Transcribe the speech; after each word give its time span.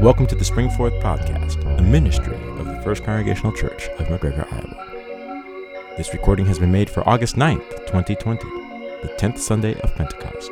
Welcome 0.00 0.26
to 0.28 0.34
the 0.34 0.46
Springforth 0.46 0.98
Podcast, 1.02 1.62
a 1.78 1.82
ministry 1.82 2.34
of 2.58 2.64
the 2.64 2.80
First 2.82 3.04
Congregational 3.04 3.52
Church 3.52 3.88
of 3.98 4.06
McGregor, 4.06 4.50
Iowa. 4.50 5.94
This 5.98 6.14
recording 6.14 6.46
has 6.46 6.58
been 6.58 6.72
made 6.72 6.88
for 6.88 7.06
August 7.06 7.36
9th, 7.36 7.68
2020, 7.86 8.42
the 9.02 9.14
10th 9.18 9.36
Sunday 9.36 9.78
of 9.80 9.94
Pentecost. 9.96 10.50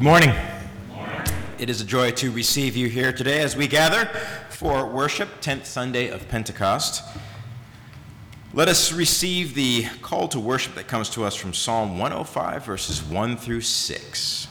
Good 0.00 0.06
morning. 0.06 0.34
It 1.58 1.68
is 1.68 1.82
a 1.82 1.84
joy 1.84 2.12
to 2.12 2.30
receive 2.30 2.74
you 2.74 2.88
here 2.88 3.12
today 3.12 3.42
as 3.42 3.54
we 3.54 3.68
gather 3.68 4.06
for 4.48 4.86
worship, 4.86 5.42
10th 5.42 5.66
Sunday 5.66 6.08
of 6.08 6.26
Pentecost. 6.26 7.04
Let 8.54 8.68
us 8.68 8.94
receive 8.94 9.54
the 9.54 9.84
call 10.00 10.26
to 10.28 10.40
worship 10.40 10.74
that 10.76 10.88
comes 10.88 11.10
to 11.10 11.24
us 11.24 11.34
from 11.34 11.52
Psalm 11.52 11.98
105, 11.98 12.64
verses 12.64 13.02
1 13.02 13.36
through 13.36 13.60
6. 13.60 14.48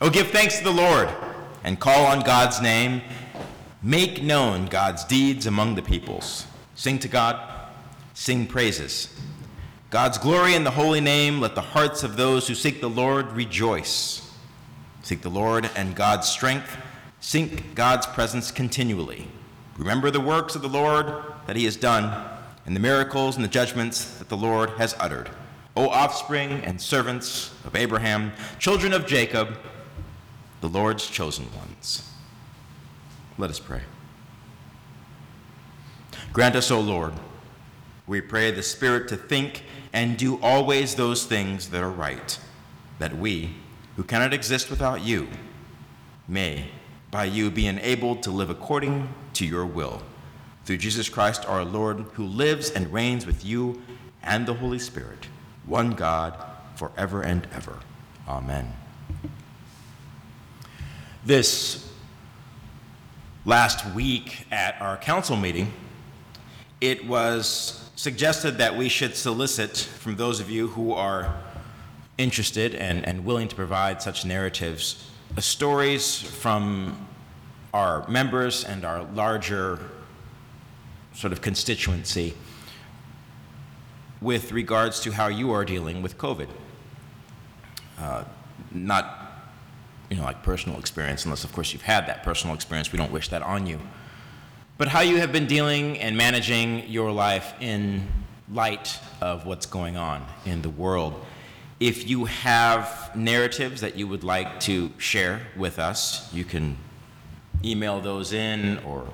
Oh, 0.00 0.08
give 0.08 0.28
thanks 0.28 0.56
to 0.56 0.64
the 0.64 0.70
Lord 0.70 1.10
and 1.62 1.78
call 1.78 2.06
on 2.06 2.20
God's 2.20 2.62
name. 2.62 3.02
Make 3.82 4.22
known 4.22 4.64
God's 4.64 5.04
deeds 5.04 5.44
among 5.44 5.74
the 5.74 5.82
peoples. 5.82 6.46
Sing 6.74 6.98
to 7.00 7.08
God, 7.08 7.38
sing 8.14 8.46
praises. 8.46 9.14
God's 9.90 10.16
glory 10.16 10.54
in 10.54 10.64
the 10.64 10.70
holy 10.70 11.02
name, 11.02 11.38
let 11.38 11.54
the 11.54 11.60
hearts 11.60 12.02
of 12.02 12.16
those 12.16 12.48
who 12.48 12.54
seek 12.54 12.80
the 12.80 12.88
Lord 12.88 13.30
rejoice. 13.32 14.25
Seek 15.06 15.22
the 15.22 15.30
Lord 15.30 15.70
and 15.76 15.94
God's 15.94 16.28
strength. 16.28 16.76
Seek 17.20 17.76
God's 17.76 18.08
presence 18.08 18.50
continually. 18.50 19.28
Remember 19.76 20.10
the 20.10 20.20
works 20.20 20.56
of 20.56 20.62
the 20.62 20.68
Lord 20.68 21.22
that 21.46 21.54
he 21.54 21.64
has 21.64 21.76
done, 21.76 22.28
and 22.64 22.74
the 22.74 22.80
miracles 22.80 23.36
and 23.36 23.44
the 23.44 23.48
judgments 23.48 24.18
that 24.18 24.28
the 24.28 24.36
Lord 24.36 24.70
has 24.70 24.96
uttered. 24.98 25.30
O 25.76 25.88
offspring 25.88 26.50
and 26.64 26.80
servants 26.80 27.54
of 27.64 27.76
Abraham, 27.76 28.32
children 28.58 28.92
of 28.92 29.06
Jacob, 29.06 29.56
the 30.60 30.68
Lord's 30.68 31.08
chosen 31.08 31.46
ones. 31.56 32.10
Let 33.38 33.48
us 33.48 33.60
pray. 33.60 33.82
Grant 36.32 36.56
us, 36.56 36.72
O 36.72 36.80
Lord, 36.80 37.12
we 38.08 38.20
pray 38.20 38.50
the 38.50 38.60
Spirit 38.60 39.06
to 39.10 39.16
think 39.16 39.62
and 39.92 40.16
do 40.16 40.40
always 40.42 40.96
those 40.96 41.24
things 41.26 41.70
that 41.70 41.84
are 41.84 41.92
right, 41.92 42.40
that 42.98 43.16
we, 43.16 43.54
who 43.96 44.04
cannot 44.04 44.32
exist 44.32 44.70
without 44.70 45.02
you, 45.02 45.26
may, 46.28 46.68
by 47.10 47.24
you, 47.24 47.50
be 47.50 47.66
enabled 47.66 48.22
to 48.22 48.30
live 48.30 48.50
according 48.50 49.08
to 49.32 49.46
your 49.46 49.66
will. 49.66 50.02
Through 50.64 50.78
Jesus 50.78 51.08
Christ 51.08 51.44
our 51.48 51.64
Lord, 51.64 52.00
who 52.12 52.26
lives 52.26 52.70
and 52.70 52.92
reigns 52.92 53.24
with 53.24 53.44
you 53.44 53.82
and 54.22 54.46
the 54.46 54.54
Holy 54.54 54.78
Spirit, 54.78 55.28
one 55.64 55.92
God, 55.92 56.34
forever 56.74 57.22
and 57.22 57.46
ever. 57.54 57.78
Amen. 58.28 58.72
This 61.24 61.90
last 63.44 63.94
week 63.94 64.46
at 64.50 64.80
our 64.80 64.96
council 64.96 65.36
meeting, 65.36 65.72
it 66.80 67.06
was 67.06 67.88
suggested 67.96 68.58
that 68.58 68.76
we 68.76 68.88
should 68.88 69.16
solicit 69.16 69.76
from 69.76 70.16
those 70.16 70.40
of 70.40 70.50
you 70.50 70.68
who 70.68 70.92
are 70.92 71.34
interested 72.18 72.74
and, 72.74 73.06
and 73.06 73.24
willing 73.24 73.48
to 73.48 73.54
provide 73.54 74.00
such 74.00 74.24
narratives, 74.24 75.10
uh, 75.36 75.40
stories 75.40 76.20
from 76.20 77.06
our 77.74 78.08
members 78.08 78.64
and 78.64 78.84
our 78.84 79.02
larger 79.14 79.78
sort 81.12 81.32
of 81.32 81.42
constituency 81.42 82.34
with 84.20 84.52
regards 84.52 85.00
to 85.00 85.12
how 85.12 85.28
you 85.28 85.52
are 85.52 85.64
dealing 85.64 86.02
with 86.02 86.16
COVID. 86.16 86.48
Uh, 87.98 88.24
not, 88.72 89.42
you 90.10 90.16
know, 90.16 90.24
like 90.24 90.42
personal 90.42 90.78
experience, 90.78 91.24
unless 91.24 91.44
of 91.44 91.52
course 91.52 91.72
you've 91.72 91.82
had 91.82 92.06
that 92.06 92.22
personal 92.22 92.54
experience. 92.54 92.92
We 92.92 92.98
don't 92.98 93.12
wish 93.12 93.28
that 93.28 93.42
on 93.42 93.66
you. 93.66 93.80
But 94.78 94.88
how 94.88 95.00
you 95.00 95.18
have 95.18 95.32
been 95.32 95.46
dealing 95.46 95.98
and 95.98 96.16
managing 96.16 96.88
your 96.88 97.10
life 97.10 97.54
in 97.60 98.06
light 98.52 98.98
of 99.20 99.46
what's 99.46 99.66
going 99.66 99.96
on 99.96 100.24
in 100.44 100.62
the 100.62 100.68
world. 100.70 101.14
If 101.78 102.08
you 102.08 102.24
have 102.24 103.14
narratives 103.14 103.82
that 103.82 103.96
you 103.96 104.08
would 104.08 104.24
like 104.24 104.60
to 104.60 104.90
share 104.96 105.42
with 105.56 105.78
us, 105.78 106.32
you 106.32 106.44
can 106.44 106.78
email 107.62 108.00
those 108.00 108.32
in 108.32 108.78
or 108.78 109.06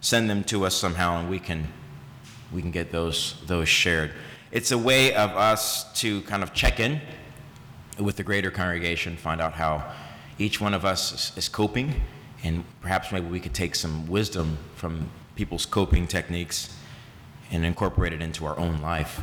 send 0.00 0.30
them 0.30 0.44
to 0.44 0.64
us 0.64 0.74
somehow 0.74 1.18
and 1.18 1.28
we 1.28 1.38
can 1.38 1.66
we 2.52 2.62
can 2.62 2.70
get 2.70 2.90
those 2.90 3.34
those 3.46 3.68
shared. 3.68 4.12
It's 4.50 4.70
a 4.70 4.78
way 4.78 5.14
of 5.14 5.30
us 5.30 5.92
to 6.00 6.22
kind 6.22 6.42
of 6.42 6.54
check 6.54 6.80
in 6.80 7.00
with 7.98 8.16
the 8.16 8.22
greater 8.22 8.50
congregation, 8.50 9.16
find 9.16 9.40
out 9.40 9.52
how 9.52 9.92
each 10.38 10.60
one 10.60 10.74
of 10.74 10.84
us 10.84 11.36
is, 11.36 11.48
coping, 11.48 12.00
and 12.42 12.64
perhaps 12.80 13.12
maybe 13.12 13.26
we 13.26 13.40
could 13.40 13.54
take 13.54 13.74
some 13.74 14.06
wisdom 14.06 14.58
from 14.74 15.10
people's 15.36 15.66
coping 15.66 16.06
techniques 16.06 16.74
and 17.50 17.64
incorporate 17.64 18.12
it 18.12 18.22
into 18.22 18.46
our 18.46 18.58
own 18.58 18.80
life. 18.80 19.20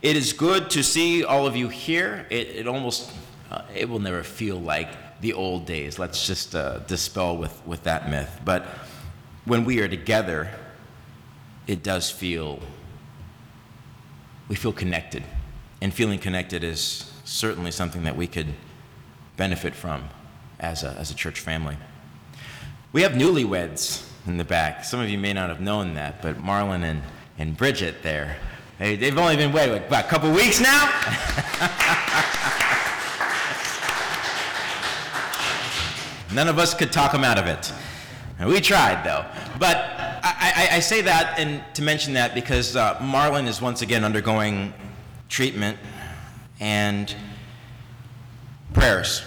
It 0.00 0.16
is 0.16 0.32
good 0.32 0.70
to 0.70 0.84
see 0.84 1.24
all 1.24 1.46
of 1.46 1.56
you 1.56 1.68
here. 1.68 2.26
It, 2.30 2.48
it 2.48 2.68
almost, 2.68 3.10
uh, 3.50 3.62
it 3.74 3.88
will 3.88 3.98
never 3.98 4.22
feel 4.22 4.60
like 4.60 5.20
the 5.20 5.32
old 5.32 5.66
days. 5.66 5.98
Let's 5.98 6.26
just 6.26 6.54
uh, 6.54 6.78
dispel 6.80 7.36
with, 7.36 7.60
with 7.66 7.82
that 7.82 8.08
myth. 8.08 8.40
But 8.44 8.64
when 9.44 9.64
we 9.64 9.80
are 9.80 9.88
together, 9.88 10.50
it 11.66 11.82
does 11.82 12.10
feel, 12.10 12.60
we 14.48 14.54
feel 14.54 14.72
connected. 14.72 15.24
And 15.80 15.92
feeling 15.92 16.20
connected 16.20 16.62
is 16.62 17.12
certainly 17.24 17.72
something 17.72 18.04
that 18.04 18.16
we 18.16 18.28
could 18.28 18.54
benefit 19.36 19.74
from 19.74 20.08
as 20.60 20.84
a, 20.84 20.90
as 20.90 21.10
a 21.10 21.14
church 21.14 21.40
family. 21.40 21.76
We 22.92 23.02
have 23.02 23.12
newlyweds 23.12 24.08
in 24.26 24.36
the 24.36 24.44
back. 24.44 24.84
Some 24.84 25.00
of 25.00 25.08
you 25.08 25.18
may 25.18 25.32
not 25.32 25.48
have 25.48 25.60
known 25.60 25.94
that, 25.94 26.22
but 26.22 26.36
Marlon 26.36 26.84
and, 26.84 27.02
and 27.36 27.56
Bridget 27.56 28.02
there, 28.02 28.36
they, 28.78 28.96
they've 28.96 29.18
only 29.18 29.36
been, 29.36 29.52
wait, 29.52 29.70
what, 29.70 29.86
about 29.86 30.04
a 30.04 30.08
couple 30.08 30.30
weeks 30.30 30.60
now? 30.60 30.84
None 36.32 36.48
of 36.48 36.58
us 36.58 36.74
could 36.74 36.92
talk 36.92 37.12
them 37.12 37.24
out 37.24 37.38
of 37.38 37.46
it. 37.46 37.72
We 38.46 38.60
tried, 38.60 39.04
though. 39.04 39.24
But 39.58 39.76
I, 40.22 40.68
I, 40.70 40.76
I 40.76 40.80
say 40.80 41.00
that 41.02 41.38
and 41.38 41.62
to 41.74 41.82
mention 41.82 42.14
that 42.14 42.34
because 42.34 42.76
uh, 42.76 42.94
Marlon 42.96 43.48
is 43.48 43.60
once 43.60 43.82
again 43.82 44.04
undergoing 44.04 44.72
treatment 45.28 45.76
and 46.60 47.14
prayers. 48.74 49.22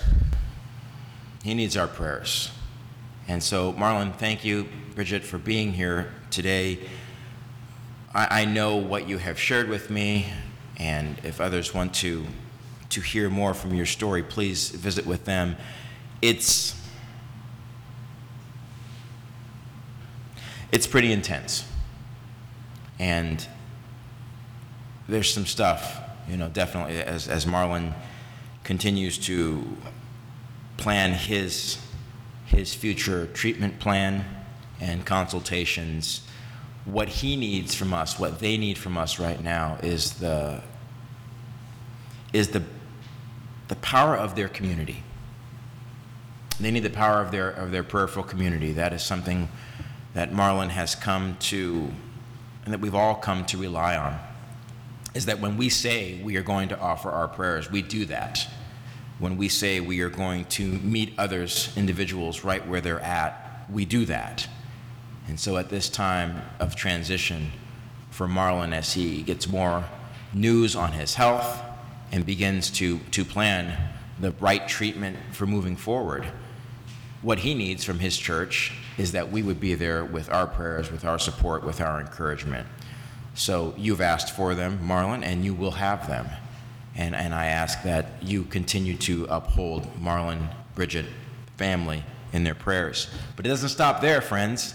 He 1.43 1.53
needs 1.53 1.75
our 1.75 1.87
prayers. 1.87 2.51
And 3.27 3.43
so, 3.43 3.73
Marlon, 3.73 4.15
thank 4.15 4.45
you, 4.45 4.67
Bridget, 4.95 5.23
for 5.23 5.37
being 5.37 5.73
here 5.73 6.13
today. 6.29 6.79
I, 8.13 8.41
I 8.41 8.45
know 8.45 8.75
what 8.75 9.07
you 9.07 9.17
have 9.17 9.39
shared 9.39 9.69
with 9.69 9.89
me, 9.89 10.27
and 10.77 11.19
if 11.23 11.39
others 11.39 11.73
want 11.73 11.93
to, 11.95 12.25
to 12.89 13.01
hear 13.01 13.29
more 13.29 13.53
from 13.53 13.73
your 13.73 13.85
story, 13.85 14.23
please 14.23 14.69
visit 14.69 15.05
with 15.05 15.25
them. 15.25 15.55
It's 16.21 16.75
it's 20.71 20.87
pretty 20.87 21.11
intense. 21.11 21.65
And 22.99 23.45
there's 25.07 25.33
some 25.33 25.45
stuff, 25.45 25.99
you 26.29 26.37
know, 26.37 26.47
definitely 26.49 27.01
as, 27.01 27.27
as 27.27 27.45
Marlon 27.45 27.93
continues 28.63 29.17
to 29.17 29.77
plan 30.77 31.13
his, 31.13 31.77
his 32.45 32.73
future 32.73 33.27
treatment 33.27 33.79
plan 33.79 34.23
and 34.79 35.05
consultations, 35.05 36.21
what 36.85 37.07
he 37.07 37.35
needs 37.35 37.75
from 37.75 37.93
us, 37.93 38.17
what 38.19 38.39
they 38.39 38.57
need 38.57 38.77
from 38.77 38.97
us 38.97 39.19
right 39.19 39.41
now 39.41 39.77
is 39.83 40.13
the, 40.13 40.61
is 42.33 42.49
the, 42.49 42.63
the 43.67 43.75
power 43.75 44.15
of 44.15 44.35
their 44.35 44.47
community. 44.47 45.03
They 46.59 46.71
need 46.71 46.83
the 46.83 46.89
power 46.89 47.21
of 47.21 47.31
their, 47.31 47.49
of 47.49 47.71
their 47.71 47.83
prayerful 47.83 48.23
community. 48.23 48.71
That 48.73 48.93
is 48.93 49.03
something 49.03 49.49
that 50.13 50.31
Marlon 50.31 50.69
has 50.69 50.95
come 50.95 51.37
to, 51.39 51.89
and 52.65 52.73
that 52.73 52.79
we've 52.79 52.95
all 52.95 53.15
come 53.15 53.45
to 53.45 53.57
rely 53.57 53.95
on, 53.95 54.19
is 55.13 55.25
that 55.25 55.39
when 55.39 55.57
we 55.57 55.69
say 55.69 56.21
we 56.23 56.35
are 56.37 56.43
going 56.43 56.69
to 56.69 56.79
offer 56.79 57.09
our 57.09 57.27
prayers, 57.27 57.69
we 57.71 57.81
do 57.81 58.05
that. 58.05 58.47
When 59.19 59.37
we 59.37 59.49
say 59.49 59.79
we 59.79 60.01
are 60.01 60.09
going 60.09 60.45
to 60.45 60.63
meet 60.63 61.13
others, 61.17 61.71
individuals, 61.75 62.43
right 62.43 62.65
where 62.67 62.81
they're 62.81 62.99
at, 62.99 63.65
we 63.69 63.85
do 63.85 64.05
that. 64.05 64.47
And 65.27 65.39
so 65.39 65.57
at 65.57 65.69
this 65.69 65.89
time 65.89 66.41
of 66.59 66.75
transition 66.75 67.51
for 68.09 68.27
Marlon, 68.27 68.73
as 68.73 68.93
he 68.93 69.21
gets 69.21 69.47
more 69.47 69.85
news 70.33 70.75
on 70.75 70.91
his 70.91 71.15
health 71.15 71.61
and 72.11 72.25
begins 72.25 72.69
to, 72.71 72.99
to 73.11 73.23
plan 73.23 73.89
the 74.19 74.31
right 74.39 74.67
treatment 74.67 75.17
for 75.31 75.45
moving 75.45 75.75
forward, 75.75 76.25
what 77.21 77.39
he 77.39 77.53
needs 77.53 77.83
from 77.83 77.99
his 77.99 78.17
church 78.17 78.73
is 78.97 79.11
that 79.11 79.31
we 79.31 79.43
would 79.43 79.59
be 79.59 79.75
there 79.75 80.03
with 80.03 80.31
our 80.31 80.47
prayers, 80.47 80.91
with 80.91 81.05
our 81.05 81.19
support, 81.19 81.63
with 81.63 81.79
our 81.79 81.99
encouragement. 81.99 82.67
So 83.33 83.73
you've 83.77 84.01
asked 84.01 84.35
for 84.35 84.55
them, 84.55 84.79
Marlon, 84.83 85.23
and 85.23 85.45
you 85.45 85.53
will 85.53 85.71
have 85.71 86.07
them. 86.07 86.27
And, 86.95 87.15
and 87.15 87.33
I 87.33 87.45
ask 87.45 87.83
that 87.83 88.07
you 88.21 88.43
continue 88.43 88.97
to 88.97 89.25
uphold 89.29 89.87
Marlon, 90.01 90.53
Bridget, 90.75 91.05
family 91.57 92.03
in 92.33 92.43
their 92.43 92.55
prayers. 92.55 93.07
But 93.35 93.45
it 93.45 93.49
doesn't 93.49 93.69
stop 93.69 94.01
there, 94.01 94.19
friends. 94.19 94.73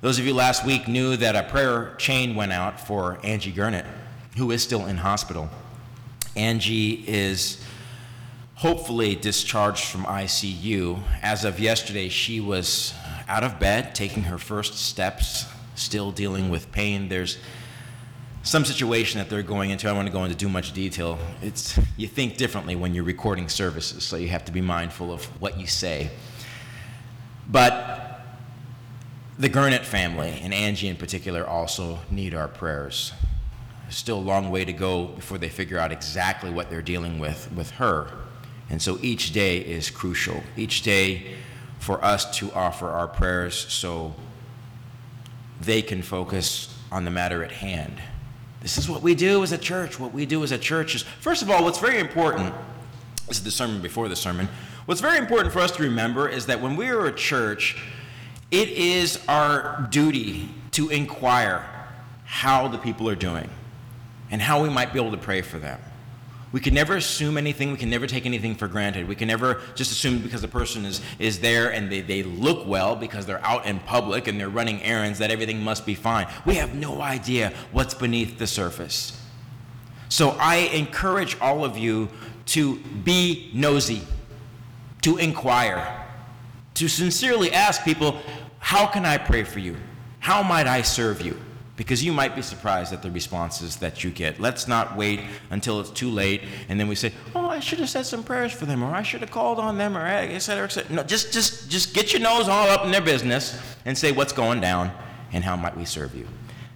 Those 0.00 0.20
of 0.20 0.26
you 0.26 0.32
last 0.32 0.64
week 0.64 0.86
knew 0.86 1.16
that 1.16 1.34
a 1.34 1.42
prayer 1.42 1.96
chain 1.98 2.36
went 2.36 2.52
out 2.52 2.78
for 2.78 3.18
Angie 3.24 3.50
Gurnett, 3.50 3.84
who 4.36 4.52
is 4.52 4.62
still 4.62 4.86
in 4.86 4.98
hospital. 4.98 5.50
Angie 6.36 7.04
is 7.08 7.60
hopefully 8.54 9.16
discharged 9.16 9.86
from 9.86 10.04
ICU. 10.04 11.02
As 11.20 11.44
of 11.44 11.58
yesterday, 11.58 12.08
she 12.08 12.38
was 12.38 12.94
out 13.26 13.42
of 13.42 13.58
bed, 13.58 13.96
taking 13.96 14.22
her 14.22 14.38
first 14.38 14.74
steps, 14.74 15.46
still 15.74 16.12
dealing 16.12 16.48
with 16.48 16.70
pain. 16.70 17.08
There's 17.08 17.36
some 18.44 18.64
situation 18.64 19.18
that 19.18 19.28
they're 19.28 19.42
going 19.42 19.70
into. 19.70 19.88
I 19.88 19.90
don't 19.90 19.96
want 19.96 20.06
to 20.06 20.12
go 20.12 20.22
into 20.22 20.36
too 20.36 20.48
much 20.48 20.74
detail. 20.74 21.18
It's 21.42 21.76
you 21.96 22.06
think 22.06 22.36
differently 22.36 22.76
when 22.76 22.94
you're 22.94 23.02
recording 23.02 23.48
services, 23.48 24.04
so 24.04 24.14
you 24.14 24.28
have 24.28 24.44
to 24.44 24.52
be 24.52 24.60
mindful 24.60 25.12
of 25.12 25.24
what 25.40 25.58
you 25.58 25.66
say. 25.66 26.10
But 27.50 28.07
the 29.38 29.48
Gurnett 29.48 29.86
family 29.86 30.40
and 30.42 30.52
Angie 30.52 30.88
in 30.88 30.96
particular 30.96 31.46
also 31.46 32.00
need 32.10 32.34
our 32.34 32.48
prayers. 32.48 33.12
Still 33.88 34.18
a 34.18 34.20
long 34.20 34.50
way 34.50 34.64
to 34.64 34.72
go 34.72 35.06
before 35.06 35.38
they 35.38 35.48
figure 35.48 35.78
out 35.78 35.92
exactly 35.92 36.50
what 36.50 36.68
they're 36.68 36.82
dealing 36.82 37.18
with 37.18 37.50
with 37.52 37.70
her. 37.72 38.10
And 38.68 38.82
so 38.82 38.98
each 39.00 39.32
day 39.32 39.58
is 39.58 39.90
crucial. 39.90 40.42
Each 40.56 40.82
day 40.82 41.36
for 41.78 42.04
us 42.04 42.38
to 42.38 42.52
offer 42.52 42.88
our 42.88 43.06
prayers 43.06 43.54
so 43.54 44.14
they 45.60 45.82
can 45.82 46.02
focus 46.02 46.76
on 46.90 47.04
the 47.04 47.10
matter 47.10 47.42
at 47.44 47.52
hand. 47.52 48.02
This 48.60 48.76
is 48.76 48.90
what 48.90 49.02
we 49.02 49.14
do 49.14 49.42
as 49.42 49.52
a 49.52 49.58
church. 49.58 50.00
What 50.00 50.12
we 50.12 50.26
do 50.26 50.42
as 50.42 50.50
a 50.50 50.58
church 50.58 50.96
is, 50.96 51.02
first 51.02 51.42
of 51.42 51.50
all, 51.50 51.62
what's 51.62 51.78
very 51.78 51.98
important, 51.98 52.52
this 53.28 53.38
is 53.38 53.44
the 53.44 53.50
sermon 53.50 53.80
before 53.80 54.08
the 54.08 54.16
sermon. 54.16 54.48
What's 54.86 55.00
very 55.00 55.18
important 55.18 55.52
for 55.52 55.60
us 55.60 55.70
to 55.72 55.82
remember 55.82 56.28
is 56.28 56.46
that 56.46 56.60
when 56.60 56.76
we 56.76 56.88
are 56.88 57.06
a 57.06 57.12
church, 57.12 57.80
it 58.50 58.68
is 58.70 59.22
our 59.28 59.86
duty 59.90 60.48
to 60.72 60.88
inquire 60.88 61.64
how 62.24 62.68
the 62.68 62.78
people 62.78 63.08
are 63.08 63.16
doing 63.16 63.48
and 64.30 64.40
how 64.40 64.62
we 64.62 64.68
might 64.68 64.92
be 64.92 65.00
able 65.00 65.10
to 65.10 65.16
pray 65.16 65.42
for 65.42 65.58
them. 65.58 65.80
We 66.50 66.60
can 66.60 66.72
never 66.72 66.96
assume 66.96 67.36
anything. 67.36 67.72
We 67.72 67.76
can 67.76 67.90
never 67.90 68.06
take 68.06 68.24
anything 68.24 68.54
for 68.54 68.68
granted. 68.68 69.06
We 69.06 69.14
can 69.14 69.28
never 69.28 69.60
just 69.74 69.92
assume 69.92 70.20
because 70.20 70.40
the 70.40 70.48
person 70.48 70.86
is, 70.86 71.02
is 71.18 71.40
there 71.40 71.72
and 71.72 71.92
they, 71.92 72.00
they 72.00 72.22
look 72.22 72.66
well 72.66 72.96
because 72.96 73.26
they're 73.26 73.44
out 73.44 73.66
in 73.66 73.80
public 73.80 74.28
and 74.28 74.40
they're 74.40 74.48
running 74.48 74.82
errands 74.82 75.18
that 75.18 75.30
everything 75.30 75.62
must 75.62 75.84
be 75.84 75.94
fine. 75.94 76.26
We 76.46 76.54
have 76.54 76.74
no 76.74 77.02
idea 77.02 77.52
what's 77.72 77.92
beneath 77.92 78.38
the 78.38 78.46
surface. 78.46 79.20
So 80.08 80.30
I 80.40 80.56
encourage 80.72 81.38
all 81.38 81.66
of 81.66 81.76
you 81.76 82.08
to 82.46 82.76
be 82.78 83.50
nosy, 83.52 84.00
to 85.02 85.18
inquire, 85.18 86.06
to 86.78 86.88
sincerely 86.88 87.52
ask 87.52 87.84
people, 87.84 88.20
How 88.58 88.86
can 88.86 89.04
I 89.04 89.18
pray 89.18 89.44
for 89.44 89.58
you? 89.58 89.76
How 90.20 90.42
might 90.42 90.66
I 90.66 90.82
serve 90.82 91.20
you? 91.20 91.38
because 91.78 92.02
you 92.02 92.12
might 92.12 92.34
be 92.34 92.42
surprised 92.42 92.92
at 92.92 93.02
the 93.02 93.10
responses 93.10 93.76
that 93.76 94.02
you 94.02 94.10
get. 94.10 94.40
Let's 94.40 94.66
not 94.66 94.96
wait 94.96 95.20
until 95.50 95.78
it's 95.80 95.90
too 95.90 96.10
late 96.10 96.42
and 96.68 96.78
then 96.78 96.88
we 96.88 96.96
say, 96.96 97.12
"Oh, 97.36 97.48
I 97.48 97.60
should 97.60 97.78
have 97.78 97.88
said 97.88 98.04
some 98.04 98.24
prayers 98.24 98.52
for 98.52 98.66
them, 98.66 98.82
or 98.82 98.92
I 98.92 99.02
should 99.02 99.20
have 99.20 99.30
called 99.30 99.60
on 99.60 99.78
them, 99.78 99.96
or 99.96 100.04
eh, 100.04 100.34
et 100.34 100.40
cetera, 100.40 100.64
et 100.64 100.72
cetera." 100.72 100.92
No, 100.92 101.02
just 101.04 101.32
just 101.32 101.70
just 101.70 101.94
get 101.94 102.12
your 102.12 102.20
nose 102.20 102.48
all 102.48 102.68
up 102.68 102.84
in 102.84 102.90
their 102.90 103.00
business 103.00 103.58
and 103.84 103.96
say 103.96 104.10
what's 104.10 104.32
going 104.32 104.60
down 104.60 104.90
and 105.32 105.44
how 105.44 105.56
might 105.56 105.76
we 105.76 105.84
serve 105.84 106.16
you. 106.16 106.26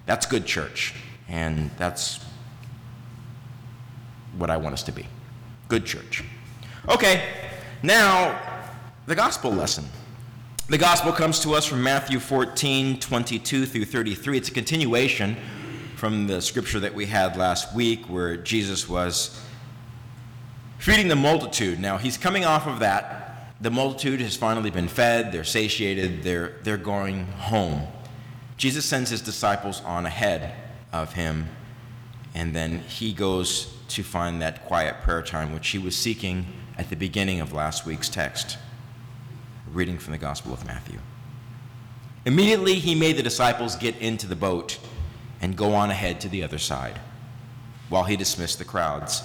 That's 0.06 0.25
good 0.25 0.47
church, 0.47 0.94
and 1.28 1.73
that's 1.78 2.25
what 4.38 4.50
I 4.50 4.56
want 4.56 4.73
us 4.73 4.85
to 4.85 4.92
be. 4.92 5.06
Good 5.66 5.85
church. 5.85 6.23
Okay, 6.88 7.28
now 7.82 8.40
the 9.06 9.14
gospel 9.16 9.50
lesson. 9.50 9.85
The 10.68 10.78
gospel 10.78 11.12
comes 11.12 11.40
to 11.40 11.54
us 11.54 11.66
from 11.66 11.82
Matthew 11.82 12.21
14, 12.21 13.00
22 13.00 13.66
through 13.66 13.85
33. 13.85 14.38
It's 14.38 14.49
a 14.49 14.52
continuation 14.52 15.37
from 15.97 16.28
the 16.28 16.40
scripture 16.40 16.78
that 16.80 16.94
we 16.94 17.06
had 17.06 17.37
last 17.37 17.75
week 17.75 18.06
where 18.06 18.37
Jesus 18.37 18.88
was 18.88 19.40
feeding 20.78 21.09
the 21.09 21.16
multitude. 21.16 21.80
Now, 21.80 21.99
he's 21.99 22.16
coming 22.16 22.44
off 22.44 22.68
of 22.68 22.78
that. 22.78 23.54
The 23.61 23.73
multitude 23.73 24.21
has 24.21 24.37
finally 24.37 24.71
been 24.71 24.88
fed, 24.88 25.32
they're 25.32 25.44
satiated, 25.44 26.23
they're, 26.23 26.54
they're 26.62 26.76
going 26.76 27.26
home. 27.26 27.87
Jesus 28.56 28.85
sends 28.85 29.11
his 29.11 29.21
disciples 29.21 29.82
on 29.82 30.06
ahead 30.06 30.54
of 30.92 31.12
him, 31.14 31.49
and 32.35 32.54
then 32.54 32.80
he 32.80 33.12
goes 33.12 33.75
to 33.88 34.04
find 34.04 34.40
that 34.42 34.64
quiet 34.64 35.02
prayer 35.02 35.23
time 35.23 35.52
which 35.52 35.68
he 35.68 35.78
was 35.78 35.97
seeking 35.97 36.47
at 36.78 36.88
the 36.88 36.97
beginning 36.97 37.40
of 37.40 37.52
last 37.52 37.85
week's 37.85 38.09
text 38.09 38.59
reading 39.74 39.98
from 39.98 40.12
the 40.12 40.18
Gospel 40.18 40.52
of 40.52 40.66
Matthew. 40.66 40.98
Immediately, 42.26 42.74
he 42.74 42.94
made 42.94 43.16
the 43.16 43.22
disciples 43.22 43.74
get 43.74 43.96
into 43.96 44.26
the 44.26 44.36
boat 44.36 44.78
and 45.40 45.56
go 45.56 45.74
on 45.74 45.90
ahead 45.90 46.20
to 46.20 46.28
the 46.28 46.42
other 46.42 46.58
side, 46.58 47.00
while 47.88 48.04
he 48.04 48.16
dismissed 48.16 48.58
the 48.58 48.64
crowds. 48.64 49.22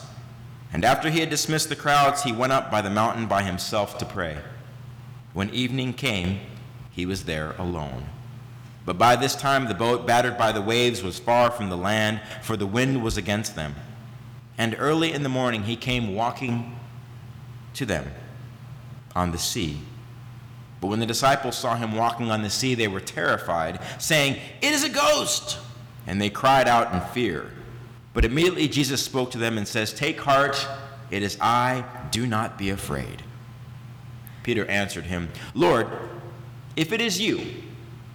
And 0.72 0.86
after 0.86 1.10
he 1.10 1.20
had 1.20 1.30
dismissed 1.30 1.70
the 1.70 1.76
crowds, 1.76 2.24
he 2.24 2.32
went 2.32 2.54
up 2.54 2.72
by 2.72 2.82
the 2.82 2.90
mountain 2.90 3.28
by 3.28 3.44
himself 3.44 3.98
to 3.98 4.06
pray. 4.06 4.38
When 5.34 5.50
evening 5.50 5.94
came, 5.94 6.40
he 6.92 7.06
was 7.06 7.26
there 7.26 7.54
alone. 7.60 8.06
But 8.86 8.98
by 8.98 9.18
this 9.18 9.36
time, 9.36 9.68
the 9.68 9.74
boat, 9.74 10.08
battered 10.08 10.38
by 10.38 10.54
the 10.54 10.62
waves, 10.62 11.04
was 11.04 11.20
far 11.20 11.52
from 11.52 11.70
the 11.70 11.78
land, 11.78 12.22
for 12.42 12.56
the 12.56 12.66
wind 12.66 13.04
was 13.04 13.18
against 13.18 13.56
them. 13.56 13.76
And 14.58 14.76
early 14.80 15.12
in 15.12 15.24
the 15.24 15.30
morning, 15.30 15.64
he 15.64 15.76
came 15.76 16.16
walking 16.16 16.80
to 17.74 17.86
them 17.86 18.12
on 19.14 19.32
the 19.32 19.38
sea 19.38 19.82
but 20.80 20.88
when 20.88 21.00
the 21.00 21.06
disciples 21.06 21.58
saw 21.58 21.76
him 21.76 21.96
walking 21.96 22.30
on 22.30 22.44
the 22.44 22.50
sea, 22.50 22.76
they 22.76 22.88
were 22.88 23.00
terrified, 23.00 23.80
saying, 23.98 24.40
It 24.62 24.74
is 24.74 24.84
a 24.84 24.90
ghost! 24.90 25.60
And 26.06 26.22
they 26.22 26.30
cried 26.30 26.68
out 26.68 26.94
in 26.94 27.02
fear. 27.12 27.52
But 28.14 28.26
immediately 28.26 28.68
Jesus 28.68 29.04
spoke 29.04 29.32
to 29.32 29.38
them 29.38 29.58
and 29.58 29.68
says, 29.68 29.94
Take 29.94 30.20
heart, 30.20 30.68
it 31.10 31.24
is 31.24 31.38
I, 31.42 31.84
do 32.12 32.28
not 32.28 32.58
be 32.58 32.70
afraid. 32.70 33.24
Peter 34.44 34.66
answered 34.68 35.06
him, 35.06 35.30
Lord, 35.54 35.88
if 36.76 36.92
it 36.94 37.02
is 37.02 37.20
you, 37.20 37.42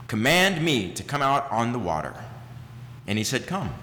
command 0.07 0.64
me 0.64 0.92
to 0.92 1.02
come 1.02 1.23
out 1.23 1.50
on 1.50 1.73
the 1.73 1.78
water. 1.78 2.14
And 3.07 3.19
he 3.19 3.25
said, 3.25 3.47
Come. 3.47 3.75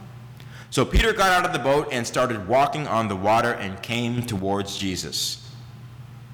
So 0.71 0.85
Peter 0.85 1.13
got 1.13 1.31
out 1.31 1.45
of 1.45 1.53
the 1.53 1.59
boat 1.59 1.89
and 1.91 2.05
started 2.05 2.47
walking 2.47 2.87
on 2.87 3.07
the 3.07 3.15
water 3.15 3.53
and 3.53 3.81
came 3.81 4.23
towards 4.23 4.77
Jesus. 4.77 5.49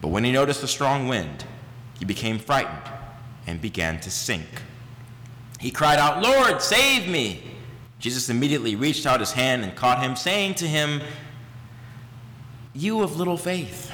But 0.02 0.10
when 0.10 0.24
he 0.24 0.32
noticed 0.32 0.62
the 0.62 0.68
strong 0.68 1.08
wind, 1.08 1.46
he 2.00 2.06
became 2.06 2.40
frightened 2.40 2.92
and 3.48 3.62
began 3.62 4.00
to 4.02 4.12
sink. 4.12 4.48
He 5.60 5.72
cried 5.72 6.00
out, 6.00 6.22
Lord, 6.22 6.62
save 6.62 7.08
me! 7.08 7.42
Jesus 8.00 8.30
immediately 8.30 8.76
reached 8.76 9.06
out 9.06 9.20
his 9.20 9.32
hand 9.32 9.64
and 9.64 9.76
caught 9.76 10.04
him, 10.04 10.16
saying 10.16 10.56
to 10.56 10.68
him, 10.68 11.02
You 12.74 13.02
of 13.02 13.18
little 13.18 13.38
faith, 13.38 13.92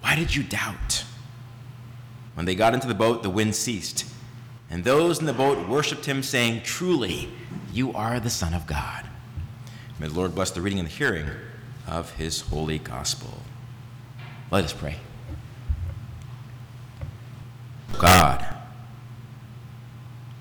why 0.00 0.16
did 0.16 0.34
you 0.34 0.42
doubt? 0.42 1.04
When 2.34 2.46
they 2.46 2.54
got 2.54 2.74
into 2.74 2.86
the 2.86 2.94
boat, 2.94 3.22
the 3.22 3.30
wind 3.30 3.54
ceased, 3.54 4.06
and 4.70 4.84
those 4.84 5.20
in 5.20 5.26
the 5.26 5.32
boat 5.32 5.68
worshiped 5.68 6.06
him, 6.06 6.22
saying, 6.22 6.62
Truly, 6.62 7.28
you 7.72 7.92
are 7.92 8.18
the 8.18 8.30
Son 8.30 8.54
of 8.54 8.66
God. 8.66 9.06
May 9.98 10.08
the 10.08 10.14
Lord 10.14 10.34
bless 10.34 10.50
the 10.50 10.60
reading 10.60 10.78
and 10.78 10.88
the 10.88 10.92
hearing 10.92 11.30
of 11.86 12.12
his 12.12 12.42
holy 12.42 12.78
gospel. 12.78 13.42
Let 14.50 14.64
us 14.64 14.72
pray. 14.72 14.96
God. 17.98 18.46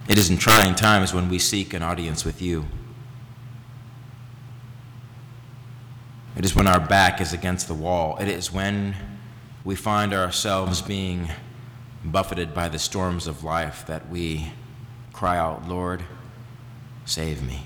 It 0.08 0.18
is 0.18 0.30
in 0.30 0.38
trying 0.38 0.76
times 0.76 1.14
when 1.14 1.30
we 1.30 1.40
seek 1.40 1.74
an 1.74 1.82
audience 1.82 2.24
with 2.26 2.42
you. 2.42 2.66
It 6.36 6.44
is 6.44 6.56
when 6.56 6.68
our 6.68 6.80
back 6.80 7.22
is 7.22 7.34
against 7.34 7.68
the 7.68 7.74
wall. 7.74 8.18
It 8.20 8.28
is 8.28 8.52
when 8.52 8.96
we 9.64 9.76
find 9.76 10.14
ourselves 10.14 10.82
being 10.82 11.30
buffeted 12.04 12.54
by 12.54 12.68
the 12.68 12.78
storms 12.78 13.26
of 13.26 13.44
life 13.44 13.86
that 13.88 14.10
we 14.10 14.52
cry 15.14 15.38
out, 15.38 15.68
Lord, 15.68 16.04
save 17.06 17.42
me. 17.42 17.66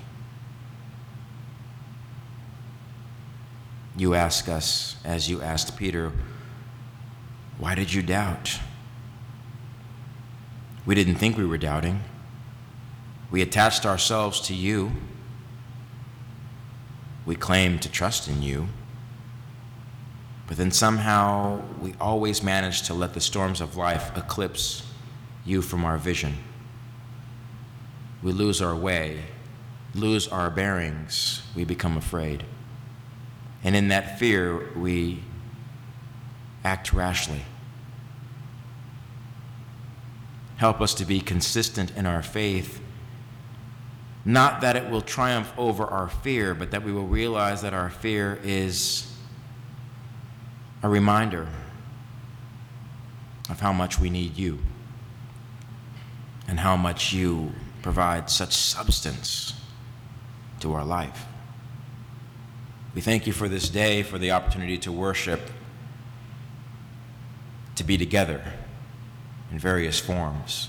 You 3.96 4.14
ask 4.14 4.48
us, 4.48 4.96
as 5.04 5.28
you 5.28 5.42
asked 5.42 5.76
Peter, 5.76 6.12
why 7.58 7.74
did 7.74 7.92
you 7.92 8.02
doubt? 8.02 8.58
We 10.86 10.94
didn't 10.94 11.16
think 11.16 11.36
we 11.36 11.44
were 11.44 11.58
doubting. 11.58 12.00
We 13.30 13.42
attached 13.42 13.86
ourselves 13.86 14.40
to 14.42 14.54
you. 14.54 14.92
We 17.26 17.36
claimed 17.36 17.82
to 17.82 17.90
trust 17.90 18.28
in 18.28 18.42
you. 18.42 18.68
But 20.46 20.56
then 20.56 20.72
somehow 20.72 21.62
we 21.80 21.94
always 22.00 22.42
manage 22.42 22.82
to 22.82 22.94
let 22.94 23.14
the 23.14 23.20
storms 23.20 23.60
of 23.60 23.76
life 23.76 24.16
eclipse 24.16 24.82
you 25.44 25.62
from 25.62 25.84
our 25.84 25.96
vision. 25.96 26.38
We 28.22 28.32
lose 28.32 28.60
our 28.60 28.74
way, 28.74 29.22
lose 29.94 30.26
our 30.28 30.50
bearings, 30.50 31.42
we 31.54 31.64
become 31.64 31.96
afraid. 31.96 32.44
And 33.62 33.76
in 33.76 33.88
that 33.88 34.18
fear, 34.18 34.70
we 34.76 35.22
act 36.64 36.92
rashly. 36.92 37.42
Help 40.60 40.82
us 40.82 40.92
to 40.92 41.06
be 41.06 41.22
consistent 41.22 41.90
in 41.96 42.04
our 42.04 42.22
faith. 42.22 42.82
Not 44.26 44.60
that 44.60 44.76
it 44.76 44.90
will 44.90 45.00
triumph 45.00 45.50
over 45.56 45.86
our 45.86 46.10
fear, 46.10 46.54
but 46.54 46.72
that 46.72 46.82
we 46.82 46.92
will 46.92 47.06
realize 47.06 47.62
that 47.62 47.72
our 47.72 47.88
fear 47.88 48.38
is 48.44 49.10
a 50.82 50.88
reminder 50.90 51.48
of 53.48 53.58
how 53.60 53.72
much 53.72 53.98
we 53.98 54.10
need 54.10 54.36
you 54.36 54.58
and 56.46 56.60
how 56.60 56.76
much 56.76 57.14
you 57.14 57.52
provide 57.80 58.28
such 58.28 58.52
substance 58.52 59.54
to 60.60 60.74
our 60.74 60.84
life. 60.84 61.24
We 62.94 63.00
thank 63.00 63.26
you 63.26 63.32
for 63.32 63.48
this 63.48 63.70
day, 63.70 64.02
for 64.02 64.18
the 64.18 64.32
opportunity 64.32 64.76
to 64.76 64.92
worship, 64.92 65.40
to 67.76 67.82
be 67.82 67.96
together 67.96 68.44
in 69.50 69.58
various 69.58 69.98
forms. 69.98 70.68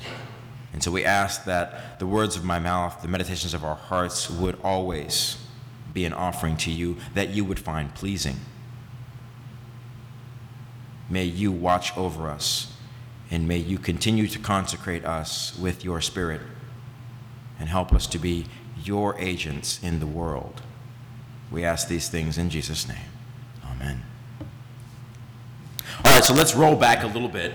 And 0.74 0.82
so 0.82 0.92
we 0.92 1.04
ask 1.04 1.46
that 1.46 2.00
the 2.00 2.08
words 2.08 2.36
of 2.36 2.44
my 2.44 2.60
mouth, 2.60 3.02
the 3.02 3.08
meditations 3.08 3.54
of 3.54 3.64
our 3.64 3.76
hearts 3.76 4.30
would 4.30 4.58
always 4.64 5.38
be 5.94 6.06
an 6.06 6.14
offering 6.14 6.56
to 6.58 6.72
you 6.72 6.98
that 7.14 7.30
you 7.30 7.44
would 7.44 7.60
find 7.60 7.94
pleasing. 7.94 8.38
May 11.10 11.26
you 11.26 11.52
watch 11.52 11.96
over 11.98 12.30
us, 12.30 12.74
and 13.30 13.48
may 13.48 13.58
you 13.58 13.78
continue 13.78 14.28
to 14.28 14.40
consecrate 14.40 15.04
us 15.04 15.58
with 15.58 15.84
your 15.84 16.00
Spirit 16.00 16.42
and 17.60 17.68
help 17.68 17.94
us 17.94 18.08
to 18.08 18.18
be 18.18 18.46
your 18.82 19.18
agents 19.20 19.84
in 19.84 20.00
the 20.00 20.08
world. 20.08 20.62
We 21.52 21.66
ask 21.66 21.90
these 21.90 22.08
things 22.08 22.38
in 22.38 22.50
Jesus' 22.50 22.88
name. 22.88 22.98
Amen. 23.66 24.04
All 26.06 26.14
right, 26.14 26.24
so 26.24 26.34
let's 26.34 26.56
roll 26.56 26.78
back 26.78 27.04
a 27.04 27.08
little 27.08 27.28
bit 27.28 27.54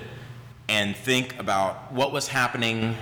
and 0.69 0.97
think 0.97 1.39
about 1.39 1.93
what 1.93 2.13
was 2.13 2.29
happening 2.29 2.97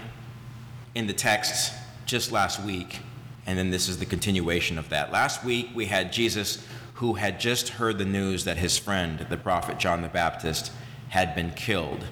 in 0.94 1.06
the 1.06 1.12
text 1.12 1.72
just 2.06 2.32
last 2.32 2.62
week. 2.62 3.00
And 3.46 3.58
then 3.58 3.70
this 3.70 3.88
is 3.88 3.98
the 3.98 4.06
continuation 4.06 4.78
of 4.78 4.88
that. 4.90 5.12
Last 5.12 5.44
week, 5.44 5.70
we 5.74 5.86
had 5.86 6.12
Jesus 6.12 6.66
who 6.94 7.14
had 7.14 7.40
just 7.40 7.70
heard 7.70 7.98
the 7.98 8.04
news 8.04 8.44
that 8.44 8.56
his 8.56 8.78
friend, 8.78 9.26
the 9.28 9.36
prophet 9.36 9.78
John 9.78 10.02
the 10.02 10.08
Baptist, 10.08 10.72
had 11.08 11.34
been 11.34 11.50
killed. 11.50 12.04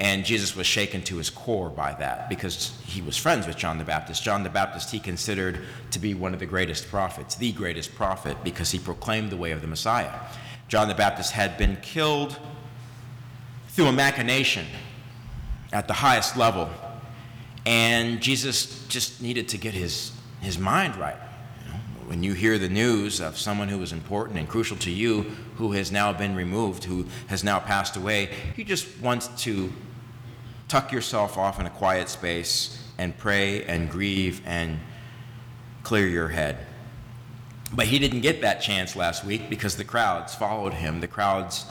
And 0.00 0.24
Jesus 0.24 0.54
was 0.54 0.66
shaken 0.66 1.02
to 1.02 1.16
his 1.16 1.28
core 1.28 1.68
by 1.68 1.92
that 1.94 2.28
because 2.28 2.72
he 2.86 3.02
was 3.02 3.16
friends 3.16 3.46
with 3.46 3.56
John 3.56 3.78
the 3.78 3.84
Baptist. 3.84 4.22
John 4.22 4.44
the 4.44 4.50
Baptist 4.50 4.90
he 4.90 5.00
considered 5.00 5.60
to 5.90 5.98
be 5.98 6.14
one 6.14 6.34
of 6.34 6.40
the 6.40 6.46
greatest 6.46 6.88
prophets, 6.88 7.34
the 7.34 7.52
greatest 7.52 7.94
prophet, 7.96 8.36
because 8.44 8.70
he 8.70 8.78
proclaimed 8.78 9.30
the 9.30 9.36
way 9.36 9.50
of 9.50 9.60
the 9.60 9.66
Messiah. 9.66 10.12
John 10.68 10.86
the 10.86 10.94
Baptist 10.94 11.32
had 11.32 11.58
been 11.58 11.76
killed 11.82 12.38
through 13.78 13.86
a 13.86 13.92
machination 13.92 14.66
at 15.72 15.86
the 15.86 15.94
highest 15.94 16.36
level. 16.36 16.68
And 17.64 18.20
Jesus 18.20 18.84
just 18.88 19.22
needed 19.22 19.46
to 19.50 19.56
get 19.56 19.72
his 19.72 20.10
his 20.40 20.58
mind 20.58 20.96
right. 20.96 21.14
When 22.06 22.24
you 22.24 22.32
hear 22.32 22.58
the 22.58 22.68
news 22.68 23.20
of 23.20 23.38
someone 23.38 23.68
who 23.68 23.78
was 23.78 23.92
important 23.92 24.36
and 24.36 24.48
crucial 24.48 24.76
to 24.78 24.90
you 24.90 25.30
who 25.58 25.70
has 25.72 25.92
now 25.92 26.12
been 26.12 26.34
removed, 26.34 26.82
who 26.82 27.06
has 27.28 27.44
now 27.44 27.60
passed 27.60 27.94
away, 27.94 28.30
you 28.56 28.64
just 28.64 28.98
want 29.00 29.30
to 29.38 29.72
tuck 30.66 30.90
yourself 30.90 31.38
off 31.38 31.60
in 31.60 31.66
a 31.66 31.70
quiet 31.70 32.08
space 32.08 32.84
and 32.98 33.16
pray 33.16 33.62
and 33.62 33.88
grieve 33.88 34.42
and 34.44 34.80
clear 35.84 36.08
your 36.08 36.30
head. 36.30 36.66
But 37.72 37.86
he 37.86 38.00
didn't 38.00 38.22
get 38.22 38.40
that 38.40 38.60
chance 38.60 38.96
last 38.96 39.24
week 39.24 39.48
because 39.48 39.76
the 39.76 39.84
crowds 39.84 40.34
followed 40.34 40.74
him. 40.74 40.98
The 40.98 41.06
crowds 41.06 41.64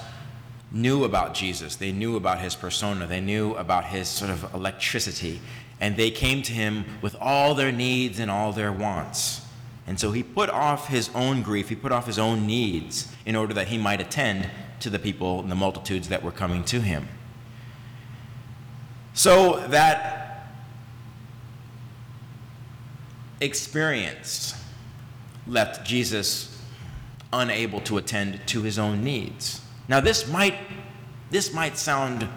knew 0.71 1.03
about 1.03 1.33
Jesus. 1.33 1.75
They 1.75 1.91
knew 1.91 2.15
about 2.15 2.39
his 2.39 2.55
persona. 2.55 3.07
They 3.07 3.21
knew 3.21 3.53
about 3.55 3.85
his 3.85 4.07
sort 4.07 4.31
of 4.31 4.53
electricity. 4.53 5.41
And 5.79 5.95
they 5.95 6.11
came 6.11 6.41
to 6.43 6.53
him 6.53 6.85
with 7.01 7.15
all 7.19 7.55
their 7.55 7.71
needs 7.71 8.19
and 8.19 8.29
all 8.29 8.51
their 8.51 8.71
wants. 8.71 9.41
And 9.85 9.99
so 9.99 10.11
he 10.11 10.21
put 10.21 10.49
off 10.49 10.89
his 10.89 11.09
own 11.15 11.41
grief, 11.41 11.69
he 11.69 11.75
put 11.75 11.93
off 11.93 12.05
his 12.05 12.19
own 12.19 12.45
needs 12.45 13.13
in 13.25 13.35
order 13.35 13.53
that 13.53 13.69
he 13.69 13.77
might 13.77 14.01
attend 14.01 14.49
to 14.81 14.89
the 14.89 14.99
people 14.99 15.39
and 15.39 15.49
the 15.49 15.55
multitudes 15.55 16.09
that 16.09 16.23
were 16.23 16.31
coming 16.31 16.63
to 16.65 16.81
him. 16.81 17.07
So 19.13 19.65
that 19.67 20.49
experience 23.39 24.53
left 25.47 25.87
Jesus 25.87 26.61
unable 27.31 27.79
to 27.81 27.97
attend 27.97 28.41
to 28.47 28.61
his 28.63 28.77
own 28.77 29.03
needs. 29.03 29.61
Now 29.87 29.99
this 29.99 30.27
might 30.27 30.55
this 31.29 31.53
might 31.53 31.77
sound 31.77 32.27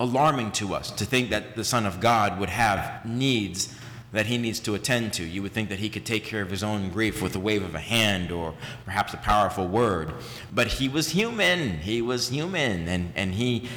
alarming 0.00 0.52
to 0.52 0.74
us 0.74 0.90
to 0.90 1.04
think 1.04 1.30
that 1.30 1.54
the 1.54 1.64
son 1.64 1.86
of 1.86 2.00
God 2.00 2.38
would 2.40 2.48
have 2.48 3.04
needs 3.04 3.74
that 4.12 4.26
he 4.26 4.36
needs 4.36 4.60
to 4.60 4.74
attend 4.74 5.14
to. 5.14 5.24
You 5.24 5.42
would 5.42 5.52
think 5.52 5.70
that 5.70 5.78
he 5.78 5.88
could 5.88 6.04
take 6.04 6.24
care 6.24 6.42
of 6.42 6.50
his 6.50 6.62
own 6.62 6.90
grief 6.90 7.22
with 7.22 7.34
a 7.34 7.38
wave 7.38 7.62
of 7.62 7.74
a 7.74 7.80
hand 7.80 8.30
or 8.30 8.54
perhaps 8.84 9.14
a 9.14 9.16
powerful 9.16 9.66
word. 9.66 10.12
But 10.52 10.66
he 10.66 10.88
was 10.88 11.10
human. 11.10 11.78
He 11.78 12.02
was 12.02 12.28
human 12.28 12.88
and 12.88 13.12
and 13.16 13.34
he 13.34 13.68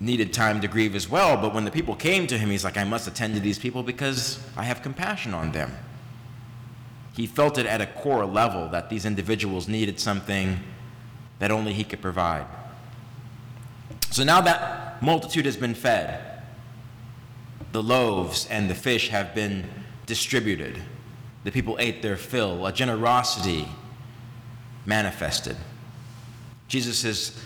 needed 0.00 0.32
time 0.32 0.60
to 0.60 0.68
grieve 0.68 0.94
as 0.94 1.08
well. 1.08 1.40
But 1.40 1.54
when 1.54 1.64
the 1.64 1.70
people 1.70 1.94
came 1.94 2.26
to 2.26 2.36
him, 2.36 2.50
he's 2.50 2.64
like, 2.64 2.76
I 2.76 2.84
must 2.84 3.08
attend 3.08 3.34
to 3.34 3.40
these 3.40 3.58
people 3.58 3.82
because 3.82 4.38
I 4.56 4.64
have 4.64 4.82
compassion 4.82 5.32
on 5.32 5.52
them. 5.52 5.72
He 7.14 7.26
felt 7.26 7.58
it 7.58 7.66
at 7.66 7.80
a 7.80 7.86
core 7.86 8.26
level 8.26 8.68
that 8.70 8.90
these 8.90 9.06
individuals 9.06 9.68
needed 9.68 10.00
something 10.00 10.58
that 11.44 11.50
only 11.50 11.74
he 11.74 11.84
could 11.84 12.00
provide. 12.00 12.46
So 14.08 14.24
now 14.24 14.40
that 14.40 15.02
multitude 15.02 15.44
has 15.44 15.58
been 15.58 15.74
fed, 15.74 16.40
the 17.70 17.82
loaves 17.82 18.46
and 18.46 18.70
the 18.70 18.74
fish 18.74 19.10
have 19.10 19.34
been 19.34 19.66
distributed. 20.06 20.80
The 21.44 21.52
people 21.52 21.76
ate 21.78 22.00
their 22.00 22.16
fill, 22.16 22.64
a 22.64 22.72
generosity 22.72 23.68
manifested. 24.86 25.58
Jesus 26.66 27.04
is 27.04 27.38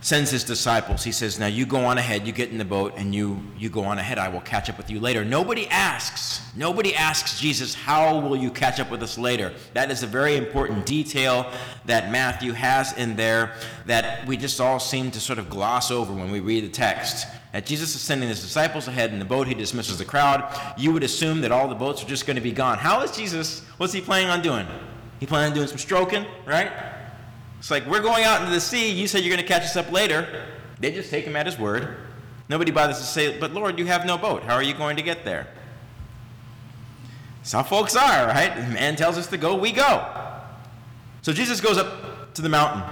sends 0.00 0.30
his 0.30 0.44
disciples. 0.44 1.02
He 1.02 1.12
says, 1.12 1.38
Now 1.38 1.46
you 1.46 1.66
go 1.66 1.84
on 1.84 1.98
ahead, 1.98 2.26
you 2.26 2.32
get 2.32 2.50
in 2.50 2.58
the 2.58 2.64
boat, 2.64 2.94
and 2.96 3.14
you, 3.14 3.40
you 3.56 3.68
go 3.68 3.84
on 3.84 3.98
ahead. 3.98 4.18
I 4.18 4.28
will 4.28 4.40
catch 4.40 4.68
up 4.70 4.76
with 4.76 4.90
you 4.90 5.00
later. 5.00 5.24
Nobody 5.24 5.66
asks, 5.68 6.42
nobody 6.54 6.94
asks 6.94 7.40
Jesus, 7.40 7.74
How 7.74 8.20
will 8.20 8.36
you 8.36 8.50
catch 8.50 8.78
up 8.78 8.90
with 8.90 9.02
us 9.02 9.18
later? 9.18 9.52
That 9.74 9.90
is 9.90 10.02
a 10.02 10.06
very 10.06 10.36
important 10.36 10.86
detail 10.86 11.50
that 11.86 12.10
Matthew 12.10 12.52
has 12.52 12.92
in 12.96 13.16
there 13.16 13.54
that 13.86 14.26
we 14.26 14.36
just 14.36 14.60
all 14.60 14.78
seem 14.78 15.10
to 15.12 15.20
sort 15.20 15.38
of 15.38 15.50
gloss 15.50 15.90
over 15.90 16.12
when 16.12 16.30
we 16.30 16.40
read 16.40 16.64
the 16.64 16.68
text. 16.68 17.26
That 17.52 17.64
Jesus 17.64 17.94
is 17.94 18.02
sending 18.02 18.28
his 18.28 18.42
disciples 18.42 18.86
ahead 18.86 19.12
in 19.12 19.18
the 19.18 19.24
boat, 19.24 19.46
he 19.46 19.54
dismisses 19.54 19.98
the 19.98 20.04
crowd. 20.04 20.44
You 20.76 20.92
would 20.92 21.02
assume 21.02 21.40
that 21.40 21.52
all 21.52 21.68
the 21.68 21.74
boats 21.74 22.02
are 22.04 22.06
just 22.06 22.26
going 22.26 22.36
to 22.36 22.42
be 22.42 22.52
gone. 22.52 22.78
How 22.78 23.00
is 23.02 23.16
Jesus, 23.16 23.62
what's 23.78 23.94
he 23.94 24.02
planning 24.02 24.28
on 24.28 24.42
doing? 24.42 24.66
He 25.20 25.26
planning 25.26 25.52
on 25.52 25.56
doing 25.56 25.68
some 25.68 25.78
stroking, 25.78 26.26
right? 26.44 26.70
It's 27.66 27.70
like, 27.72 27.84
we're 27.86 28.00
going 28.00 28.22
out 28.22 28.42
into 28.42 28.52
the 28.52 28.60
sea. 28.60 28.92
You 28.92 29.08
said 29.08 29.24
you're 29.24 29.34
going 29.34 29.44
to 29.44 29.52
catch 29.52 29.64
us 29.64 29.74
up 29.74 29.90
later. 29.90 30.44
They 30.78 30.92
just 30.92 31.10
take 31.10 31.24
him 31.24 31.34
at 31.34 31.46
his 31.46 31.58
word. 31.58 31.96
Nobody 32.48 32.70
bothers 32.70 32.98
to 32.98 33.02
say, 33.02 33.40
But 33.40 33.54
Lord, 33.54 33.76
you 33.76 33.86
have 33.86 34.06
no 34.06 34.16
boat. 34.16 34.44
How 34.44 34.54
are 34.54 34.62
you 34.62 34.72
going 34.72 34.96
to 34.98 35.02
get 35.02 35.24
there? 35.24 35.48
That's 37.38 37.50
how 37.50 37.64
folks 37.64 37.96
are, 37.96 38.28
right? 38.28 38.54
The 38.54 38.72
man 38.72 38.94
tells 38.94 39.18
us 39.18 39.26
to 39.26 39.36
go, 39.36 39.56
we 39.56 39.72
go. 39.72 40.06
So 41.22 41.32
Jesus 41.32 41.60
goes 41.60 41.76
up 41.76 42.34
to 42.34 42.40
the 42.40 42.48
mountain, 42.48 42.82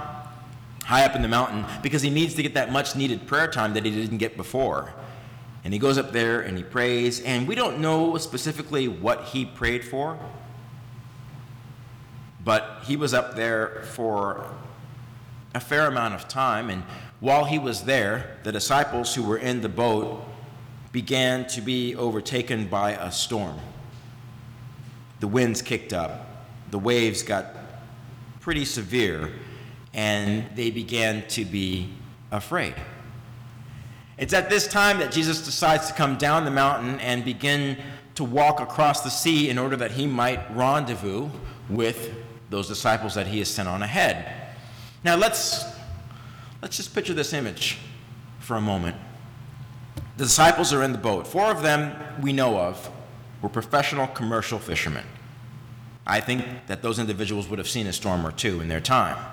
high 0.83 1.05
up 1.05 1.15
in 1.15 1.21
the 1.21 1.29
mountain, 1.29 1.63
because 1.81 2.01
he 2.01 2.09
needs 2.09 2.33
to 2.33 2.43
get 2.43 2.55
that 2.55 2.69
much 2.69 2.97
needed 2.97 3.27
prayer 3.27 3.49
time 3.49 3.75
that 3.75 3.85
he 3.85 3.91
didn't 3.91 4.17
get 4.17 4.35
before. 4.35 4.93
And 5.63 5.71
he 5.71 5.79
goes 5.79 5.97
up 5.97 6.11
there 6.11 6.41
and 6.41 6.57
he 6.57 6.65
prays, 6.65 7.21
and 7.21 7.47
we 7.47 7.55
don't 7.55 7.79
know 7.79 8.17
specifically 8.17 8.89
what 8.89 9.23
he 9.23 9.45
prayed 9.45 9.85
for. 9.85 10.19
But 12.43 12.81
he 12.83 12.97
was 12.97 13.13
up 13.13 13.37
there 13.37 13.83
for 13.93 14.45
a 15.55 15.59
fair 15.59 15.87
amount 15.87 16.13
of 16.13 16.27
time, 16.27 16.69
and 16.69 16.83
while 17.21 17.45
he 17.45 17.57
was 17.57 17.85
there, 17.85 18.37
the 18.43 18.51
disciples 18.51 19.15
who 19.15 19.23
were 19.23 19.37
in 19.37 19.61
the 19.61 19.69
boat 19.69 20.21
began 20.91 21.47
to 21.47 21.61
be 21.61 21.95
overtaken 21.95 22.67
by 22.67 22.91
a 22.91 23.11
storm. 23.11 23.57
The 25.21 25.27
winds 25.27 25.61
kicked 25.61 25.93
up, 25.93 26.45
the 26.71 26.77
waves 26.77 27.23
got 27.23 27.55
pretty 28.41 28.65
severe, 28.65 29.31
and 29.93 30.45
they 30.55 30.71
began 30.71 31.25
to 31.29 31.45
be 31.45 31.89
afraid. 32.31 32.75
It's 34.17 34.33
at 34.33 34.49
this 34.49 34.67
time 34.67 34.99
that 34.99 35.11
Jesus 35.11 35.43
decides 35.43 35.87
to 35.87 35.93
come 35.93 36.17
down 36.17 36.43
the 36.43 36.51
mountain 36.51 36.99
and 36.99 37.23
begin 37.23 37.77
to 38.15 38.25
walk 38.25 38.59
across 38.59 39.01
the 39.01 39.09
sea 39.09 39.49
in 39.49 39.57
order 39.57 39.77
that 39.77 39.91
he 39.91 40.05
might 40.05 40.53
rendezvous 40.53 41.29
with 41.69 42.13
those 42.49 42.67
disciples 42.67 43.15
that 43.15 43.27
he 43.27 43.39
has 43.39 43.49
sent 43.49 43.67
on 43.69 43.81
ahead. 43.81 44.44
Now 45.05 45.15
let's 45.15 45.63
let's 46.63 46.77
just 46.77 46.95
picture 46.95 47.13
this 47.13 47.31
image 47.31 47.77
for 48.39 48.55
a 48.55 48.61
moment. 48.61 48.97
The 50.17 50.23
disciples 50.23 50.73
are 50.73 50.81
in 50.81 50.93
the 50.93 50.97
boat. 50.97 51.27
Four 51.27 51.51
of 51.51 51.61
them 51.61 51.95
we 52.23 52.33
know 52.33 52.57
of 52.57 52.89
were 53.43 53.49
professional 53.49 54.07
commercial 54.07 54.57
fishermen. 54.57 55.05
I 56.07 56.21
think 56.21 56.43
that 56.65 56.81
those 56.81 56.97
individuals 56.97 57.47
would 57.47 57.59
have 57.59 57.69
seen 57.69 57.85
a 57.85 57.93
storm 57.93 58.25
or 58.25 58.31
two 58.31 58.61
in 58.61 58.67
their 58.67 58.81
time. 58.81 59.23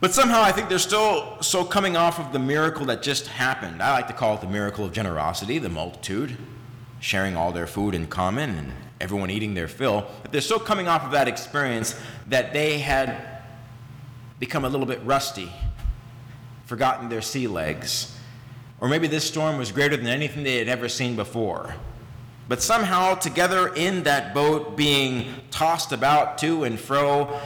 But 0.00 0.12
somehow 0.12 0.42
I 0.42 0.50
think 0.50 0.68
they're 0.68 0.78
still 0.80 1.40
so 1.40 1.64
coming 1.64 1.96
off 1.96 2.18
of 2.18 2.32
the 2.32 2.40
miracle 2.40 2.86
that 2.86 3.02
just 3.02 3.28
happened. 3.28 3.80
I 3.80 3.92
like 3.92 4.08
to 4.08 4.14
call 4.14 4.34
it 4.34 4.40
the 4.40 4.48
miracle 4.48 4.84
of 4.84 4.92
generosity, 4.92 5.60
the 5.60 5.68
multitude 5.68 6.36
sharing 6.98 7.36
all 7.36 7.52
their 7.52 7.68
food 7.68 7.94
in 7.94 8.08
common 8.08 8.50
and 8.50 8.72
everyone 9.00 9.30
eating 9.30 9.54
their 9.54 9.68
fill, 9.68 10.08
but 10.22 10.32
they're 10.32 10.40
still 10.40 10.58
coming 10.58 10.88
off 10.88 11.04
of 11.04 11.12
that 11.12 11.28
experience 11.28 11.94
that 12.26 12.52
they 12.52 12.78
had 12.78 13.37
become 14.38 14.64
a 14.64 14.68
little 14.68 14.86
bit 14.86 15.00
rusty, 15.04 15.50
forgotten 16.66 17.08
their 17.08 17.22
sea 17.22 17.46
legs. 17.46 18.14
Or 18.80 18.88
maybe 18.88 19.08
this 19.08 19.24
storm 19.24 19.58
was 19.58 19.72
greater 19.72 19.96
than 19.96 20.06
anything 20.06 20.44
they 20.44 20.58
had 20.58 20.68
ever 20.68 20.88
seen 20.88 21.16
before. 21.16 21.74
But 22.48 22.62
somehow, 22.62 23.14
together 23.14 23.74
in 23.74 24.04
that 24.04 24.32
boat, 24.32 24.76
being 24.76 25.34
tossed 25.50 25.92
about 25.92 26.38
to 26.38 26.64
and 26.64 26.78
fro, 26.78 27.38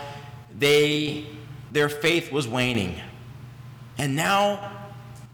they, 0.56 1.26
their 1.72 1.88
faith 1.88 2.30
was 2.30 2.46
waning. 2.46 3.00
And 3.98 4.14
now, 4.14 4.72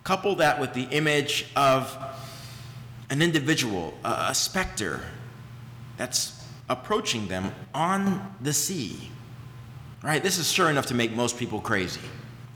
couple 0.05 0.37
that 0.37 0.59
with 0.59 0.73
the 0.73 0.85
image 0.85 1.45
of 1.55 1.95
an 3.11 3.21
individual, 3.21 3.93
a, 4.05 4.29
a 4.31 4.35
specter, 4.35 5.03
that's 5.99 6.43
approaching 6.71 7.29
them 7.29 7.53
on 7.75 8.35
the 8.41 8.55
sea. 8.55 9.11
Right? 10.03 10.23
This 10.23 10.39
is 10.39 10.51
sure 10.51 10.71
enough 10.71 10.87
to 10.87 10.95
make 10.95 11.13
most 11.13 11.39
people 11.39 11.61
crazy. 11.61 12.01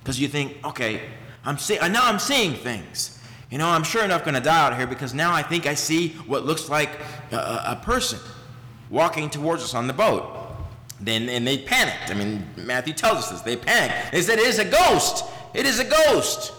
Because 0.00 0.20
you 0.20 0.28
think, 0.28 0.64
okay, 0.64 1.02
I'm 1.44 1.58
see- 1.58 1.78
now 1.78 2.06
I'm 2.06 2.18
seeing 2.18 2.54
things. 2.54 3.18
You 3.50 3.58
know, 3.58 3.68
I'm 3.68 3.82
sure 3.82 4.02
enough 4.02 4.24
going 4.24 4.34
to 4.34 4.40
die 4.40 4.66
out 4.66 4.76
here 4.76 4.86
because 4.86 5.12
now 5.12 5.34
I 5.34 5.42
think 5.42 5.66
I 5.66 5.74
see 5.74 6.10
what 6.26 6.46
looks 6.46 6.68
like 6.70 6.88
a, 7.32 7.36
a 7.36 7.80
person 7.82 8.18
walking 8.88 9.28
towards 9.28 9.62
us 9.62 9.74
on 9.74 9.86
the 9.86 9.92
boat. 9.92 10.38
Then 11.00 11.28
and 11.28 11.46
they 11.46 11.58
panicked. 11.58 12.10
I 12.10 12.14
mean, 12.14 12.46
Matthew 12.56 12.94
tells 12.94 13.18
us 13.18 13.30
this. 13.30 13.40
They 13.42 13.56
panicked. 13.56 14.12
They 14.12 14.22
said, 14.22 14.38
"It 14.38 14.46
is 14.46 14.58
a 14.58 14.64
ghost. 14.64 15.24
It 15.52 15.66
is 15.66 15.80
a 15.80 15.84
ghost." 15.84 16.52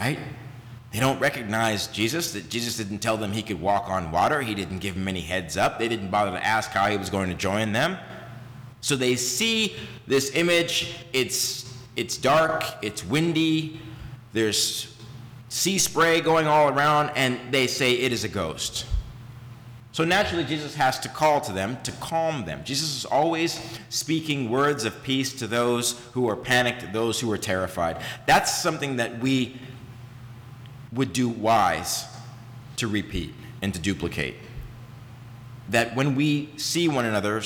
Right? 0.00 0.18
They 0.92 0.98
don't 0.98 1.20
recognize 1.20 1.86
Jesus. 1.88 2.32
That 2.32 2.48
Jesus 2.48 2.78
didn't 2.78 2.98
tell 2.98 3.18
them 3.18 3.30
he 3.30 3.42
could 3.42 3.60
walk 3.60 3.88
on 3.88 4.10
water. 4.10 4.40
He 4.40 4.54
didn't 4.54 4.78
give 4.78 4.94
them 4.94 5.06
any 5.06 5.20
heads 5.20 5.56
up. 5.58 5.78
They 5.78 5.88
didn't 5.88 6.10
bother 6.10 6.30
to 6.30 6.44
ask 6.44 6.70
how 6.70 6.88
he 6.88 6.96
was 6.96 7.10
going 7.10 7.28
to 7.28 7.36
join 7.36 7.72
them. 7.72 7.98
So 8.82 8.94
they 8.96 9.16
see 9.16 9.74
this 10.06 10.30
image. 10.34 10.94
It's 11.14 11.72
it's 11.96 12.18
dark. 12.18 12.64
It's 12.82 13.02
windy. 13.04 13.80
There's 14.34 14.94
sea 15.48 15.78
spray 15.78 16.20
going 16.20 16.46
all 16.46 16.68
around, 16.68 17.10
and 17.16 17.38
they 17.50 17.66
say 17.66 17.92
it 17.94 18.12
is 18.12 18.24
a 18.24 18.28
ghost. 18.28 18.86
So 19.92 20.04
naturally, 20.04 20.44
Jesus 20.44 20.74
has 20.76 20.98
to 21.00 21.08
call 21.10 21.42
to 21.42 21.52
them 21.52 21.76
to 21.82 21.92
calm 21.92 22.46
them. 22.46 22.64
Jesus 22.64 22.96
is 22.96 23.04
always 23.04 23.60
speaking 23.90 24.48
words 24.50 24.84
of 24.86 25.02
peace 25.02 25.34
to 25.34 25.46
those 25.46 26.00
who 26.12 26.28
are 26.30 26.36
panicked, 26.36 26.92
those 26.94 27.20
who 27.20 27.30
are 27.30 27.38
terrified. 27.38 28.02
That's 28.26 28.62
something 28.62 28.96
that 28.96 29.20
we 29.20 29.60
would 30.94 31.12
do 31.12 31.28
wise 31.28 32.06
to 32.76 32.88
repeat 32.88 33.34
and 33.60 33.74
to 33.74 33.80
duplicate. 33.80 34.36
that 35.68 35.94
when 35.96 36.14
we 36.14 36.50
see 36.56 36.88
one 36.88 37.04
another 37.04 37.42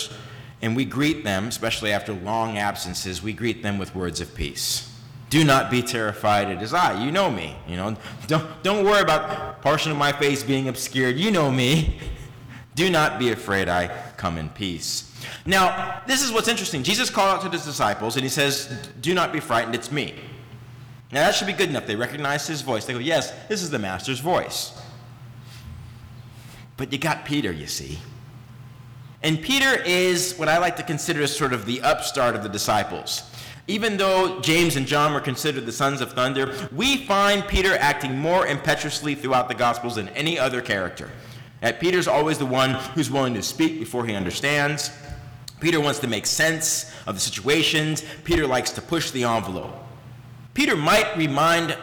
and 0.63 0.75
we 0.75 0.85
greet 0.85 1.25
them, 1.25 1.49
especially 1.49 1.93
after 1.93 2.13
long 2.13 2.59
absences, 2.59 3.23
we 3.23 3.33
greet 3.33 3.63
them 3.63 3.79
with 3.79 3.95
words 3.95 4.21
of 4.21 4.35
peace. 4.35 4.93
Do 5.29 5.45
not 5.45 5.71
be 5.71 5.83
terrified, 5.83 6.49
it 6.49 6.63
is 6.63 6.73
I. 6.73 7.03
You 7.05 7.11
know 7.11 7.31
me. 7.31 7.57
You 7.69 7.77
know, 7.77 7.97
don't, 8.27 8.63
don't 8.63 8.85
worry 8.85 9.03
about 9.03 9.61
portion 9.61 9.91
of 9.91 9.99
my 9.99 10.13
face 10.13 10.43
being 10.43 10.69
obscured. 10.69 11.17
You 11.17 11.31
know 11.31 11.51
me. 11.51 11.99
Do 12.77 12.91
not 12.91 13.19
be 13.19 13.31
afraid, 13.31 13.71
I 13.71 13.89
come 14.19 14.37
in 14.37 14.51
peace. 14.51 15.11
Now, 15.47 16.03
this 16.07 16.23
is 16.23 16.31
what's 16.31 16.47
interesting. 16.47 16.83
Jesus 16.83 17.09
called 17.09 17.39
out 17.39 17.43
to 17.43 17.49
his 17.49 17.65
disciples 17.65 18.17
and 18.17 18.23
he 18.23 18.29
says, 18.29 18.91
Do 19.01 19.15
not 19.15 19.33
be 19.33 19.41
frightened, 19.41 19.75
it's 19.75 19.91
me. 19.91 20.15
Now, 21.11 21.21
that 21.21 21.35
should 21.35 21.47
be 21.47 21.55
good 21.55 21.71
enough. 21.71 21.87
They 21.87 21.97
recognize 21.97 22.47
his 22.47 22.61
voice. 22.61 22.85
They 22.85 22.93
go, 22.93 22.99
Yes, 22.99 23.33
this 23.49 23.63
is 23.63 23.71
the 23.71 23.79
Master's 23.79 24.21
voice. 24.21 24.79
But 26.77 26.93
you 26.93 26.99
got 26.99 27.25
Peter, 27.25 27.51
you 27.51 27.67
see. 27.67 27.99
And 29.27 29.43
Peter 29.43 29.83
is 29.85 30.39
what 30.39 30.49
I 30.49 30.59
like 30.59 30.77
to 30.77 30.85
consider 30.85 31.27
sort 31.27 31.53
of 31.53 31.67
the 31.67 31.83
upstart 31.83 32.37
of 32.37 32.45
the 32.45 32.49
disciples. 32.49 33.25
Even 33.67 33.97
though 33.97 34.41
James 34.41 34.77
and 34.77 34.87
John 34.87 35.13
were 35.13 35.21
considered 35.21 35.67
the 35.67 35.73
sons 35.73 36.01
of 36.01 36.13
thunder, 36.13 36.55
we 36.71 36.99
find 37.07 37.45
Peter 37.49 37.77
acting 37.77 38.17
more 38.17 38.47
impetuously 38.47 39.17
throughout 39.17 39.49
the 39.49 39.55
Gospels 39.57 39.97
than 39.97 40.11
any 40.11 40.39
other 40.39 40.61
character. 40.61 41.11
That 41.61 41.81
Peter's 41.81 42.07
always 42.07 42.39
the 42.39 42.47
one 42.47 42.75
who's 42.95 43.11
willing 43.11 43.35
to 43.35 43.43
speak 43.43 43.81
before 43.81 44.07
he 44.07 44.15
understands. 44.15 44.93
Peter 45.59 45.81
wants 45.81 45.99
to 45.99 46.07
make 46.07 46.25
sense 46.25 46.95
of 47.09 47.17
the 47.17 47.21
situations. 47.21 48.05
Peter 48.23 48.47
likes 48.47 48.71
to 48.71 48.81
push 48.81 49.11
the 49.11 49.25
envelope. 49.25 49.75
Peter 50.55 50.77
might 50.77 51.17
remind 51.17 51.77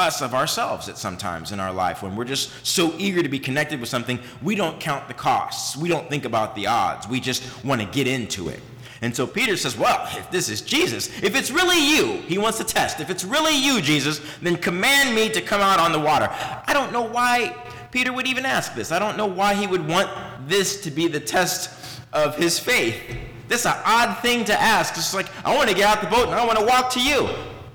us 0.00 0.22
of 0.22 0.34
ourselves 0.34 0.88
at 0.88 0.98
sometimes 0.98 1.52
in 1.52 1.60
our 1.60 1.72
life 1.72 2.02
when 2.02 2.16
we're 2.16 2.24
just 2.24 2.66
so 2.66 2.92
eager 2.98 3.22
to 3.22 3.28
be 3.28 3.38
connected 3.38 3.80
with 3.80 3.88
something, 3.88 4.18
we 4.42 4.54
don't 4.54 4.80
count 4.80 5.08
the 5.08 5.14
costs. 5.14 5.76
We 5.76 5.88
don't 5.88 6.08
think 6.08 6.24
about 6.24 6.54
the 6.54 6.66
odds. 6.66 7.06
We 7.06 7.20
just 7.20 7.42
want 7.64 7.80
to 7.80 7.86
get 7.86 8.06
into 8.06 8.48
it. 8.48 8.60
And 9.02 9.14
so 9.14 9.26
Peter 9.26 9.56
says, 9.56 9.78
Well, 9.78 10.06
if 10.16 10.30
this 10.30 10.48
is 10.48 10.60
Jesus, 10.60 11.08
if 11.22 11.34
it's 11.34 11.50
really 11.50 11.96
you, 11.96 12.20
he 12.22 12.38
wants 12.38 12.58
to 12.58 12.64
test. 12.64 13.00
If 13.00 13.08
it's 13.08 13.24
really 13.24 13.56
you, 13.56 13.80
Jesus, 13.80 14.20
then 14.42 14.56
command 14.56 15.14
me 15.14 15.30
to 15.30 15.40
come 15.40 15.60
out 15.60 15.78
on 15.78 15.92
the 15.92 15.98
water. 15.98 16.28
I 16.30 16.72
don't 16.74 16.92
know 16.92 17.02
why 17.02 17.56
Peter 17.90 18.12
would 18.12 18.26
even 18.26 18.44
ask 18.44 18.74
this. 18.74 18.92
I 18.92 18.98
don't 18.98 19.16
know 19.16 19.26
why 19.26 19.54
he 19.54 19.66
would 19.66 19.86
want 19.86 20.10
this 20.48 20.82
to 20.82 20.90
be 20.90 21.08
the 21.08 21.20
test 21.20 21.70
of 22.12 22.36
his 22.36 22.58
faith. 22.58 23.00
This 23.48 23.60
is 23.60 23.66
an 23.66 23.78
odd 23.84 24.18
thing 24.18 24.44
to 24.44 24.60
ask. 24.60 24.96
It's 24.96 25.14
like, 25.14 25.26
I 25.44 25.56
want 25.56 25.68
to 25.70 25.74
get 25.74 25.84
out 25.84 26.02
the 26.02 26.08
boat 26.08 26.26
and 26.26 26.34
I 26.34 26.44
want 26.44 26.58
to 26.58 26.64
walk 26.64 26.90
to 26.90 27.02
you. 27.02 27.28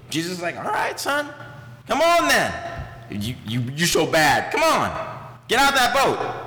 Jesus 0.09 0.33
is 0.33 0.41
like, 0.41 0.57
All 0.57 0.63
right, 0.63 0.99
son, 0.99 1.27
come 1.87 2.01
on 2.01 2.27
then. 2.27 2.53
You, 3.09 3.35
you, 3.45 3.61
you're 3.75 3.87
so 3.87 4.05
bad. 4.05 4.51
Come 4.51 4.63
on, 4.63 5.37
get 5.47 5.59
out 5.59 5.73
of 5.73 5.79
that 5.79 5.93
boat. 5.93 6.45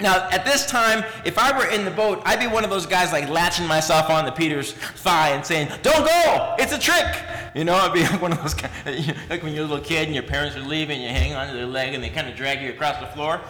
Now, 0.00 0.28
at 0.30 0.44
this 0.44 0.64
time, 0.64 1.04
if 1.24 1.38
I 1.38 1.56
were 1.58 1.66
in 1.66 1.84
the 1.84 1.90
boat, 1.90 2.22
I'd 2.24 2.38
be 2.38 2.46
one 2.46 2.62
of 2.62 2.70
those 2.70 2.86
guys 2.86 3.10
like 3.10 3.28
latching 3.28 3.66
myself 3.66 4.08
onto 4.08 4.30
Peter's 4.30 4.72
thigh 4.72 5.30
and 5.30 5.44
saying, 5.44 5.68
Don't 5.82 6.06
go! 6.06 6.54
It's 6.56 6.72
a 6.72 6.78
trick! 6.78 7.16
You 7.56 7.64
know, 7.64 7.74
I'd 7.74 7.92
be 7.92 8.04
one 8.18 8.30
of 8.30 8.40
those 8.40 8.54
guys, 8.54 8.70
like 9.30 9.42
when 9.42 9.54
you're 9.54 9.64
a 9.64 9.66
little 9.66 9.84
kid 9.84 10.06
and 10.06 10.14
your 10.14 10.22
parents 10.22 10.56
are 10.56 10.60
leaving, 10.60 11.02
you 11.02 11.08
hang 11.08 11.34
onto 11.34 11.52
their 11.52 11.66
leg 11.66 11.94
and 11.94 12.04
they 12.04 12.10
kind 12.10 12.28
of 12.28 12.36
drag 12.36 12.62
you 12.62 12.70
across 12.70 13.00
the 13.00 13.08
floor. 13.08 13.40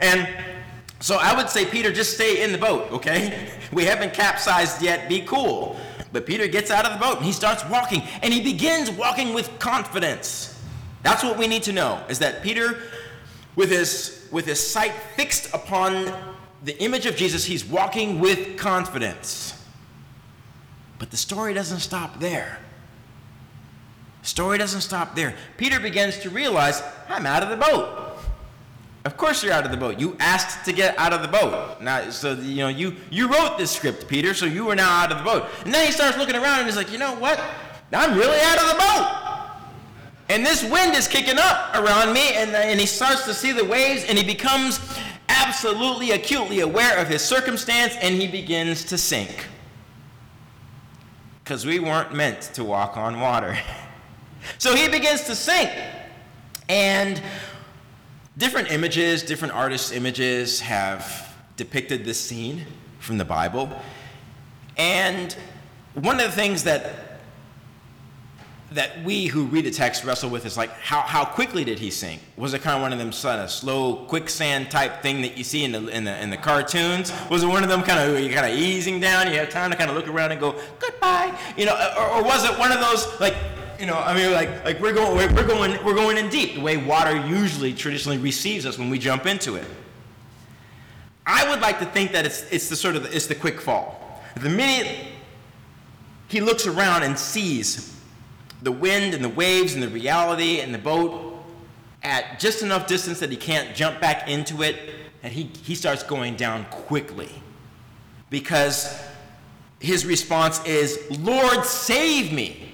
And 0.00 0.28
so 1.00 1.16
I 1.16 1.36
would 1.36 1.50
say, 1.50 1.64
Peter, 1.64 1.92
just 1.92 2.14
stay 2.14 2.44
in 2.44 2.52
the 2.52 2.58
boat, 2.58 2.90
okay? 2.92 3.48
We 3.72 3.84
haven't 3.84 4.14
capsized 4.14 4.80
yet, 4.80 5.10
be 5.10 5.20
cool. 5.22 5.78
But 6.10 6.24
Peter 6.24 6.46
gets 6.46 6.70
out 6.70 6.86
of 6.86 6.92
the 6.92 6.98
boat 6.98 7.18
and 7.18 7.26
he 7.26 7.32
starts 7.32 7.68
walking, 7.68 8.02
and 8.22 8.32
he 8.32 8.40
begins 8.40 8.90
walking 8.90 9.34
with 9.34 9.58
confidence. 9.58 10.57
That's 11.02 11.22
what 11.22 11.38
we 11.38 11.46
need 11.46 11.62
to 11.64 11.72
know, 11.72 12.02
is 12.08 12.18
that 12.18 12.42
Peter, 12.42 12.78
with 13.56 13.70
his 13.70 14.28
with 14.30 14.46
his 14.46 14.64
sight 14.64 14.92
fixed 15.16 15.52
upon 15.54 16.12
the 16.64 16.78
image 16.82 17.06
of 17.06 17.16
Jesus, 17.16 17.44
he's 17.44 17.64
walking 17.64 18.20
with 18.20 18.56
confidence. 18.56 19.54
But 20.98 21.10
the 21.10 21.16
story 21.16 21.54
doesn't 21.54 21.80
stop 21.80 22.18
there. 22.20 22.58
Story 24.22 24.58
doesn't 24.58 24.80
stop 24.80 25.14
there. 25.14 25.34
Peter 25.56 25.80
begins 25.80 26.18
to 26.18 26.30
realize, 26.30 26.82
I'm 27.08 27.24
out 27.24 27.42
of 27.42 27.48
the 27.48 27.56
boat. 27.56 28.04
Of 29.04 29.16
course 29.16 29.42
you're 29.42 29.52
out 29.52 29.64
of 29.64 29.70
the 29.70 29.76
boat. 29.76 29.98
You 29.98 30.16
asked 30.18 30.66
to 30.66 30.72
get 30.72 30.98
out 30.98 31.12
of 31.12 31.22
the 31.22 31.28
boat. 31.28 31.80
Now, 31.80 32.10
so 32.10 32.34
you 32.34 32.56
know 32.56 32.68
you 32.68 32.96
you 33.10 33.28
wrote 33.28 33.56
this 33.56 33.70
script, 33.70 34.08
Peter. 34.08 34.34
So 34.34 34.44
you 34.44 34.68
are 34.68 34.74
now 34.74 34.90
out 34.90 35.12
of 35.12 35.18
the 35.18 35.24
boat. 35.24 35.48
And 35.64 35.72
then 35.72 35.86
he 35.86 35.92
starts 35.92 36.18
looking 36.18 36.34
around 36.34 36.58
and 36.58 36.66
he's 36.66 36.76
like, 36.76 36.92
you 36.92 36.98
know 36.98 37.14
what? 37.14 37.40
I'm 37.92 38.18
really 38.18 38.38
out 38.40 38.58
of 38.60 38.68
the 38.68 38.74
boat. 38.74 39.27
And 40.28 40.44
this 40.44 40.62
wind 40.62 40.94
is 40.94 41.08
kicking 41.08 41.38
up 41.38 41.74
around 41.74 42.12
me, 42.12 42.34
and, 42.34 42.54
uh, 42.54 42.58
and 42.58 42.78
he 42.78 42.86
starts 42.86 43.24
to 43.24 43.32
see 43.32 43.52
the 43.52 43.64
waves, 43.64 44.04
and 44.04 44.18
he 44.18 44.24
becomes 44.24 44.78
absolutely 45.28 46.10
acutely 46.10 46.60
aware 46.60 46.98
of 46.98 47.08
his 47.08 47.22
circumstance, 47.22 47.94
and 48.00 48.14
he 48.14 48.26
begins 48.26 48.84
to 48.84 48.98
sink. 48.98 49.46
Because 51.42 51.64
we 51.64 51.78
weren't 51.78 52.14
meant 52.14 52.42
to 52.54 52.64
walk 52.64 52.98
on 52.98 53.20
water. 53.20 53.58
so 54.58 54.76
he 54.76 54.88
begins 54.88 55.24
to 55.24 55.34
sink. 55.34 55.70
And 56.68 57.22
different 58.36 58.70
images, 58.70 59.22
different 59.22 59.54
artists' 59.54 59.92
images 59.92 60.60
have 60.60 61.34
depicted 61.56 62.04
this 62.04 62.20
scene 62.20 62.66
from 62.98 63.16
the 63.16 63.24
Bible. 63.24 63.70
And 64.76 65.34
one 65.94 66.20
of 66.20 66.26
the 66.26 66.36
things 66.36 66.64
that 66.64 67.07
that 68.72 69.02
we 69.02 69.26
who 69.26 69.44
read 69.44 69.64
the 69.64 69.70
text 69.70 70.04
wrestle 70.04 70.28
with 70.28 70.44
is 70.44 70.56
like 70.56 70.70
how, 70.70 71.00
how 71.00 71.24
quickly 71.24 71.64
did 71.64 71.78
he 71.78 71.90
sink? 71.90 72.20
Was 72.36 72.52
it 72.52 72.60
kind 72.60 72.76
of 72.76 72.82
one 72.82 72.92
of 72.92 72.98
them 72.98 73.12
sort 73.12 73.36
of 73.36 73.40
uh, 73.40 73.46
slow 73.46 73.96
quicksand 74.06 74.70
type 74.70 75.02
thing 75.02 75.22
that 75.22 75.38
you 75.38 75.44
see 75.44 75.64
in 75.64 75.72
the 75.72 75.88
in 75.88 76.04
the 76.04 76.22
in 76.22 76.28
the 76.28 76.36
cartoons? 76.36 77.12
Was 77.30 77.42
it 77.42 77.46
one 77.46 77.62
of 77.62 77.70
them 77.70 77.82
kind 77.82 77.98
of 77.98 78.20
you 78.20 78.32
kind 78.32 78.50
of 78.50 78.58
easing 78.58 79.00
down? 79.00 79.30
You 79.32 79.38
have 79.38 79.48
time 79.48 79.70
to 79.70 79.76
kind 79.76 79.90
of 79.90 79.96
look 79.96 80.06
around 80.06 80.32
and 80.32 80.40
go 80.40 80.54
goodbye, 80.78 81.36
you 81.56 81.64
know, 81.64 81.74
or, 81.96 82.18
or 82.18 82.22
was 82.22 82.44
it 82.44 82.58
one 82.58 82.70
of 82.70 82.80
those 82.80 83.20
like 83.20 83.34
you 83.80 83.86
know, 83.86 83.96
I 83.96 84.14
mean, 84.14 84.32
like 84.32 84.64
like 84.64 84.80
we're 84.80 84.92
going 84.92 85.16
we're, 85.16 85.46
going 85.46 85.82
we're 85.84 85.94
going 85.94 86.18
in 86.18 86.28
deep 86.28 86.56
the 86.56 86.60
way 86.60 86.76
water 86.76 87.16
usually 87.26 87.72
traditionally 87.72 88.18
receives 88.18 88.66
us 88.66 88.76
when 88.76 88.90
we 88.90 88.98
jump 88.98 89.24
into 89.24 89.54
it. 89.54 89.66
I 91.24 91.48
would 91.48 91.60
like 91.60 91.78
to 91.78 91.86
think 91.86 92.12
that 92.12 92.26
it's 92.26 92.42
it's 92.50 92.68
the 92.68 92.76
sort 92.76 92.96
of 92.96 93.14
it's 93.14 93.26
the 93.26 93.34
quick 93.34 93.60
fall. 93.60 94.22
The 94.36 94.50
minute 94.50 95.06
he 96.28 96.40
looks 96.40 96.66
around 96.66 97.04
and 97.04 97.18
sees 97.18 97.97
the 98.62 98.72
wind 98.72 99.14
and 99.14 99.24
the 99.24 99.28
waves 99.28 99.74
and 99.74 99.82
the 99.82 99.88
reality 99.88 100.60
and 100.60 100.74
the 100.74 100.78
boat 100.78 101.34
at 102.02 102.38
just 102.38 102.62
enough 102.62 102.86
distance 102.86 103.20
that 103.20 103.30
he 103.30 103.36
can't 103.36 103.74
jump 103.74 104.00
back 104.00 104.28
into 104.28 104.62
it, 104.62 104.76
and 105.22 105.32
he, 105.32 105.50
he 105.64 105.74
starts 105.74 106.02
going 106.02 106.36
down 106.36 106.64
quickly. 106.66 107.30
Because 108.30 109.02
his 109.80 110.04
response 110.04 110.64
is, 110.64 110.98
Lord, 111.20 111.64
save 111.64 112.32
me. 112.32 112.72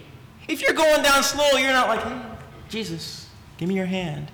If 0.48 0.60
you're 0.60 0.74
going 0.74 1.02
down 1.02 1.22
slow, 1.22 1.48
you're 1.52 1.72
not 1.72 1.88
like, 1.88 2.02
hey, 2.02 2.20
Jesus, 2.68 3.28
give 3.56 3.68
me 3.68 3.74
your 3.74 3.86
hand. 3.86 4.30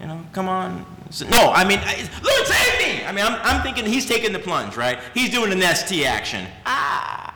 You 0.00 0.06
know, 0.06 0.24
come 0.32 0.48
on. 0.48 0.84
No, 1.30 1.52
I 1.52 1.64
mean, 1.64 1.80
Lord, 2.22 2.46
save 2.46 2.78
me. 2.80 3.04
I 3.04 3.12
mean, 3.12 3.24
I'm, 3.24 3.38
I'm 3.42 3.62
thinking 3.62 3.86
he's 3.86 4.06
taking 4.06 4.32
the 4.32 4.38
plunge, 4.38 4.76
right? 4.76 4.98
He's 5.14 5.30
doing 5.30 5.52
an 5.52 5.74
ST 5.74 6.04
action. 6.04 6.46
Ah. 6.66 7.32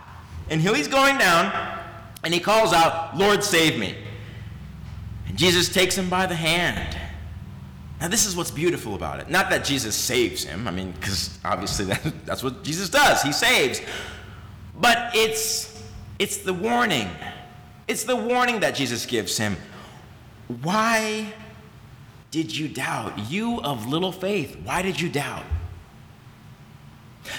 And 0.50 0.60
he 0.60 0.72
he's 0.74 0.88
going 0.88 1.16
down, 1.16 1.79
and 2.22 2.34
he 2.34 2.40
calls 2.40 2.72
out, 2.72 3.16
Lord, 3.16 3.42
save 3.42 3.78
me. 3.78 3.94
And 5.26 5.36
Jesus 5.36 5.68
takes 5.68 5.96
him 5.96 6.10
by 6.10 6.26
the 6.26 6.34
hand. 6.34 6.96
Now, 8.00 8.08
this 8.08 8.26
is 8.26 8.34
what's 8.34 8.50
beautiful 8.50 8.94
about 8.94 9.20
it. 9.20 9.28
Not 9.28 9.50
that 9.50 9.64
Jesus 9.64 9.94
saves 9.94 10.42
him, 10.42 10.66
I 10.66 10.70
mean, 10.70 10.92
because 10.92 11.38
obviously 11.44 11.84
that, 11.86 12.26
that's 12.26 12.42
what 12.42 12.62
Jesus 12.64 12.88
does, 12.88 13.22
he 13.22 13.32
saves. 13.32 13.80
But 14.78 15.10
it's, 15.14 15.82
it's 16.18 16.38
the 16.38 16.54
warning. 16.54 17.08
It's 17.88 18.04
the 18.04 18.16
warning 18.16 18.60
that 18.60 18.74
Jesus 18.74 19.04
gives 19.04 19.36
him. 19.36 19.56
Why 20.62 21.32
did 22.30 22.56
you 22.56 22.68
doubt? 22.68 23.30
You 23.30 23.60
of 23.60 23.86
little 23.86 24.12
faith, 24.12 24.56
why 24.64 24.82
did 24.82 25.00
you 25.00 25.08
doubt? 25.08 25.44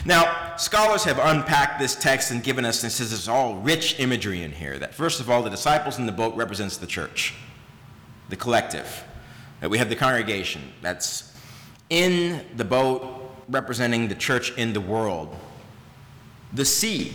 Now, 0.06 0.56
scholars 0.58 1.04
have 1.04 1.20
unpacked 1.20 1.80
this 1.80 1.96
text 1.96 2.32
and 2.32 2.44
given 2.44 2.66
us, 2.66 2.82
this 2.82 3.00
is 3.00 3.28
all 3.28 3.56
rich 3.56 4.00
imagery 4.00 4.44
in 4.44 4.52
here. 4.52 4.78
That 4.80 4.94
first 4.94 5.20
of 5.20 5.30
all, 5.30 5.44
the 5.44 5.50
disciples 5.50 5.98
in 5.98 6.06
the 6.06 6.12
boat 6.12 6.36
represents 6.36 6.78
the 6.78 6.88
church, 6.88 7.34
the 8.30 8.36
collective. 8.36 9.04
That 9.60 9.70
we 9.70 9.78
have 9.78 9.90
the 9.90 9.96
congregation 9.96 10.62
that's 10.82 11.36
in 11.90 12.46
the 12.56 12.66
boat 12.66 13.36
representing 13.50 14.08
the 14.08 14.16
church 14.16 14.56
in 14.58 14.74
the 14.74 14.82
world. 14.82 15.36
The 16.54 16.66
sea 16.66 17.14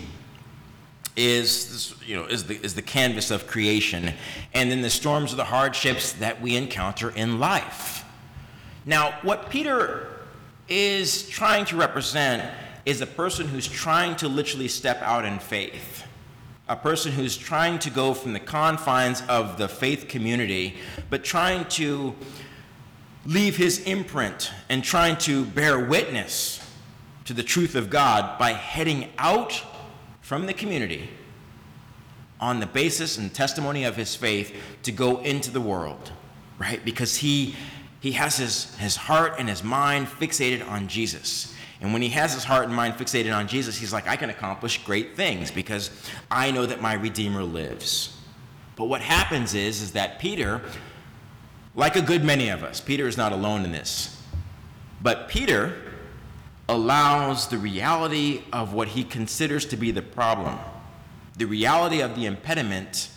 is, 1.15 1.95
you 2.05 2.15
know, 2.15 2.25
is, 2.25 2.45
the, 2.45 2.63
is 2.63 2.75
the 2.75 2.81
canvas 2.81 3.31
of 3.31 3.47
creation, 3.47 4.13
and 4.53 4.71
then 4.71 4.81
the 4.81 4.89
storms 4.89 5.33
are 5.33 5.35
the 5.35 5.45
hardships 5.45 6.13
that 6.13 6.41
we 6.41 6.55
encounter 6.55 7.09
in 7.09 7.39
life. 7.39 8.05
Now, 8.85 9.17
what 9.23 9.49
Peter 9.49 10.16
is 10.67 11.27
trying 11.29 11.65
to 11.65 11.77
represent 11.77 12.43
is 12.85 13.01
a 13.01 13.07
person 13.07 13.47
who's 13.47 13.67
trying 13.67 14.15
to 14.15 14.27
literally 14.27 14.67
step 14.67 15.01
out 15.01 15.25
in 15.25 15.39
faith. 15.39 16.05
A 16.69 16.75
person 16.75 17.11
who's 17.11 17.37
trying 17.37 17.79
to 17.79 17.89
go 17.89 18.13
from 18.13 18.33
the 18.33 18.39
confines 18.39 19.21
of 19.29 19.57
the 19.57 19.67
faith 19.67 20.07
community, 20.07 20.75
but 21.09 21.23
trying 21.23 21.65
to 21.65 22.15
leave 23.25 23.57
his 23.57 23.79
imprint 23.79 24.51
and 24.69 24.83
trying 24.83 25.17
to 25.17 25.45
bear 25.45 25.79
witness 25.79 26.65
to 27.25 27.33
the 27.33 27.43
truth 27.43 27.75
of 27.75 27.89
God 27.89 28.39
by 28.39 28.53
heading 28.53 29.09
out 29.17 29.61
from 30.21 30.45
the 30.45 30.53
community 30.53 31.09
on 32.39 32.59
the 32.59 32.65
basis 32.65 33.17
and 33.17 33.33
testimony 33.33 33.83
of 33.83 33.95
his 33.95 34.15
faith 34.15 34.55
to 34.83 34.91
go 34.91 35.19
into 35.19 35.51
the 35.51 35.59
world, 35.59 36.11
right? 36.57 36.83
Because 36.85 37.17
he 37.17 37.55
he 37.99 38.11
has 38.13 38.37
his, 38.37 38.75
his 38.75 38.95
heart 38.95 39.35
and 39.39 39.49
his 39.49 39.63
mind 39.63 40.07
fixated 40.07 40.67
on 40.67 40.87
Jesus. 40.87 41.53
And 41.81 41.93
when 41.93 42.01
he 42.01 42.09
has 42.09 42.33
his 42.33 42.43
heart 42.43 42.65
and 42.65 42.75
mind 42.75 42.95
fixated 42.95 43.35
on 43.35 43.47
Jesus, 43.47 43.77
he's 43.77 43.93
like, 43.93 44.07
I 44.07 44.15
can 44.15 44.29
accomplish 44.29 44.83
great 44.83 45.15
things 45.15 45.51
because 45.51 45.89
I 46.29 46.51
know 46.51 46.65
that 46.65 46.81
my 46.81 46.93
Redeemer 46.93 47.43
lives. 47.43 48.15
But 48.75 48.85
what 48.85 49.01
happens 49.01 49.53
is, 49.53 49.81
is 49.81 49.91
that 49.93 50.19
Peter, 50.19 50.61
like 51.75 51.95
a 51.95 52.01
good 52.01 52.23
many 52.23 52.49
of 52.49 52.63
us, 52.63 52.79
Peter 52.79 53.07
is 53.07 53.17
not 53.17 53.31
alone 53.31 53.63
in 53.63 53.71
this, 53.71 54.21
but 55.01 55.27
Peter 55.27 55.75
allows 56.69 57.47
the 57.47 57.57
reality 57.57 58.43
of 58.51 58.73
what 58.73 58.89
he 58.89 59.03
considers 59.03 59.65
to 59.65 59.77
be 59.77 59.91
the 59.91 60.01
problem, 60.01 60.57
the 61.37 61.45
reality 61.45 62.01
of 62.01 62.15
the 62.15 62.25
impediment, 62.25 63.09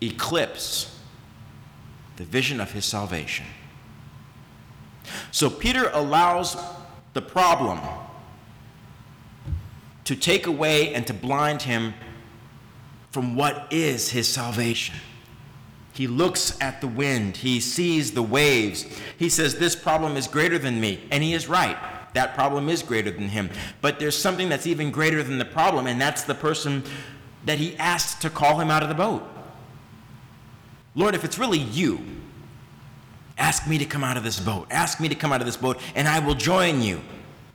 eclipse 0.00 0.98
the 2.16 2.24
vision 2.24 2.60
of 2.60 2.72
his 2.72 2.84
salvation. 2.84 3.46
So 5.30 5.50
Peter 5.50 5.90
allows 5.92 6.56
the 7.14 7.22
problem 7.22 7.80
to 10.04 10.14
take 10.14 10.46
away 10.46 10.94
and 10.94 11.06
to 11.06 11.14
blind 11.14 11.62
him 11.62 11.94
from 13.10 13.34
what 13.34 13.66
is 13.70 14.10
his 14.10 14.28
salvation. 14.28 14.94
He 15.92 16.06
looks 16.06 16.56
at 16.60 16.82
the 16.82 16.86
wind, 16.86 17.38
he 17.38 17.58
sees 17.58 18.12
the 18.12 18.22
waves. 18.22 18.84
He 19.18 19.30
says, 19.30 19.56
This 19.56 19.74
problem 19.74 20.16
is 20.16 20.28
greater 20.28 20.58
than 20.58 20.78
me. 20.78 21.02
And 21.10 21.22
he 21.22 21.32
is 21.32 21.48
right. 21.48 21.78
That 22.12 22.34
problem 22.34 22.68
is 22.68 22.82
greater 22.82 23.10
than 23.10 23.28
him. 23.28 23.50
But 23.80 23.98
there's 23.98 24.16
something 24.16 24.48
that's 24.48 24.66
even 24.66 24.90
greater 24.90 25.22
than 25.22 25.38
the 25.38 25.44
problem, 25.44 25.86
and 25.86 26.00
that's 26.00 26.22
the 26.22 26.34
person 26.34 26.82
that 27.46 27.58
he 27.58 27.76
asked 27.78 28.22
to 28.22 28.30
call 28.30 28.60
him 28.60 28.70
out 28.70 28.82
of 28.82 28.88
the 28.90 28.94
boat. 28.94 29.22
Lord, 30.94 31.14
if 31.14 31.24
it's 31.24 31.38
really 31.38 31.58
you, 31.58 32.00
ask 33.38 33.66
me 33.68 33.78
to 33.78 33.84
come 33.84 34.04
out 34.04 34.16
of 34.16 34.24
this 34.24 34.40
boat. 34.40 34.66
Ask 34.70 35.00
me 35.00 35.08
to 35.08 35.14
come 35.14 35.32
out 35.32 35.40
of 35.40 35.46
this 35.46 35.56
boat, 35.56 35.78
and 35.94 36.08
I 36.08 36.18
will 36.18 36.34
join 36.34 36.82
you. 36.82 37.00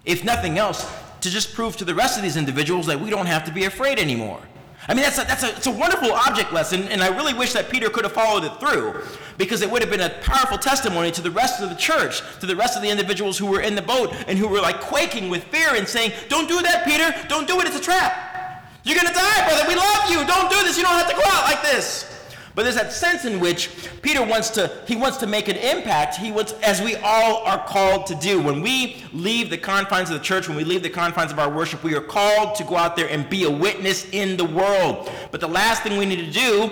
If 0.06 0.24
nothing 0.24 0.58
else, 0.58 0.89
to 1.22 1.30
just 1.30 1.54
prove 1.54 1.78
to 1.78 1.86
the 1.86 1.96
rest 1.96 2.17
of 2.17 2.24
these 2.24 2.36
individuals 2.36 2.88
that 2.88 3.00
we 3.00 3.10
don't 3.10 3.28
have 3.28 3.46
to 3.46 3.52
be 3.52 3.65
afraid 3.65 4.00
anymore. 4.00 4.41
I 4.88 4.96
mean, 4.96 5.04
that's 5.04 5.20
a, 5.20 5.24
that's 5.26 5.44
a, 5.44 5.50
it's 5.50 5.67
a 5.67 5.72
wonderful 5.72 6.12
object 6.12 6.52
lesson, 6.52 6.88
and 6.88 7.04
I 7.04 7.15
really 7.15 7.36
wish 7.36 7.54
that 7.54 7.70
Peter 7.70 7.89
could 7.89 8.04
have 8.04 8.13
followed 8.13 8.44
it 8.44 8.60
through 8.60 9.04
because 9.38 9.62
it 9.62 9.70
would 9.70 9.82
have 9.82 9.91
been 9.91 10.02
a 10.02 10.10
powerful 10.22 10.58
testimony 10.58 11.12
to 11.12 11.22
the 11.22 11.30
rest 11.30 11.62
of 11.62 11.70
the 11.70 11.76
church, 11.76 12.22
to 12.39 12.48
the 12.48 12.56
rest 12.56 12.76
of 12.76 12.82
the 12.82 12.89
individuals 12.89 13.38
who 13.38 13.46
were 13.46 13.62
in 13.62 13.76
the 13.76 13.82
boat 13.82 14.12
and 14.28 14.39
who 14.39 14.48
were 14.48 14.60
like 14.60 14.82
quaking 14.82 15.30
with 15.30 15.44
fear 15.46 15.76
and 15.76 15.88
saying, 15.88 16.12
Don't 16.30 16.48
do 16.48 16.62
that, 16.63 16.84
Peter. 16.86 17.13
Don't 17.30 17.48
do 17.48 17.60
it. 17.60 17.67
It's 17.67 17.78
a 17.78 17.82
trap. 17.82 18.65
You're 18.84 18.96
going 18.96 19.08
to 19.08 19.13
die, 19.13 19.48
brother. 19.48 19.67
We 19.67 19.76
love 19.76 20.10
you. 20.10 20.26
Don't 20.26 20.50
do 20.50 20.63
this. 20.63 20.78
You 20.78 20.84
don't 20.84 20.94
have 20.94 21.10
to 21.10 21.15
go 21.15 21.22
out 21.26 21.44
like 21.44 21.62
this. 21.62 22.11
But 22.54 22.64
there's 22.64 22.76
that 22.76 22.92
sense 22.92 23.24
in 23.24 23.40
which 23.40 23.70
Peter 24.02 24.26
wants 24.26 24.50
to 24.52 24.72
he 24.86 24.96
wants 24.96 25.18
to 25.18 25.28
make 25.28 25.48
an 25.48 25.56
impact. 25.56 26.18
He 26.18 26.32
wants 26.32 26.54
as 26.64 26.82
we 26.82 26.96
all 26.98 27.38
are 27.46 27.66
called 27.66 28.06
to 28.08 28.16
do. 28.16 28.42
When 28.42 28.62
we 28.62 29.04
leave 29.14 29.50
the 29.50 29.58
confines 29.58 30.10
of 30.10 30.18
the 30.20 30.24
church, 30.24 30.48
when 30.48 30.58
we 30.58 30.64
leave 30.64 30.84
the 30.84 30.90
confines 30.90 31.32
of 31.32 31.40
our 31.40 31.50
worship, 31.50 31.84
we 31.84 31.96
are 31.96 32.02
called 32.02 32.56
to 32.56 32.64
go 32.64 32.76
out 32.76 32.96
there 32.96 33.10
and 33.10 33.30
be 33.30 33.46
a 33.46 33.52
witness 33.52 34.10
in 34.12 34.36
the 34.36 34.46
world. 34.46 35.10
But 35.32 35.40
the 35.40 35.48
last 35.48 35.84
thing 35.84 35.98
we 35.98 36.06
need 36.06 36.26
to 36.26 36.32
do 36.32 36.72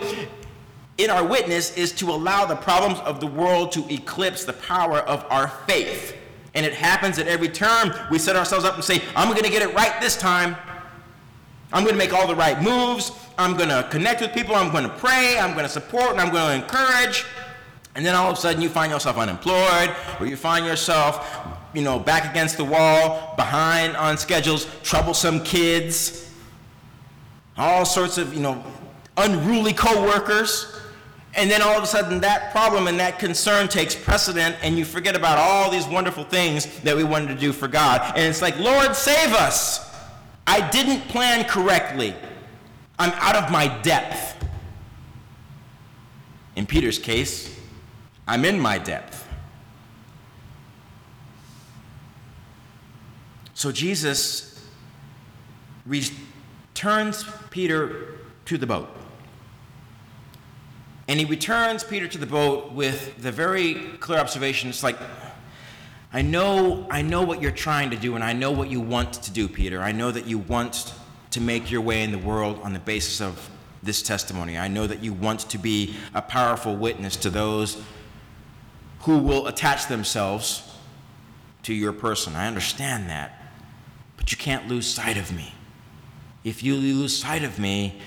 in 0.97 1.09
our 1.09 1.25
witness 1.25 1.77
is 1.77 1.93
to 1.93 2.11
allow 2.11 2.45
the 2.45 2.57
problems 2.57 2.99
of 2.99 3.21
the 3.21 3.27
world 3.27 3.71
to 3.71 3.93
eclipse 3.93 4.43
the 4.43 4.53
power 4.53 4.99
of 4.99 5.25
our 5.29 5.47
faith. 5.65 6.15
And 6.55 6.65
it 6.65 6.73
happens 6.73 7.19
at 7.19 7.27
every 7.27 7.47
turn. 7.47 7.93
We 8.11 8.19
set 8.19 8.35
ourselves 8.35 8.65
up 8.65 8.75
and 8.75 8.83
say, 8.83 9.01
I'm 9.15 9.29
going 9.29 9.43
to 9.43 9.49
get 9.49 9.61
it 9.61 9.73
right 9.73 9.99
this 10.01 10.17
time. 10.17 10.57
I'm 11.71 11.83
going 11.83 11.93
to 11.93 11.97
make 11.97 12.11
all 12.11 12.27
the 12.27 12.35
right 12.35 12.61
moves. 12.61 13.11
I'm 13.39 13.55
going 13.55 13.69
to 13.69 13.87
connect 13.89 14.19
with 14.19 14.33
people. 14.33 14.53
I'm 14.53 14.69
going 14.69 14.83
to 14.83 14.89
pray. 14.89 15.37
I'm 15.39 15.53
going 15.53 15.63
to 15.63 15.71
support 15.71 16.11
and 16.11 16.19
I'm 16.19 16.29
going 16.29 16.59
to 16.59 16.65
encourage. 16.65 17.23
And 17.95 18.05
then 18.05 18.13
all 18.13 18.29
of 18.29 18.37
a 18.37 18.41
sudden 18.41 18.61
you 18.61 18.67
find 18.67 18.91
yourself 18.91 19.17
unemployed 19.17 19.95
or 20.19 20.25
you 20.25 20.35
find 20.35 20.65
yourself, 20.65 21.47
you 21.73 21.81
know, 21.81 21.97
back 21.97 22.29
against 22.29 22.57
the 22.57 22.65
wall, 22.65 23.33
behind 23.37 23.95
on 23.95 24.17
schedules, 24.17 24.67
troublesome 24.83 25.41
kids, 25.45 26.29
all 27.57 27.85
sorts 27.85 28.17
of, 28.17 28.33
you 28.33 28.41
know, 28.41 28.61
unruly 29.15 29.71
coworkers. 29.71 30.77
And 31.33 31.49
then 31.49 31.61
all 31.61 31.77
of 31.77 31.83
a 31.83 31.87
sudden 31.87 32.19
that 32.19 32.51
problem 32.51 32.87
and 32.87 32.99
that 32.99 33.19
concern 33.19 33.69
takes 33.69 33.95
precedent 33.95 34.57
and 34.61 34.77
you 34.77 34.83
forget 34.83 35.15
about 35.15 35.37
all 35.37 35.71
these 35.71 35.87
wonderful 35.87 36.25
things 36.25 36.79
that 36.81 36.95
we 36.95 37.05
wanted 37.05 37.29
to 37.29 37.35
do 37.35 37.53
for 37.53 37.69
God. 37.69 38.17
And 38.17 38.25
it's 38.25 38.41
like, 38.41 38.59
Lord, 38.59 38.97
save 38.97 39.33
us. 39.33 39.95
I 40.45 40.69
didn't 40.69 41.07
plan 41.07 41.45
correctly. 41.45 42.15
I'm 42.99 43.11
out 43.13 43.35
of 43.35 43.49
my 43.49 43.67
depth. 43.81 44.45
In 46.57 46.65
Peter's 46.65 46.99
case, 46.99 47.57
I'm 48.27 48.43
in 48.43 48.59
my 48.59 48.77
depth. 48.77 49.25
So 53.53 53.71
Jesus 53.71 54.61
returns 55.85 57.25
Peter 57.49 58.19
to 58.45 58.57
the 58.57 58.67
boat. 58.67 58.89
And 61.07 61.19
he 61.19 61.25
returns 61.25 61.83
Peter 61.83 62.07
to 62.07 62.17
the 62.17 62.25
boat 62.25 62.71
with 62.71 63.21
the 63.21 63.31
very 63.31 63.73
clear 63.99 64.19
observation 64.19 64.69
it's 64.69 64.83
like, 64.83 64.97
I 66.11 66.21
know, 66.21 66.87
I 66.89 67.01
know 67.01 67.23
what 67.23 67.41
you're 67.41 67.51
trying 67.51 67.89
to 67.91 67.97
do, 67.97 68.15
and 68.15 68.23
I 68.23 68.33
know 68.33 68.51
what 68.51 68.69
you 68.69 68.81
want 68.81 69.13
to 69.13 69.31
do, 69.31 69.47
Peter. 69.47 69.81
I 69.81 69.91
know 69.91 70.11
that 70.11 70.25
you 70.25 70.37
want 70.37 70.93
to 71.31 71.41
make 71.41 71.69
your 71.69 71.81
way 71.81 72.03
in 72.03 72.11
the 72.11 72.17
world 72.17 72.59
on 72.63 72.73
the 72.73 72.79
basis 72.79 73.21
of 73.21 73.49
this 73.81 74.01
testimony. 74.01 74.57
I 74.57 74.67
know 74.67 74.87
that 74.87 75.03
you 75.03 75.13
want 75.13 75.41
to 75.41 75.57
be 75.57 75.95
a 76.13 76.21
powerful 76.21 76.75
witness 76.75 77.15
to 77.17 77.29
those 77.29 77.81
who 79.01 79.17
will 79.17 79.47
attach 79.47 79.87
themselves 79.87 80.75
to 81.63 81.73
your 81.73 81.93
person. 81.93 82.35
I 82.35 82.47
understand 82.47 83.09
that. 83.09 83.41
But 84.17 84.31
you 84.31 84.37
can't 84.37 84.67
lose 84.67 84.87
sight 84.87 85.17
of 85.17 85.31
me. 85.31 85.53
If 86.43 86.63
you 86.63 86.75
lose 86.75 87.17
sight 87.17 87.43
of 87.43 87.59
me, 87.59 88.01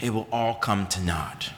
it 0.00 0.10
will 0.10 0.28
all 0.32 0.54
come 0.54 0.86
to 0.88 1.00
naught. 1.00 1.50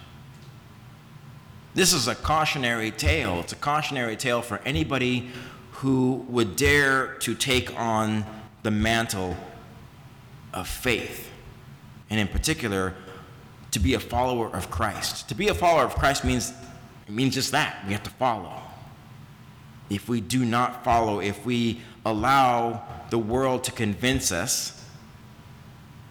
This 1.75 1.93
is 1.93 2.09
a 2.09 2.15
cautionary 2.15 2.91
tale. 2.91 3.41
It's 3.41 3.53
a 3.53 3.57
cautionary 3.57 4.17
tale 4.17 4.43
for 4.43 4.59
anybody 4.65 5.31
who 5.73 6.27
would 6.29 6.57
dare 6.57 7.15
to 7.21 7.35
take 7.35 7.79
on 7.79 8.25
the 8.63 8.71
mantle 8.71 9.37
of 10.53 10.69
faith, 10.69 11.31
and 12.09 12.19
in 12.19 12.29
particular, 12.29 12.95
to 13.71 13.79
be 13.79 13.95
a 13.95 14.01
follower 14.01 14.55
of 14.55 14.71
Christ. 14.71 15.29
To 15.29 15.35
be 15.35 15.49
a 15.49 15.55
follower 15.55 15.85
of 15.85 15.95
Christ 15.95 16.25
means, 16.25 16.53
it 17.07 17.13
means 17.13 17.35
just 17.35 17.53
that 17.53 17.85
we 17.87 17.93
have 17.93 18.03
to 18.03 18.11
follow. 18.11 18.63
If 19.89 20.09
we 20.09 20.21
do 20.21 20.45
not 20.45 20.85
follow, 20.85 21.21
if 21.21 21.45
we 21.45 21.81
allow 22.05 22.83
the 23.11 23.19
world 23.19 23.65
to 23.65 23.73
convince 23.73 24.33
us 24.33 24.85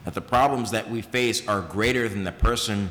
that 0.05 0.13
the 0.13 0.21
problems 0.21 0.71
that 0.71 0.89
we 0.89 1.01
face 1.01 1.47
are 1.47 1.61
greater 1.61 2.07
than 2.07 2.23
the 2.23 2.31
person 2.31 2.89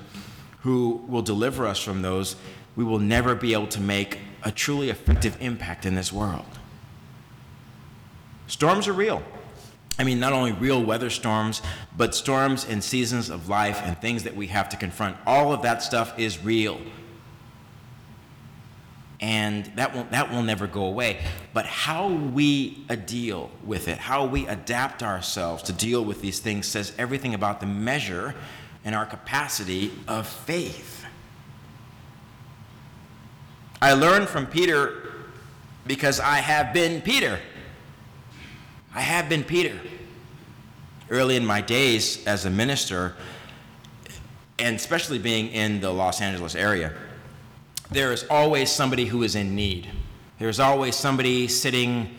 who 0.61 1.02
will 1.08 1.22
deliver 1.22 1.66
us 1.66 1.78
from 1.78 2.02
those, 2.02 2.37
we 2.76 2.84
will 2.84 2.98
never 2.98 3.34
be 3.34 3.52
able 3.52 3.66
to 3.68 3.80
make 3.80 4.18
a 4.44 4.50
truly 4.50 4.90
effective 4.90 5.37
impact 5.40 5.84
in 5.84 5.94
this 5.94 6.12
world. 6.12 6.46
Storms 8.46 8.88
are 8.88 8.92
real. 8.92 9.22
I 9.98 10.04
mean, 10.04 10.20
not 10.20 10.32
only 10.32 10.52
real 10.52 10.82
weather 10.82 11.11
storms, 11.11 11.61
but 11.96 12.14
storms 12.14 12.64
and 12.64 12.82
seasons 12.82 13.30
of 13.30 13.48
life 13.48 13.82
and 13.82 13.98
things 13.98 14.24
that 14.24 14.37
we 14.37 14.46
have 14.46 14.68
to 14.68 14.76
confront. 14.76 15.16
All 15.26 15.52
of 15.52 15.62
that 15.62 15.82
stuff 15.82 16.16
is 16.18 16.42
real. 16.42 16.80
And 19.20 19.66
that 19.74 19.92
will, 19.92 20.04
that 20.12 20.30
will 20.30 20.44
never 20.44 20.68
go 20.68 20.84
away. 20.84 21.18
But 21.52 21.66
how 21.66 22.08
we 22.08 22.84
deal 23.06 23.50
with 23.64 23.88
it, 23.88 23.98
how 23.98 24.26
we 24.26 24.46
adapt 24.46 25.02
ourselves 25.02 25.64
to 25.64 25.72
deal 25.72 26.04
with 26.04 26.20
these 26.20 26.38
things, 26.38 26.68
says 26.68 26.92
everything 26.96 27.34
about 27.34 27.58
the 27.58 27.66
measure 27.66 28.37
and 28.84 28.94
our 28.94 29.04
capacity 29.04 29.90
of 30.06 30.28
faith. 30.28 31.04
I 33.82 33.94
learned 33.94 34.28
from 34.28 34.46
Peter 34.46 35.12
because 35.87 36.20
I 36.20 36.37
have 36.37 36.72
been 36.72 37.00
Peter. 37.02 37.40
I 38.98 39.02
have 39.02 39.28
been 39.28 39.44
Peter. 39.44 39.78
Early 41.08 41.37
in 41.37 41.46
my 41.46 41.61
days 41.61 42.26
as 42.26 42.46
a 42.46 42.50
minister, 42.50 43.14
and 44.58 44.74
especially 44.74 45.20
being 45.20 45.50
in 45.50 45.80
the 45.80 45.92
Los 45.92 46.20
Angeles 46.20 46.56
area, 46.56 46.92
there 47.92 48.11
is 48.11 48.26
always 48.28 48.72
somebody 48.72 49.04
who 49.04 49.22
is 49.22 49.37
in 49.37 49.54
need. 49.54 49.88
There's 50.40 50.58
always 50.58 50.96
somebody 50.96 51.46
sitting 51.46 52.16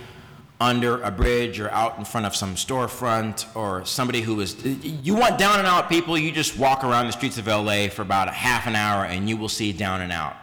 under 0.61 1.01
a 1.01 1.11
bridge 1.11 1.59
or 1.59 1.69
out 1.71 1.97
in 1.97 2.05
front 2.05 2.25
of 2.25 2.33
some 2.33 2.55
storefront 2.55 3.53
or 3.57 3.83
somebody 3.83 4.21
who 4.21 4.39
is 4.39 4.55
you 4.63 5.15
want 5.15 5.37
down 5.37 5.59
and 5.59 5.67
out 5.67 5.89
people 5.89 6.17
you 6.17 6.31
just 6.31 6.57
walk 6.57 6.85
around 6.85 7.07
the 7.07 7.11
streets 7.11 7.37
of 7.37 7.47
LA 7.47 7.89
for 7.89 8.03
about 8.03 8.29
a 8.29 8.31
half 8.31 8.67
an 8.67 8.75
hour 8.75 9.05
and 9.05 9.29
you 9.29 9.35
will 9.35 9.49
see 9.49 9.71
down 9.71 10.01
and 10.01 10.11
out 10.11 10.35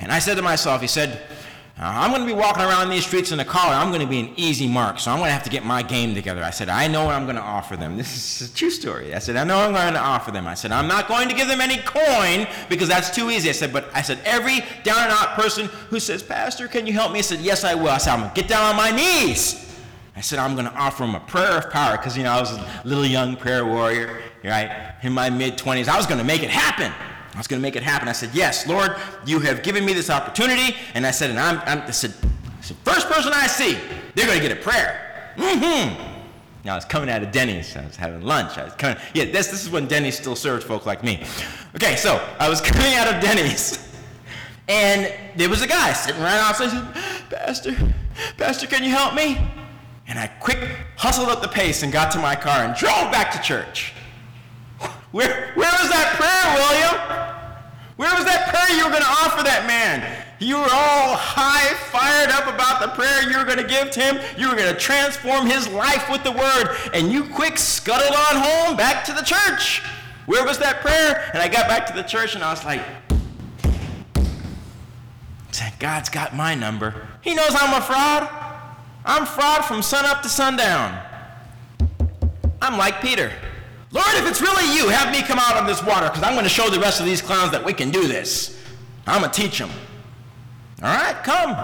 and 0.00 0.10
I 0.10 0.20
said 0.20 0.36
to 0.36 0.42
myself 0.42 0.80
he 0.80 0.86
said 0.86 1.20
Uh, 1.78 1.82
I'm 1.84 2.10
going 2.10 2.22
to 2.22 2.26
be 2.26 2.32
walking 2.32 2.62
around 2.62 2.88
these 2.88 3.04
streets 3.04 3.32
in 3.32 3.40
a 3.40 3.44
collar. 3.44 3.74
I'm 3.74 3.88
going 3.88 4.00
to 4.00 4.06
be 4.06 4.18
an 4.18 4.32
easy 4.36 4.66
mark, 4.66 4.98
so 4.98 5.10
I'm 5.10 5.18
going 5.18 5.28
to 5.28 5.32
have 5.34 5.42
to 5.42 5.50
get 5.50 5.62
my 5.62 5.82
game 5.82 6.14
together. 6.14 6.42
I 6.42 6.48
said, 6.48 6.70
I 6.70 6.88
know 6.88 7.04
what 7.04 7.14
I'm 7.14 7.24
going 7.24 7.36
to 7.36 7.42
offer 7.42 7.76
them. 7.76 7.96
This 8.06 8.40
is 8.40 8.50
a 8.50 8.54
true 8.54 8.70
story. 8.70 9.14
I 9.14 9.18
said, 9.18 9.36
I 9.36 9.44
know 9.44 9.58
I'm 9.58 9.72
going 9.72 9.92
to 9.92 10.00
offer 10.00 10.30
them. 10.30 10.46
I 10.46 10.54
said, 10.54 10.72
I'm 10.72 10.88
not 10.88 11.06
going 11.06 11.28
to 11.28 11.34
give 11.34 11.48
them 11.48 11.60
any 11.60 11.76
coin 11.78 12.46
because 12.70 12.88
that's 12.88 13.14
too 13.14 13.30
easy. 13.30 13.50
I 13.50 13.52
said, 13.52 13.74
but 13.74 13.90
I 13.92 14.00
said, 14.00 14.20
every 14.24 14.60
down 14.84 14.98
and 14.98 15.12
out 15.12 15.34
person 15.34 15.66
who 15.90 16.00
says, 16.00 16.22
Pastor, 16.22 16.66
can 16.66 16.86
you 16.86 16.94
help 16.94 17.12
me? 17.12 17.18
I 17.18 17.22
said, 17.22 17.40
yes, 17.40 17.62
I 17.62 17.74
will. 17.74 17.88
I 17.88 17.98
said, 17.98 18.12
I'm 18.12 18.20
going 18.20 18.32
to 18.32 18.40
get 18.40 18.48
down 18.48 18.64
on 18.64 18.76
my 18.76 18.90
knees. 18.90 19.62
I 20.14 20.22
said, 20.22 20.38
I'm 20.38 20.54
going 20.54 20.66
to 20.66 20.74
offer 20.74 21.04
them 21.04 21.14
a 21.14 21.20
prayer 21.20 21.58
of 21.58 21.70
power 21.70 21.98
because, 21.98 22.16
you 22.16 22.22
know, 22.22 22.32
I 22.32 22.40
was 22.40 22.52
a 22.52 22.82
little 22.84 23.04
young 23.04 23.36
prayer 23.36 23.66
warrior, 23.66 24.22
right? 24.42 24.94
In 25.02 25.12
my 25.12 25.28
mid 25.28 25.58
20s. 25.58 25.88
I 25.88 25.96
was 25.98 26.06
going 26.06 26.18
to 26.18 26.24
make 26.24 26.42
it 26.42 26.48
happen. 26.48 26.90
I 27.36 27.38
was 27.38 27.46
going 27.46 27.60
to 27.60 27.62
make 27.62 27.76
it 27.76 27.82
happen. 27.82 28.08
I 28.08 28.12
said, 28.12 28.30
Yes, 28.32 28.66
Lord, 28.66 28.96
you 29.26 29.40
have 29.40 29.62
given 29.62 29.84
me 29.84 29.92
this 29.92 30.08
opportunity. 30.08 30.74
And 30.94 31.06
I 31.06 31.10
said, 31.10 31.28
And 31.28 31.38
I'm, 31.38 31.60
I'm 31.66 31.82
I 31.82 31.90
said, 31.90 32.14
I 32.22 32.62
said, 32.62 32.78
first 32.78 33.08
person 33.08 33.30
I 33.34 33.46
see, 33.46 33.78
they're 34.14 34.24
going 34.26 34.40
to 34.40 34.48
get 34.48 34.56
a 34.56 34.60
prayer. 34.60 35.32
Mm-hmm. 35.36 36.14
Now, 36.64 36.72
I 36.72 36.76
was 36.76 36.86
coming 36.86 37.10
out 37.10 37.22
of 37.22 37.32
Denny's. 37.32 37.76
I 37.76 37.84
was 37.84 37.94
having 37.94 38.22
lunch. 38.22 38.56
I 38.56 38.64
was 38.64 38.72
coming, 38.72 38.96
yeah, 39.12 39.26
this, 39.26 39.48
this 39.48 39.62
is 39.62 39.70
when 39.70 39.86
Denny's 39.86 40.16
still 40.16 40.34
served 40.34 40.66
folk 40.66 40.86
like 40.86 41.04
me. 41.04 41.22
Okay, 41.74 41.94
so 41.94 42.26
I 42.40 42.48
was 42.48 42.60
coming 42.62 42.94
out 42.94 43.14
of 43.14 43.22
Denny's. 43.22 43.86
And 44.66 45.12
there 45.36 45.50
was 45.50 45.60
a 45.60 45.68
guy 45.68 45.92
sitting 45.92 46.22
right 46.22 46.40
outside. 46.40 46.70
He 46.70 46.78
said, 46.78 46.94
Pastor, 47.30 47.76
Pastor, 48.38 48.66
can 48.66 48.82
you 48.82 48.90
help 48.90 49.14
me? 49.14 49.38
And 50.08 50.18
I 50.18 50.26
quick 50.26 50.58
hustled 50.96 51.28
up 51.28 51.42
the 51.42 51.48
pace 51.48 51.82
and 51.82 51.92
got 51.92 52.10
to 52.12 52.18
my 52.18 52.34
car 52.34 52.64
and 52.64 52.74
drove 52.74 53.12
back 53.12 53.30
to 53.32 53.42
church. 53.42 53.92
Where, 55.12 55.52
where 55.54 55.72
was 55.80 55.88
that 55.90 56.14
prayer, 56.16 56.54
William? 56.54 56.96
Where 57.96 58.14
was 58.14 58.24
that 58.24 58.48
prayer 58.48 58.76
you 58.76 58.84
were 58.84 58.90
going 58.90 59.02
to 59.02 59.08
offer 59.08 59.42
that 59.44 59.66
man? 59.66 60.24
You 60.38 60.58
were 60.58 60.70
all 60.70 61.16
high, 61.16 61.72
fired 61.90 62.30
up 62.30 62.52
about 62.52 62.82
the 62.82 62.88
prayer 62.88 63.30
you 63.30 63.38
were 63.38 63.44
going 63.44 63.58
to 63.58 63.66
give 63.66 63.90
to 63.92 64.00
him. 64.00 64.18
You 64.36 64.50
were 64.50 64.56
going 64.56 64.72
to 64.72 64.78
transform 64.78 65.46
his 65.46 65.68
life 65.68 66.10
with 66.10 66.22
the 66.24 66.32
word. 66.32 66.76
And 66.92 67.10
you 67.10 67.24
quick 67.24 67.56
scuttled 67.56 68.14
on 68.14 68.42
home 68.42 68.76
back 68.76 69.04
to 69.06 69.12
the 69.12 69.22
church. 69.22 69.82
Where 70.26 70.44
was 70.44 70.58
that 70.58 70.80
prayer? 70.82 71.30
And 71.32 71.42
I 71.42 71.48
got 71.48 71.68
back 71.68 71.86
to 71.86 71.94
the 71.94 72.02
church 72.02 72.34
and 72.34 72.44
I 72.44 72.50
was 72.50 72.64
like, 72.64 72.82
God's 75.78 76.08
got 76.08 76.34
my 76.34 76.54
number. 76.54 77.06
He 77.20 77.34
knows 77.34 77.50
I'm 77.52 77.80
a 77.80 77.84
fraud. 77.84 78.28
I'm 79.04 79.26
fraud 79.26 79.64
from 79.64 79.82
sun 79.82 80.04
up 80.06 80.22
to 80.22 80.28
sundown. 80.28 81.00
I'm 82.62 82.78
like 82.78 83.00
Peter. 83.00 83.30
Lord, 83.92 84.14
if 84.14 84.28
it's 84.28 84.40
really 84.40 84.76
you, 84.76 84.88
have 84.88 85.12
me 85.12 85.22
come 85.22 85.38
out 85.38 85.56
on 85.56 85.66
this 85.66 85.82
water 85.82 86.08
because 86.08 86.22
I'm 86.22 86.32
going 86.32 86.44
to 86.44 86.50
show 86.50 86.68
the 86.68 86.80
rest 86.80 87.00
of 87.00 87.06
these 87.06 87.22
clowns 87.22 87.52
that 87.52 87.64
we 87.64 87.72
can 87.72 87.90
do 87.90 88.06
this. 88.06 88.60
I'm 89.06 89.20
going 89.20 89.30
to 89.30 89.40
teach 89.40 89.58
them. 89.58 89.70
All 90.82 90.94
right, 90.94 91.14
come. 91.22 91.54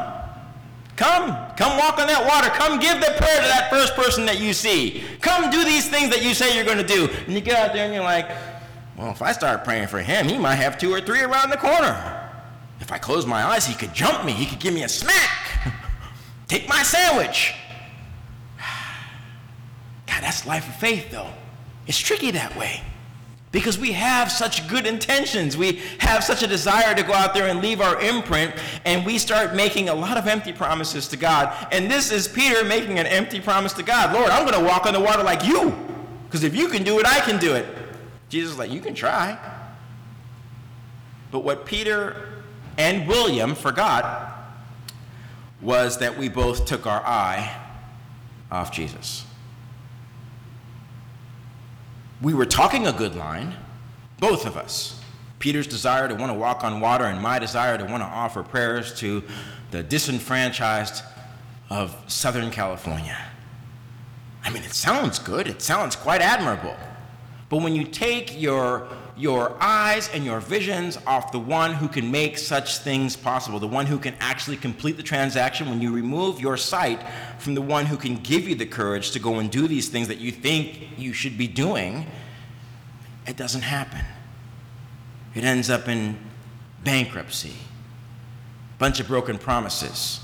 Come. 0.97 1.37
Come 1.57 1.79
walk 1.79 1.99
on 1.99 2.07
that 2.07 2.25
water. 2.25 2.49
Come 2.51 2.79
give 2.79 3.01
the 3.01 3.13
prayer 3.19 3.41
to 3.41 3.49
that 3.49 3.69
first 3.71 3.95
person 3.95 4.25
that 4.27 4.39
you 4.41 4.53
see. 4.53 5.03
Come 5.21 5.51
do 5.51 5.65
these 5.65 5.89
things 5.89 6.11
that 6.11 6.23
you 6.23 6.33
say 6.33 6.55
you're 6.55 6.65
going 6.65 6.79
to 6.79 6.87
do. 6.87 7.09
And 7.27 7.35
you 7.35 7.41
get 7.41 7.57
out 7.57 7.73
there 7.73 7.85
and 7.85 7.93
you're 7.93 8.05
like, 8.05 8.31
well, 8.97 9.11
if 9.11 9.21
I 9.21 9.33
start 9.33 9.65
praying 9.65 9.89
for 9.89 9.99
him, 9.99 10.29
he 10.29 10.39
might 10.39 10.57
have 10.57 10.79
two 10.79 10.93
or 10.93 11.01
three 11.01 11.23
around 11.23 11.51
the 11.51 11.57
corner. 11.57 12.31
If 12.81 12.93
I 12.93 12.99
close 12.99 13.27
my 13.27 13.43
eyes, 13.43 13.67
he 13.67 13.75
could 13.75 13.93
jump 13.93 14.25
me. 14.25 14.33
He 14.33 14.47
could 14.47 14.61
give 14.61 14.75
me 14.75 14.85
a 14.85 14.89
smack. 14.89 15.75
Take 16.49 16.69
my 16.69 16.83
sandwich. 16.83 17.55
God, 20.07 20.23
that's 20.23 20.47
life 20.47 20.69
of 20.69 20.77
faith, 20.77 21.11
though. 21.11 21.31
It's 21.87 21.99
tricky 21.99 22.31
that 22.31 22.57
way 22.57 22.83
because 23.53 23.79
we 23.79 23.93
have 23.93 24.33
such 24.33 24.67
good 24.67 24.87
intentions. 24.87 25.57
We 25.57 25.81
have 25.99 26.25
such 26.25 26.43
a 26.43 26.47
desire 26.47 26.95
to 26.95 27.03
go 27.03 27.13
out 27.13 27.35
there 27.35 27.49
and 27.49 27.61
leave 27.61 27.81
our 27.81 28.01
imprint, 28.01 28.55
and 28.87 29.05
we 29.05 29.19
start 29.19 29.55
making 29.55 29.91
a 29.91 29.95
lot 29.95 30.17
of 30.17 30.27
empty 30.27 30.53
promises 30.53 31.07
to 31.09 31.17
God. 31.17 31.55
And 31.71 31.91
this 31.91 32.11
is 32.11 32.27
Peter 32.27 32.65
making 32.65 32.99
an 32.99 33.07
empty 33.07 33.41
promise 33.41 33.75
to 33.75 33.83
God 33.83 34.15
Lord, 34.15 34.31
I'm 34.31 34.47
going 34.47 34.59
to 34.59 34.67
walk 34.67 34.87
on 34.87 34.95
the 34.95 35.01
water 35.01 35.23
like 35.23 35.45
you, 35.45 35.77
because 36.27 36.43
if 36.43 36.57
you 36.57 36.69
can 36.69 36.83
do 36.83 36.99
it, 36.99 37.07
I 37.07 37.21
can 37.21 37.39
do 37.39 37.55
it. 37.55 37.67
Jesus 38.31 38.53
is 38.53 38.59
like, 38.59 38.73
You 38.73 38.81
can 38.81 38.95
try. 38.95 39.39
But 41.31 41.41
what 41.41 41.65
Peter 41.65 42.43
and 42.77 43.07
William 43.07 43.55
forgot 43.55 44.31
was 45.61 45.99
that 45.99 46.19
we 46.19 46.29
both 46.29 46.67
took 46.67 46.87
our 46.87 47.01
eye 47.07 47.59
off 48.51 48.73
Jesus. 48.73 49.25
We 52.23 52.35
were 52.35 52.47
talking 52.47 52.87
a 52.87 52.93
good 52.93 53.17
line, 53.17 53.57
both 54.21 54.47
of 54.47 54.57
us. 54.57 55.01
Peter's 55.41 55.67
desire 55.67 56.07
to 56.07 56.15
want 56.15 56.31
to 56.31 56.39
walk 56.39 56.63
on 56.63 56.81
water 56.81 57.05
and 57.05 57.21
my 57.21 57.41
desire 57.41 57.77
to 57.77 57.85
want 57.85 58.01
to 58.01 58.07
offer 58.07 58.45
prayers 58.45 58.95
to 59.01 59.25
the 59.73 59.83
disenfranchised 59.83 61.03
of 61.69 61.97
Southern 62.07 62.53
California. 62.53 63.19
I 64.45 64.51
mean, 64.51 64.63
it 64.63 64.73
sounds 64.73 65.19
good, 65.19 65.49
it 65.49 65.63
sounds 65.63 65.97
quite 65.97 66.21
admirable. 66.21 66.77
But 67.49 67.61
when 67.63 67.75
you 67.75 67.83
take 67.83 68.41
your 68.41 68.87
your 69.17 69.55
eyes 69.61 70.09
and 70.15 70.25
your 70.25 70.41
visions 70.41 70.99
off 71.07 71.33
the 71.33 71.39
one 71.39 71.75
who 71.75 71.87
can 71.87 72.11
make 72.11 72.39
such 72.39 72.79
things 72.79 73.15
possible, 73.15 73.59
the 73.59 73.67
one 73.67 73.87
who 73.87 73.99
can 73.99 74.15
actually 74.21 74.57
complete 74.57 74.97
the 74.97 75.03
transaction, 75.03 75.69
when 75.69 75.83
you 75.83 75.93
remove 75.93 76.41
your 76.41 76.57
sight 76.57 77.01
from 77.39 77.55
the 77.55 77.61
one 77.61 77.85
who 77.87 77.97
can 77.97 78.17
give 78.17 78.49
you 78.49 78.55
the 78.55 78.67
courage 78.67 79.11
to 79.11 79.19
go 79.19 79.39
and 79.39 79.51
do 79.51 79.69
these 79.69 79.89
things 79.89 80.09
that 80.09 80.19
you 80.19 80.33
think 80.33 80.89
you 80.97 81.13
should 81.13 81.37
be 81.37 81.47
doing, 81.47 82.07
it 83.27 83.37
doesn't 83.37 83.63
happen. 83.63 84.01
It 85.35 85.45
ends 85.45 85.69
up 85.69 85.89
in 85.89 86.19
bankruptcy, 86.83 87.55
bunch 88.79 88.99
of 88.99 89.09
broken 89.09 89.39
promises, 89.39 90.21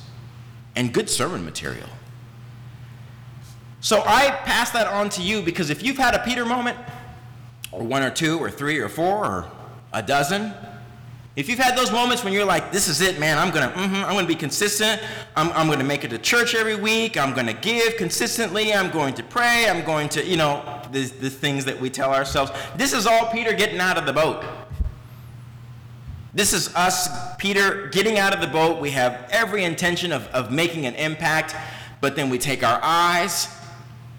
and 0.74 0.92
good 0.92 1.10
sermon 1.10 1.44
material. 1.44 1.88
So 3.80 4.02
I 4.04 4.30
pass 4.44 4.70
that 4.70 4.86
on 4.88 5.08
to 5.10 5.22
you 5.22 5.42
because 5.42 5.70
if 5.70 5.82
you've 5.82 5.98
had 5.98 6.14
a 6.14 6.18
Peter 6.20 6.44
moment, 6.44 6.76
or 7.72 7.82
one 7.82 8.02
or 8.02 8.10
two 8.10 8.38
or 8.38 8.50
three 8.50 8.78
or 8.78 8.88
four 8.88 9.24
or 9.24 9.50
a 9.92 10.02
dozen. 10.02 10.52
If 11.36 11.48
you've 11.48 11.60
had 11.60 11.78
those 11.78 11.92
moments 11.92 12.24
when 12.24 12.32
you're 12.32 12.44
like, 12.44 12.72
this 12.72 12.88
is 12.88 13.00
it, 13.00 13.20
man, 13.20 13.38
I'm 13.38 13.52
gonna, 13.52 13.70
mm-hmm, 13.70 14.04
I'm 14.04 14.14
gonna 14.14 14.26
be 14.26 14.34
consistent. 14.34 15.00
I'm, 15.36 15.52
I'm 15.52 15.68
gonna 15.68 15.84
make 15.84 16.02
it 16.02 16.08
to 16.08 16.18
church 16.18 16.56
every 16.56 16.74
week. 16.74 17.16
I'm 17.16 17.32
gonna 17.32 17.52
give 17.52 17.96
consistently. 17.96 18.74
I'm 18.74 18.90
going 18.90 19.14
to 19.14 19.22
pray. 19.22 19.66
I'm 19.68 19.84
going 19.84 20.08
to, 20.10 20.24
you 20.24 20.36
know, 20.36 20.82
the, 20.90 21.04
the 21.04 21.30
things 21.30 21.64
that 21.66 21.80
we 21.80 21.90
tell 21.90 22.12
ourselves. 22.12 22.50
This 22.76 22.92
is 22.92 23.06
all 23.06 23.30
Peter 23.30 23.52
getting 23.52 23.78
out 23.78 23.96
of 23.96 24.04
the 24.04 24.12
boat. 24.12 24.44
This 26.34 26.52
is 26.52 26.74
us, 26.74 27.36
Peter, 27.36 27.86
getting 27.88 28.18
out 28.18 28.34
of 28.34 28.40
the 28.40 28.46
boat. 28.48 28.80
We 28.80 28.90
have 28.90 29.28
every 29.30 29.64
intention 29.64 30.12
of, 30.12 30.26
of 30.28 30.50
making 30.50 30.86
an 30.86 30.94
impact, 30.96 31.54
but 32.00 32.16
then 32.16 32.30
we 32.30 32.38
take 32.38 32.64
our 32.64 32.80
eyes 32.82 33.48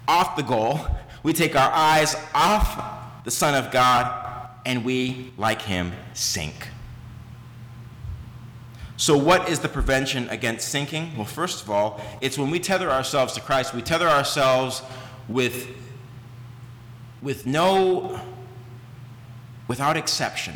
off 0.08 0.36
the 0.36 0.42
goal. 0.42 0.80
We 1.22 1.32
take 1.34 1.54
our 1.54 1.70
eyes 1.70 2.16
off 2.34 2.99
the 3.24 3.30
Son 3.30 3.54
of 3.54 3.70
God, 3.70 4.48
and 4.64 4.84
we, 4.84 5.32
like 5.36 5.62
him, 5.62 5.92
sink. 6.14 6.68
So, 8.96 9.16
what 9.16 9.48
is 9.48 9.60
the 9.60 9.68
prevention 9.68 10.28
against 10.28 10.68
sinking? 10.68 11.16
Well, 11.16 11.24
first 11.24 11.62
of 11.62 11.70
all, 11.70 12.00
it's 12.20 12.36
when 12.36 12.50
we 12.50 12.60
tether 12.60 12.90
ourselves 12.90 13.32
to 13.32 13.40
Christ, 13.40 13.72
we 13.72 13.80
tether 13.80 14.08
ourselves 14.08 14.82
with, 15.26 15.68
with 17.22 17.46
no, 17.46 18.20
without 19.68 19.96
exception. 19.96 20.54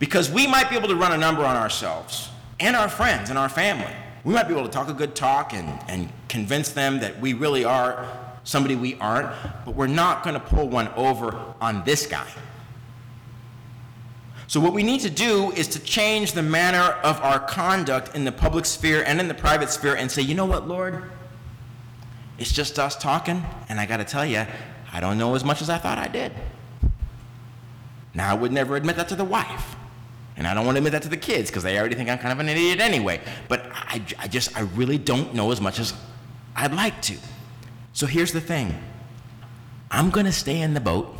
Because 0.00 0.30
we 0.30 0.48
might 0.48 0.68
be 0.68 0.76
able 0.76 0.88
to 0.88 0.96
run 0.96 1.12
a 1.12 1.16
number 1.16 1.44
on 1.44 1.56
ourselves 1.56 2.28
and 2.58 2.74
our 2.74 2.88
friends 2.88 3.30
and 3.30 3.38
our 3.38 3.48
family. 3.48 3.94
We 4.24 4.34
might 4.34 4.48
be 4.48 4.54
able 4.54 4.64
to 4.64 4.72
talk 4.72 4.88
a 4.88 4.94
good 4.94 5.14
talk 5.14 5.52
and, 5.52 5.78
and 5.88 6.08
convince 6.28 6.70
them 6.70 7.00
that 7.00 7.20
we 7.20 7.34
really 7.34 7.64
are 7.64 8.08
somebody 8.44 8.76
we 8.76 8.94
aren't, 8.96 9.30
but 9.64 9.74
we're 9.74 9.86
not 9.86 10.22
going 10.22 10.34
to 10.34 10.40
pull 10.40 10.68
one 10.68 10.88
over 10.96 11.36
on 11.60 11.82
this 11.84 12.06
guy. 12.06 12.28
So, 14.46 14.60
what 14.60 14.74
we 14.74 14.82
need 14.82 15.00
to 15.00 15.10
do 15.10 15.50
is 15.52 15.66
to 15.68 15.80
change 15.80 16.32
the 16.32 16.42
manner 16.42 16.96
of 17.02 17.20
our 17.22 17.40
conduct 17.40 18.14
in 18.14 18.24
the 18.24 18.32
public 18.32 18.66
sphere 18.66 19.02
and 19.06 19.18
in 19.18 19.26
the 19.26 19.34
private 19.34 19.70
sphere 19.70 19.96
and 19.96 20.10
say, 20.10 20.22
you 20.22 20.34
know 20.34 20.44
what, 20.44 20.68
Lord? 20.68 21.02
It's 22.38 22.52
just 22.52 22.78
us 22.78 22.94
talking, 22.96 23.42
and 23.68 23.80
I 23.80 23.86
got 23.86 23.96
to 23.98 24.04
tell 24.04 24.26
you, 24.26 24.44
I 24.92 25.00
don't 25.00 25.18
know 25.18 25.34
as 25.34 25.44
much 25.44 25.62
as 25.62 25.70
I 25.70 25.78
thought 25.78 25.98
I 25.98 26.08
did. 26.08 26.32
Now, 28.12 28.30
I 28.30 28.34
would 28.34 28.52
never 28.52 28.76
admit 28.76 28.96
that 28.96 29.08
to 29.08 29.16
the 29.16 29.24
wife. 29.24 29.76
And 30.36 30.46
I 30.46 30.54
don't 30.54 30.66
want 30.66 30.76
to 30.76 30.78
admit 30.80 30.92
that 30.92 31.02
to 31.02 31.08
the 31.08 31.16
kids 31.16 31.50
because 31.50 31.62
they 31.62 31.78
already 31.78 31.94
think 31.94 32.08
I'm 32.08 32.18
kind 32.18 32.32
of 32.32 32.40
an 32.40 32.48
idiot 32.48 32.80
anyway. 32.80 33.20
But 33.48 33.66
I, 33.72 34.02
I 34.18 34.28
just, 34.28 34.56
I 34.56 34.62
really 34.62 34.98
don't 34.98 35.32
know 35.34 35.52
as 35.52 35.60
much 35.60 35.78
as 35.78 35.94
I'd 36.56 36.74
like 36.74 37.00
to. 37.02 37.16
So 37.94 38.06
here's 38.06 38.32
the 38.32 38.40
thing 38.40 38.76
I'm 39.90 40.10
going 40.10 40.26
to 40.26 40.32
stay 40.32 40.60
in 40.60 40.74
the 40.74 40.80
boat 40.80 41.16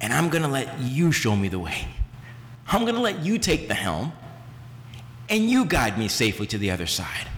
and 0.00 0.12
I'm 0.12 0.30
going 0.30 0.42
to 0.42 0.48
let 0.48 0.80
you 0.80 1.12
show 1.12 1.36
me 1.36 1.48
the 1.48 1.58
way. 1.58 1.86
I'm 2.66 2.82
going 2.82 2.94
to 2.94 3.00
let 3.00 3.24
you 3.24 3.38
take 3.38 3.68
the 3.68 3.74
helm 3.74 4.12
and 5.28 5.48
you 5.48 5.66
guide 5.66 5.98
me 5.98 6.08
safely 6.08 6.46
to 6.48 6.58
the 6.58 6.70
other 6.70 6.86
side. 6.86 7.28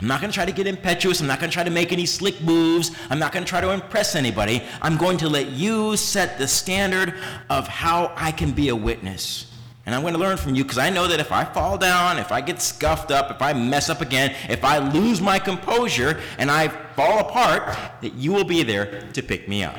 I'm 0.00 0.08
not 0.08 0.20
going 0.20 0.30
to 0.30 0.34
try 0.34 0.44
to 0.44 0.52
get 0.52 0.66
impetuous. 0.66 1.20
I'm 1.20 1.26
not 1.26 1.38
going 1.38 1.50
to 1.50 1.54
try 1.54 1.64
to 1.64 1.70
make 1.70 1.92
any 1.92 2.04
slick 2.04 2.40
moves. 2.42 2.90
I'm 3.08 3.18
not 3.18 3.32
going 3.32 3.44
to 3.44 3.48
try 3.48 3.60
to 3.60 3.70
impress 3.70 4.14
anybody. 4.14 4.62
I'm 4.82 4.96
going 4.96 5.16
to 5.18 5.28
let 5.28 5.48
you 5.48 5.96
set 5.96 6.38
the 6.38 6.48
standard 6.48 7.14
of 7.48 7.68
how 7.68 8.12
I 8.16 8.32
can 8.32 8.52
be 8.52 8.68
a 8.68 8.76
witness. 8.76 9.45
And 9.86 9.94
I'm 9.94 10.00
going 10.00 10.14
to 10.14 10.20
learn 10.20 10.36
from 10.36 10.56
you 10.56 10.64
because 10.64 10.78
I 10.78 10.90
know 10.90 11.06
that 11.06 11.20
if 11.20 11.30
I 11.30 11.44
fall 11.44 11.78
down, 11.78 12.18
if 12.18 12.32
I 12.32 12.40
get 12.40 12.60
scuffed 12.60 13.12
up, 13.12 13.30
if 13.30 13.40
I 13.40 13.52
mess 13.52 13.88
up 13.88 14.00
again, 14.00 14.34
if 14.48 14.64
I 14.64 14.78
lose 14.78 15.20
my 15.20 15.38
composure 15.38 16.20
and 16.38 16.50
I 16.50 16.66
fall 16.66 17.20
apart, 17.20 17.78
that 18.00 18.14
you 18.14 18.32
will 18.32 18.44
be 18.44 18.64
there 18.64 19.02
to 19.12 19.22
pick 19.22 19.48
me 19.48 19.62
up. 19.62 19.76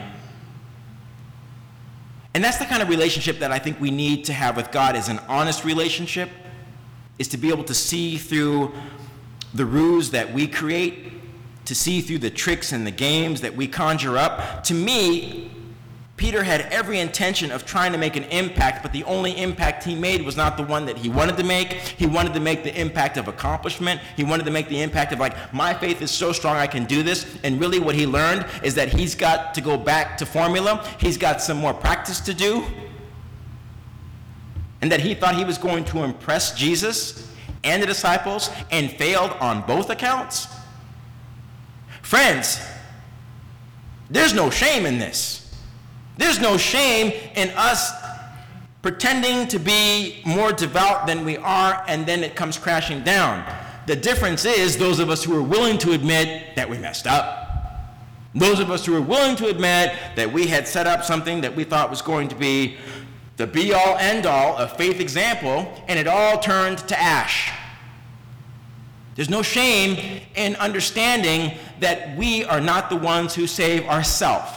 And 2.34 2.42
that's 2.42 2.58
the 2.58 2.66
kind 2.66 2.82
of 2.82 2.88
relationship 2.88 3.40
that 3.40 3.52
I 3.52 3.60
think 3.60 3.82
we 3.82 3.92
need 3.92 4.24
to 4.26 4.34
have 4.34 4.56
with 4.56 4.72
God 4.72 4.96
is 4.96 5.10
an 5.10 5.20
honest 5.28 5.66
relationship, 5.66 6.30
is 7.20 7.28
to 7.30 7.38
be 7.38 7.50
able 7.50 7.66
to 7.66 7.74
see 7.74 8.16
through 8.18 8.74
the 9.54 9.66
ruse 9.66 10.12
that 10.12 10.34
we 10.34 10.48
create, 10.48 11.12
to 11.66 11.76
see 11.76 12.00
through 12.00 12.20
the 12.20 12.30
tricks 12.30 12.72
and 12.72 12.88
the 12.88 12.92
games 12.92 13.42
that 13.42 13.56
we 13.56 13.68
conjure 13.68 14.18
up. 14.18 14.64
To 14.66 14.74
me, 14.74 15.52
Peter 16.18 16.42
had 16.42 16.62
every 16.72 17.00
intention 17.00 17.52
of 17.52 17.64
trying 17.64 17.92
to 17.92 17.98
make 17.98 18.16
an 18.16 18.24
impact, 18.26 18.82
but 18.82 18.92
the 18.92 19.04
only 19.04 19.38
impact 19.38 19.84
he 19.84 19.94
made 19.94 20.24
was 20.24 20.36
not 20.36 20.58
the 20.58 20.64
one 20.64 20.84
that 20.88 20.98
he 20.98 21.10
wanted 21.10 21.38
to 21.38 21.44
make. 21.44 21.74
He 21.74 22.08
wanted 22.08 22.34
to 22.34 22.40
make 22.40 22.64
the 22.64 22.76
impact 22.76 23.18
of 23.18 23.28
accomplishment. 23.28 24.02
He 24.16 24.24
wanted 24.24 24.46
to 24.46 24.52
make 24.52 24.68
the 24.68 24.82
impact 24.82 25.14
of, 25.14 25.20
like, 25.20 25.54
my 25.54 25.76
faith 25.76 26.02
is 26.02 26.10
so 26.10 26.32
strong 26.32 26.58
I 26.58 26.66
can 26.66 26.86
do 26.86 27.04
this. 27.04 27.38
And 27.44 27.62
really, 27.62 27.78
what 27.78 27.94
he 27.94 28.08
learned 28.08 28.48
is 28.64 28.74
that 28.76 28.90
he's 28.90 29.14
got 29.14 29.54
to 29.54 29.62
go 29.62 29.78
back 29.78 30.18
to 30.18 30.26
formula, 30.26 30.84
he's 31.00 31.20
got 31.20 31.40
some 31.40 31.58
more 31.58 31.74
practice 31.74 32.20
to 32.22 32.34
do. 32.34 32.66
And 34.82 34.92
that 34.92 35.02
he 35.02 35.14
thought 35.14 35.36
he 35.36 35.46
was 35.46 35.60
going 35.60 35.86
to 35.86 36.04
impress 36.04 36.58
Jesus 36.58 37.32
and 37.64 37.82
the 37.82 37.88
disciples 37.88 38.50
and 38.72 38.90
failed 38.90 39.34
on 39.40 39.62
both 39.68 39.92
accounts. 39.92 40.48
Friends, 42.02 42.60
there's 44.10 44.34
no 44.34 44.50
shame 44.50 44.88
in 44.88 44.98
this. 44.98 45.47
There's 46.18 46.40
no 46.40 46.58
shame 46.58 47.14
in 47.36 47.50
us 47.56 47.92
pretending 48.82 49.48
to 49.50 49.60
be 49.60 50.22
more 50.26 50.52
devout 50.52 51.08
than 51.08 51.26
we 51.26 51.38
are, 51.38 51.84
and 51.88 52.06
then 52.06 52.24
it 52.24 52.36
comes 52.36 52.58
crashing 52.58 53.04
down. 53.04 53.46
The 53.86 53.96
difference 53.96 54.46
is 54.46 54.78
those 54.78 55.00
of 55.00 55.10
us 55.10 55.24
who 55.24 55.36
are 55.38 55.42
willing 55.42 55.78
to 55.80 55.92
admit 55.92 56.56
that 56.56 56.70
we 56.70 56.78
messed 56.78 57.08
up. 57.08 57.46
Those 58.36 58.60
of 58.60 58.70
us 58.70 58.86
who 58.86 58.96
are 58.96 59.02
willing 59.02 59.36
to 59.38 59.48
admit 59.48 59.96
that 60.16 60.32
we 60.32 60.48
had 60.48 60.68
set 60.68 60.88
up 60.88 61.04
something 61.04 61.42
that 61.42 61.56
we 61.56 61.64
thought 61.64 61.90
was 61.90 62.02
going 62.02 62.28
to 62.28 62.36
be 62.36 62.78
the 63.38 63.48
be 63.48 63.74
all 63.74 63.98
end 63.98 64.26
all 64.26 64.58
of 64.58 64.76
faith 64.78 65.00
example, 65.00 65.84
and 65.88 66.00
it 66.00 66.08
all 66.08 66.40
turned 66.40 66.80
to 66.80 67.00
ash. 67.00 67.52
There's 69.16 69.30
no 69.30 69.42
shame 69.42 70.22
in 70.36 70.56
understanding 70.58 71.58
that 71.80 72.18
we 72.18 72.44
are 72.46 72.62
not 72.62 72.90
the 72.90 72.96
ones 72.96 73.34
who 73.34 73.48
save 73.48 73.88
ourselves. 73.88 74.52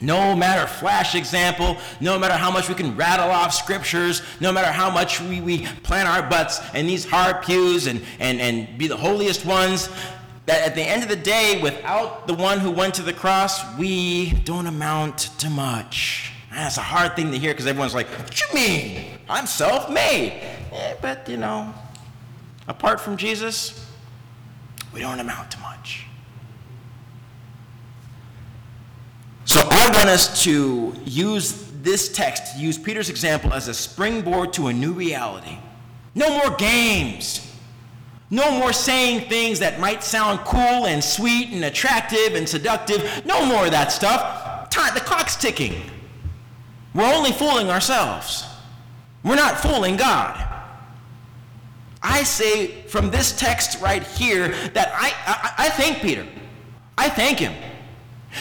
No 0.00 0.34
matter 0.34 0.66
flash 0.66 1.14
example, 1.14 1.76
no 2.00 2.18
matter 2.18 2.34
how 2.34 2.50
much 2.50 2.68
we 2.68 2.74
can 2.74 2.96
rattle 2.96 3.30
off 3.30 3.52
scriptures, 3.52 4.22
no 4.40 4.50
matter 4.50 4.72
how 4.72 4.90
much 4.90 5.20
we, 5.20 5.42
we 5.42 5.66
plant 5.82 6.08
our 6.08 6.28
butts 6.28 6.60
in 6.74 6.86
these 6.86 7.04
hard 7.04 7.42
pews 7.42 7.86
and, 7.86 8.00
and, 8.18 8.40
and 8.40 8.78
be 8.78 8.88
the 8.88 8.96
holiest 8.96 9.44
ones, 9.44 9.90
that 10.46 10.66
at 10.66 10.74
the 10.74 10.82
end 10.82 11.02
of 11.02 11.10
the 11.10 11.16
day, 11.16 11.60
without 11.62 12.26
the 12.26 12.34
one 12.34 12.58
who 12.58 12.70
went 12.70 12.94
to 12.94 13.02
the 13.02 13.12
cross, 13.12 13.62
we 13.78 14.30
don't 14.44 14.66
amount 14.66 15.18
to 15.38 15.50
much. 15.50 16.32
That's 16.50 16.78
a 16.78 16.82
hard 16.82 17.14
thing 17.14 17.30
to 17.30 17.38
hear 17.38 17.52
because 17.52 17.66
everyone's 17.66 17.94
like, 17.94 18.08
What 18.08 18.40
you 18.40 18.46
mean? 18.54 19.04
I'm 19.28 19.46
self 19.46 19.90
made. 19.90 20.32
Eh, 20.72 20.94
but, 21.00 21.28
you 21.28 21.36
know, 21.36 21.72
apart 22.66 23.00
from 23.00 23.16
Jesus, 23.16 23.86
we 24.92 25.00
don't 25.00 25.20
amount 25.20 25.50
to 25.52 25.58
much. 25.60 26.06
So 29.44 29.60
I 29.90 29.92
want 29.92 30.08
us 30.08 30.44
to 30.44 30.94
use 31.04 31.68
this 31.82 32.12
text, 32.12 32.56
use 32.56 32.78
Peter's 32.78 33.10
example 33.10 33.52
as 33.52 33.66
a 33.66 33.74
springboard 33.74 34.52
to 34.52 34.68
a 34.68 34.72
new 34.72 34.92
reality. 34.92 35.58
No 36.14 36.30
more 36.38 36.54
games. 36.56 37.52
No 38.30 38.52
more 38.52 38.72
saying 38.72 39.28
things 39.28 39.58
that 39.58 39.80
might 39.80 40.04
sound 40.04 40.38
cool 40.40 40.86
and 40.86 41.02
sweet 41.02 41.48
and 41.48 41.64
attractive 41.64 42.36
and 42.36 42.48
seductive. 42.48 43.26
No 43.26 43.44
more 43.44 43.64
of 43.64 43.72
that 43.72 43.90
stuff. 43.90 44.70
The 44.70 45.00
clock's 45.00 45.34
ticking. 45.34 45.82
We're 46.94 47.12
only 47.12 47.32
fooling 47.32 47.68
ourselves. 47.68 48.46
We're 49.24 49.34
not 49.34 49.58
fooling 49.58 49.96
God. 49.96 50.40
I 52.00 52.22
say 52.22 52.82
from 52.82 53.10
this 53.10 53.36
text 53.36 53.82
right 53.82 54.04
here 54.04 54.50
that 54.72 54.92
I, 54.94 55.12
I, 55.26 55.66
I 55.66 55.68
thank 55.70 55.98
Peter. 56.00 56.24
I 56.96 57.08
thank 57.08 57.40
him. 57.40 57.54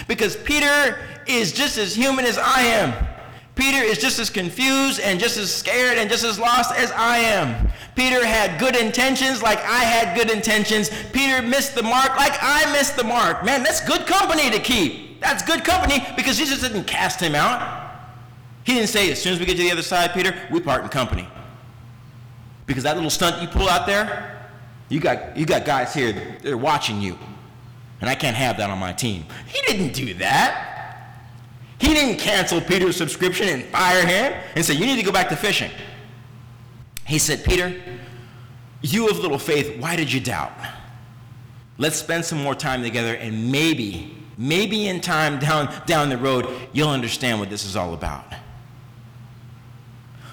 Because 0.08 0.36
Peter 0.38 1.00
is 1.30 1.52
just 1.52 1.78
as 1.78 1.96
human 1.96 2.26
as 2.26 2.38
I 2.38 2.62
am. 2.62 3.08
Peter 3.56 3.84
is 3.84 3.98
just 3.98 4.20
as 4.20 4.30
confused 4.30 5.02
and 5.02 5.20
just 5.20 5.38
as 5.38 5.54
scared 5.54 5.98
and 5.98 6.10
just 6.10 6.24
as 6.24 6.40
lost 6.40 6.74
as 6.76 6.92
I 6.92 7.18
am. 7.18 7.70
Peter 7.96 8.26
had 8.26 8.58
good 8.60 8.76
intentions 8.76 9.44
like 9.44 9.60
I 9.60 9.84
had 9.84 10.18
good 10.18 10.32
intentions. 10.32 10.90
Peter 11.12 11.42
missed 11.42 11.76
the 11.76 11.84
mark 11.84 12.16
like 12.16 12.38
I 12.42 12.72
missed 12.72 12.96
the 12.96 13.04
mark. 13.04 13.44
Man, 13.44 13.62
that's 13.62 13.86
good 13.86 14.08
company 14.08 14.50
to 14.50 14.60
keep. 14.60 15.20
That's 15.20 15.44
good 15.44 15.66
company 15.66 16.06
because 16.16 16.38
Jesus 16.38 16.62
didn't 16.62 16.86
cast 16.86 17.20
him 17.20 17.36
out. 17.36 17.92
He 18.64 18.76
didn't 18.76 18.90
say, 18.90 19.12
as 19.12 19.22
soon 19.22 19.34
as 19.34 19.40
we 19.40 19.46
get 19.46 19.58
to 19.58 19.64
the 19.64 19.72
other 19.72 19.82
side, 19.82 20.14
Peter, 20.14 20.34
we 20.50 20.62
part 20.62 20.84
in 20.84 20.90
company. 20.90 21.28
Because 22.66 22.84
that 22.84 22.96
little 22.96 23.10
stunt 23.10 23.42
you 23.42 23.48
pull 23.50 23.68
out 23.68 23.86
there, 23.86 24.48
you 24.88 25.02
got, 25.02 25.36
you 25.36 25.46
got 25.46 25.66
guys 25.66 25.94
here, 25.94 26.38
they're 26.42 26.58
watching 26.58 27.02
you 27.02 27.18
and 28.02 28.10
I 28.10 28.16
can't 28.16 28.36
have 28.36 28.58
that 28.58 28.70
on 28.70 28.78
my 28.78 28.94
team. 28.94 29.26
He 29.48 29.60
didn't 29.68 29.94
do 29.94 30.14
that. 30.16 30.69
He 31.80 31.94
didn't 31.94 32.20
cancel 32.20 32.60
Peter's 32.60 32.98
subscription 32.98 33.48
and 33.48 33.64
fire 33.66 34.06
him 34.06 34.34
and 34.56 34.66
say, 34.66 34.74
You 34.74 34.86
need 34.86 34.98
to 34.98 35.04
go 35.04 35.12
back 35.12 35.30
to 35.30 35.36
fishing. 35.36 35.72
He 37.06 37.18
said, 37.18 37.44
Peter, 37.44 37.76
you 38.82 39.10
of 39.10 39.20
little 39.20 39.40
faith, 39.40 39.80
why 39.80 39.96
did 39.96 40.12
you 40.12 40.20
doubt? 40.20 40.52
Let's 41.78 41.96
spend 41.96 42.26
some 42.26 42.44
more 42.44 42.56
time 42.56 42.84
together 42.84 43.16
and 43.16 43.52
maybe, 43.52 44.16
maybe 44.38 44.88
in 44.88 45.02
time 45.02 45.40
down, 45.40 45.74
down 45.86 46.10
the 46.10 46.18
road, 46.18 46.48
you'll 46.74 46.90
understand 46.90 47.40
what 47.40 47.50
this 47.50 47.66
is 47.66 47.76
all 47.76 47.94
about. 47.94 48.26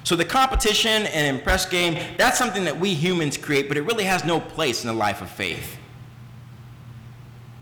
So 0.02 0.14
the 0.14 0.24
competition 0.24 1.06
and 1.06 1.36
impress 1.36 1.66
game, 1.66 2.00
that's 2.16 2.38
something 2.38 2.64
that 2.64 2.78
we 2.78 2.94
humans 2.94 3.36
create, 3.36 3.68
but 3.68 3.76
it 3.76 3.82
really 3.82 4.04
has 4.04 4.24
no 4.24 4.38
place 4.38 4.84
in 4.84 4.88
the 4.88 4.94
life 4.94 5.22
of 5.22 5.30
faith. 5.30 5.78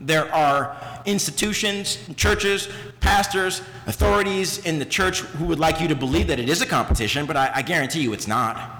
There 0.05 0.32
are 0.34 0.76
institutions, 1.07 1.98
churches, 2.16 2.68
pastors, 3.00 3.62
authorities 3.86 4.59
in 4.66 4.78
the 4.78 4.84
church 4.84 5.20
who 5.20 5.46
would 5.46 5.59
like 5.59 5.80
you 5.80 5.88
to 5.88 5.94
believe 5.94 6.26
that 6.26 6.38
it 6.38 6.48
is 6.48 6.61
a 6.61 6.66
competition, 6.66 7.24
but 7.24 7.36
I, 7.36 7.50
I 7.55 7.62
guarantee 7.62 8.00
you 8.00 8.12
it's 8.12 8.26
not. 8.26 8.70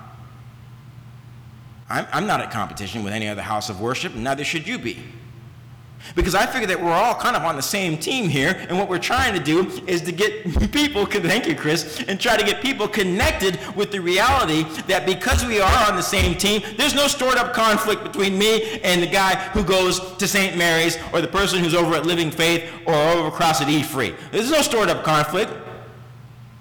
I'm, 1.89 2.07
I'm 2.13 2.27
not 2.27 2.41
at 2.41 2.51
competition 2.51 3.05
with 3.05 3.15
any 3.15 3.29
other 3.29 3.43
house 3.43 3.71
of 3.71 3.81
worship, 3.81 4.15
and 4.15 4.25
neither 4.25 4.45
should 4.45 4.69
you 4.69 4.79
be. 4.79 5.03
Because 6.15 6.35
I 6.35 6.47
figure 6.47 6.67
that 6.69 6.81
we're 6.81 6.93
all 6.93 7.15
kind 7.15 7.35
of 7.35 7.43
on 7.43 7.57
the 7.57 7.63
same 7.63 7.99
team 7.99 8.29
here, 8.29 8.57
and 8.69 8.79
what 8.79 8.89
we're 8.89 8.99
trying 8.99 9.35
to 9.35 9.43
do 9.43 9.69
is 9.87 10.03
to 10.03 10.13
get 10.13 10.45
people, 10.73 11.07
thank 11.07 11.47
you, 11.47 11.57
Chris, 11.57 12.03
and 12.07 12.21
try 12.21 12.37
to 12.37 12.45
get 12.45 12.63
people 12.63 12.87
connected 12.87 13.59
with 13.75 13.91
the 13.91 14.01
reality 14.01 14.65
that 14.87 15.07
because 15.07 15.45
we 15.45 15.61
are 15.61 15.91
on 15.91 15.97
the 15.97 16.03
same 16.03 16.37
team, 16.37 16.63
there's 16.77 16.95
no 16.95 17.09
stored 17.09 17.37
up 17.37 17.53
conflict 17.55 18.05
between 18.05 18.39
me 18.39 18.81
and 18.81 19.03
the 19.03 19.07
guy 19.07 19.35
who 19.51 19.65
goes 19.65 20.15
to 20.17 20.29
St. 20.29 20.57
Mary's 20.57 20.99
or 21.13 21.21
the 21.21 21.29
person 21.29 21.59
who's 21.59 21.75
over 21.75 21.95
at 21.95 22.07
Living 22.07 22.31
Faith 22.31 22.71
or 22.87 22.95
over 22.95 23.29
across 23.29 23.61
at 23.61 23.69
E 23.69 23.83
Free. 23.83 24.15
There's 24.31 24.51
no 24.51 24.63
stored 24.63 24.89
up 24.89 25.05
conflict. 25.05 25.53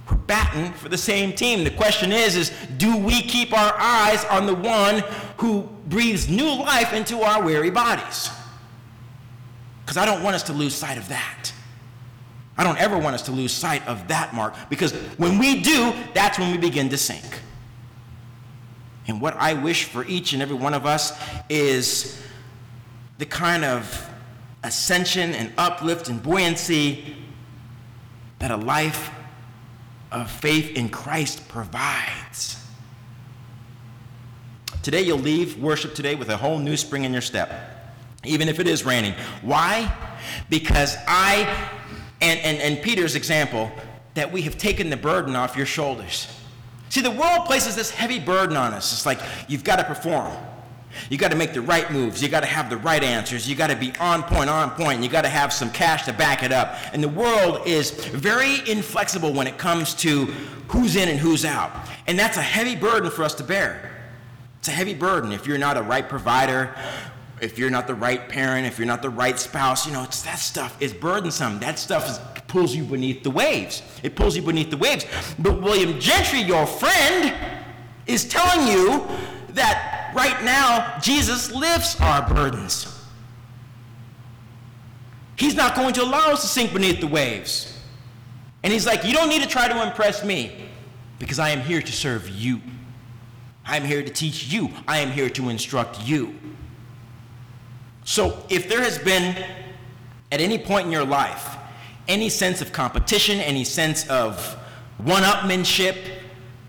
We're 0.10 0.18
batting 0.18 0.74
for 0.74 0.90
the 0.90 0.98
same 0.98 1.34
team. 1.34 1.64
The 1.64 1.72
question 1.72 2.12
is, 2.12 2.36
is 2.36 2.52
do 2.78 2.98
we 2.98 3.22
keep 3.22 3.54
our 3.54 3.74
eyes 3.78 4.26
on 4.26 4.46
the 4.46 4.56
one 4.56 5.04
who 5.38 5.70
breathes 5.88 6.30
new 6.30 6.48
life 6.48 6.94
into 6.94 7.22
our 7.22 7.42
weary 7.44 7.70
bodies? 7.70 8.30
Because 9.84 9.98
I 9.98 10.06
don't 10.06 10.24
want 10.24 10.36
us 10.36 10.44
to 10.44 10.54
lose 10.54 10.74
sight 10.74 10.98
of 10.98 11.10
that. 11.10 11.52
I 12.58 12.64
don't 12.64 12.80
ever 12.80 12.98
want 12.98 13.16
us 13.16 13.24
to 13.24 13.32
lose 13.32 13.52
sight 13.52 13.86
of 13.88 14.08
that 14.10 14.34
mark 14.34 14.54
because 14.70 14.92
when 15.18 15.40
we 15.40 15.62
do, 15.62 15.94
that's 16.14 16.38
when 16.38 16.52
we 16.52 16.58
begin 16.58 16.90
to 16.90 16.98
sink. 16.98 17.42
And 19.08 19.20
what 19.20 19.36
I 19.38 19.54
wish 19.54 19.86
for 19.86 20.06
each 20.06 20.34
and 20.34 20.42
every 20.42 20.56
one 20.56 20.74
of 20.74 20.86
us 20.86 21.18
is 21.50 22.22
the 23.18 23.26
kind 23.26 23.66
of 23.66 24.10
ascension 24.64 25.34
and 25.34 25.52
uplift 25.58 26.10
and 26.10 26.22
buoyancy 26.22 27.16
that 28.40 28.52
a 28.52 28.58
life 28.58 29.12
of 30.12 30.30
faith 30.30 30.78
in 30.78 30.90
Christ 30.90 31.48
provides. 31.50 32.64
Today, 34.84 35.02
you'll 35.02 35.18
leave 35.18 35.58
worship 35.58 35.96
today 35.96 36.16
with 36.16 36.30
a 36.30 36.38
whole 36.38 36.60
new 36.60 36.78
spring 36.78 37.04
in 37.04 37.12
your 37.12 37.22
step 37.22 37.73
even 38.24 38.50
if 38.50 38.60
it 38.60 38.68
is 38.68 38.86
raining. 38.86 39.14
Why? 39.42 39.94
Because 40.50 40.96
I, 41.08 41.70
and, 42.22 42.40
and, 42.40 42.58
and 42.60 42.82
Peter's 42.82 43.16
example, 43.16 43.72
that 44.14 44.32
we 44.32 44.44
have 44.44 44.58
taken 44.58 44.90
the 44.90 44.98
burden 44.98 45.36
off 45.36 45.58
your 45.58 45.66
shoulders. 45.66 46.28
See, 46.90 47.02
the 47.02 47.12
world 47.12 47.46
places 47.46 47.76
this 47.76 47.90
heavy 47.90 48.20
burden 48.20 48.56
on 48.56 48.74
us. 48.74 48.94
It's 48.94 49.06
like, 49.06 49.20
you've 49.48 49.64
got 49.64 49.78
to 49.78 49.84
perform. 49.84 50.32
You 51.10 51.18
got 51.18 51.32
to 51.32 51.38
make 51.38 51.54
the 51.54 51.62
right 51.62 51.92
moves. 51.92 52.22
You 52.22 52.30
got 52.30 52.42
to 52.42 52.48
have 52.48 52.70
the 52.70 52.78
right 52.78 53.04
answers. 53.04 53.50
You 53.50 53.56
got 53.56 53.72
to 53.72 53.76
be 53.76 53.92
on 54.00 54.22
point, 54.24 54.50
on 54.50 54.70
point. 54.72 55.02
You 55.02 55.10
got 55.10 55.24
to 55.24 55.30
have 55.30 55.52
some 55.52 55.72
cash 55.72 56.04
to 56.04 56.14
back 56.14 56.44
it 56.44 56.52
up. 56.52 56.76
And 56.94 57.04
the 57.04 57.10
world 57.10 57.66
is 57.66 57.90
very 57.92 58.58
inflexible 58.70 59.34
when 59.34 59.48
it 59.48 59.58
comes 59.58 59.96
to 59.96 60.26
who's 60.68 60.96
in 60.96 61.10
and 61.10 61.20
who's 61.20 61.46
out. 61.46 61.72
And 62.06 62.18
that's 62.18 62.38
a 62.38 62.44
heavy 62.44 62.76
burden 62.76 63.10
for 63.10 63.24
us 63.24 63.34
to 63.36 63.44
bear. 63.44 63.92
It's 64.60 64.68
a 64.68 64.72
heavy 64.72 64.94
burden 64.94 65.32
if 65.32 65.48
you're 65.48 65.58
not 65.58 65.78
a 65.78 65.82
right 65.82 66.08
provider, 66.08 66.74
if 67.42 67.58
you're 67.58 67.70
not 67.70 67.88
the 67.88 67.96
right 67.96 68.30
parent, 68.30 68.66
if 68.66 68.78
you're 68.78 68.88
not 68.88 69.02
the 69.02 69.10
right 69.10 69.38
spouse. 69.38 69.86
You 69.86 69.94
know, 69.94 70.04
it's 70.04 70.22
that 70.24 70.40
stuff 70.40 70.82
is 70.82 70.94
burdensome. 70.94 71.60
That 71.60 71.80
stuff 71.80 72.10
is, 72.10 72.20
pulls 72.48 72.76
you 72.76 72.84
beneath 72.84 73.24
the 73.24 73.32
waves. 73.32 73.82
It 74.04 74.16
pulls 74.16 74.36
you 74.36 74.44
beneath 74.44 74.70
the 74.70 74.78
waves. 74.78 75.06
But 75.40 75.62
William 75.62 76.00
Gentry, 76.00 76.40
your 76.40 76.68
friend, 76.68 77.36
is 78.06 78.26
telling 78.26 78.68
you 78.68 79.06
that 79.50 80.12
right 80.16 80.44
now 80.44 81.00
Jesus 81.00 81.52
lifts 81.52 82.00
our 82.00 82.28
burdens. 82.28 82.88
He's 85.36 85.56
not 85.56 85.76
going 85.76 85.94
to 85.96 86.04
allow 86.04 86.32
us 86.32 86.42
to 86.42 86.48
sink 86.48 86.74
beneath 86.74 87.00
the 87.00 87.08
waves. 87.08 87.80
And 88.62 88.72
he's 88.72 88.86
like, 88.86 89.04
You 89.04 89.14
don't 89.14 89.30
need 89.30 89.42
to 89.42 89.50
try 89.50 89.68
to 89.68 89.86
impress 89.86 90.24
me 90.24 90.70
because 91.20 91.40
I 91.40 91.50
am 91.50 91.62
here 91.62 91.82
to 91.82 91.92
serve 91.92 92.30
you. 92.30 92.62
I 93.66 93.78
am 93.78 93.84
here 93.84 94.04
to 94.04 94.12
teach 94.12 94.48
you. 94.48 94.70
I 94.88 95.00
am 95.00 95.10
here 95.10 95.30
to 95.32 95.50
instruct 95.50 96.02
you. 96.02 96.36
So 98.06 98.46
if 98.50 98.68
there 98.70 98.82
has 98.82 98.98
been, 98.98 99.36
at 100.32 100.42
any 100.42 100.58
point 100.58 100.88
in 100.88 100.92
your 100.92 101.06
life, 101.06 101.58
any 102.08 102.30
sense 102.30 102.62
of 102.62 102.74
competition, 102.74 103.40
any 103.40 103.64
sense 103.64 104.08
of 104.10 104.58
one 104.98 105.24
upmanship, 105.24 105.96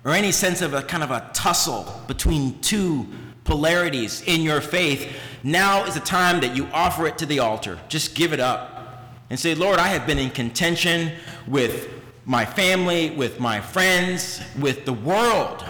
or 0.04 0.12
any 0.12 0.32
sense 0.32 0.60
of 0.60 0.74
a 0.74 0.82
kind 0.82 1.02
of 1.02 1.10
a 1.10 1.30
tussle 1.32 2.02
between 2.06 2.60
two 2.60 3.06
polarities 3.44 4.22
in 4.22 4.42
your 4.42 4.60
faith, 4.60 5.16
now 5.42 5.84
is 5.84 5.94
the 5.94 6.00
time 6.00 6.40
that 6.40 6.54
you 6.54 6.66
offer 6.72 7.06
it 7.06 7.18
to 7.18 7.26
the 7.26 7.38
altar. 7.38 7.78
Just 7.88 8.14
give 8.14 8.32
it 8.32 8.40
up 8.40 9.10
and 9.30 9.38
say, 9.38 9.54
Lord, 9.54 9.78
I 9.78 9.88
have 9.88 10.06
been 10.06 10.18
in 10.18 10.30
contention 10.30 11.12
with 11.46 11.88
my 12.24 12.44
family, 12.44 13.10
with 13.10 13.40
my 13.40 13.60
friends, 13.60 14.40
with 14.58 14.84
the 14.84 14.92
world. 14.92 15.64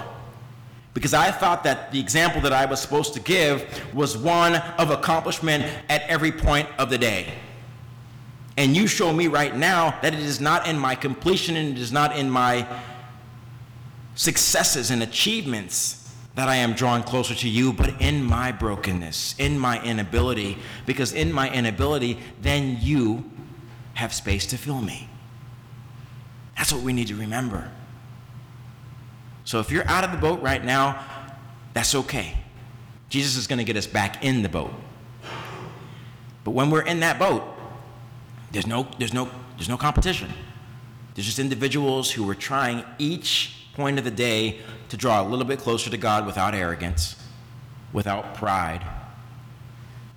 Because 0.94 1.12
I 1.12 1.32
thought 1.32 1.64
that 1.64 1.90
the 1.90 1.98
example 1.98 2.40
that 2.42 2.52
I 2.52 2.64
was 2.66 2.80
supposed 2.80 3.14
to 3.14 3.20
give 3.20 3.84
was 3.92 4.16
one 4.16 4.54
of 4.54 4.90
accomplishment 4.90 5.64
at 5.88 6.02
every 6.02 6.30
point 6.32 6.68
of 6.78 6.88
the 6.88 6.98
day. 6.98 7.34
And 8.56 8.76
you 8.76 8.86
show 8.86 9.12
me 9.12 9.26
right 9.26 9.54
now 9.54 9.98
that 10.02 10.14
it 10.14 10.20
is 10.20 10.40
not 10.40 10.68
in 10.68 10.78
my 10.78 10.94
completion 10.94 11.56
and 11.56 11.76
it 11.76 11.80
is 11.80 11.90
not 11.90 12.16
in 12.16 12.30
my 12.30 12.66
successes 14.14 14.92
and 14.92 15.02
achievements 15.02 16.00
that 16.36 16.48
I 16.48 16.56
am 16.56 16.74
drawn 16.74 17.02
closer 17.02 17.34
to 17.34 17.48
you, 17.48 17.72
but 17.72 18.00
in 18.00 18.22
my 18.22 18.52
brokenness, 18.52 19.34
in 19.38 19.58
my 19.58 19.82
inability, 19.82 20.58
because 20.86 21.12
in 21.12 21.32
my 21.32 21.50
inability, 21.50 22.18
then 22.40 22.78
you 22.80 23.30
have 23.94 24.12
space 24.12 24.46
to 24.46 24.58
fill 24.58 24.80
me. 24.80 25.08
That's 26.56 26.72
what 26.72 26.82
we 26.82 26.92
need 26.92 27.08
to 27.08 27.16
remember. 27.16 27.70
So 29.44 29.60
if 29.60 29.70
you're 29.70 29.86
out 29.86 30.04
of 30.04 30.10
the 30.10 30.16
boat 30.16 30.40
right 30.42 30.64
now, 30.64 31.04
that's 31.74 31.94
okay. 31.94 32.34
Jesus 33.08 33.36
is 33.36 33.46
going 33.46 33.58
to 33.58 33.64
get 33.64 33.76
us 33.76 33.86
back 33.86 34.24
in 34.24 34.42
the 34.42 34.48
boat. 34.48 34.72
But 36.42 36.52
when 36.52 36.70
we're 36.70 36.82
in 36.82 37.00
that 37.00 37.18
boat, 37.18 37.42
there's 38.52 38.66
no, 38.66 38.88
there's 38.98 39.12
no, 39.12 39.28
there's 39.56 39.68
no 39.68 39.76
competition. 39.76 40.30
There's 41.14 41.26
just 41.26 41.38
individuals 41.38 42.10
who 42.10 42.28
are 42.28 42.34
trying 42.34 42.84
each 42.98 43.68
point 43.74 43.98
of 43.98 44.04
the 44.04 44.10
day 44.10 44.58
to 44.88 44.96
draw 44.96 45.22
a 45.22 45.26
little 45.26 45.44
bit 45.44 45.58
closer 45.58 45.90
to 45.90 45.96
God 45.96 46.26
without 46.26 46.54
arrogance, 46.54 47.16
without 47.92 48.34
pride, 48.34 48.84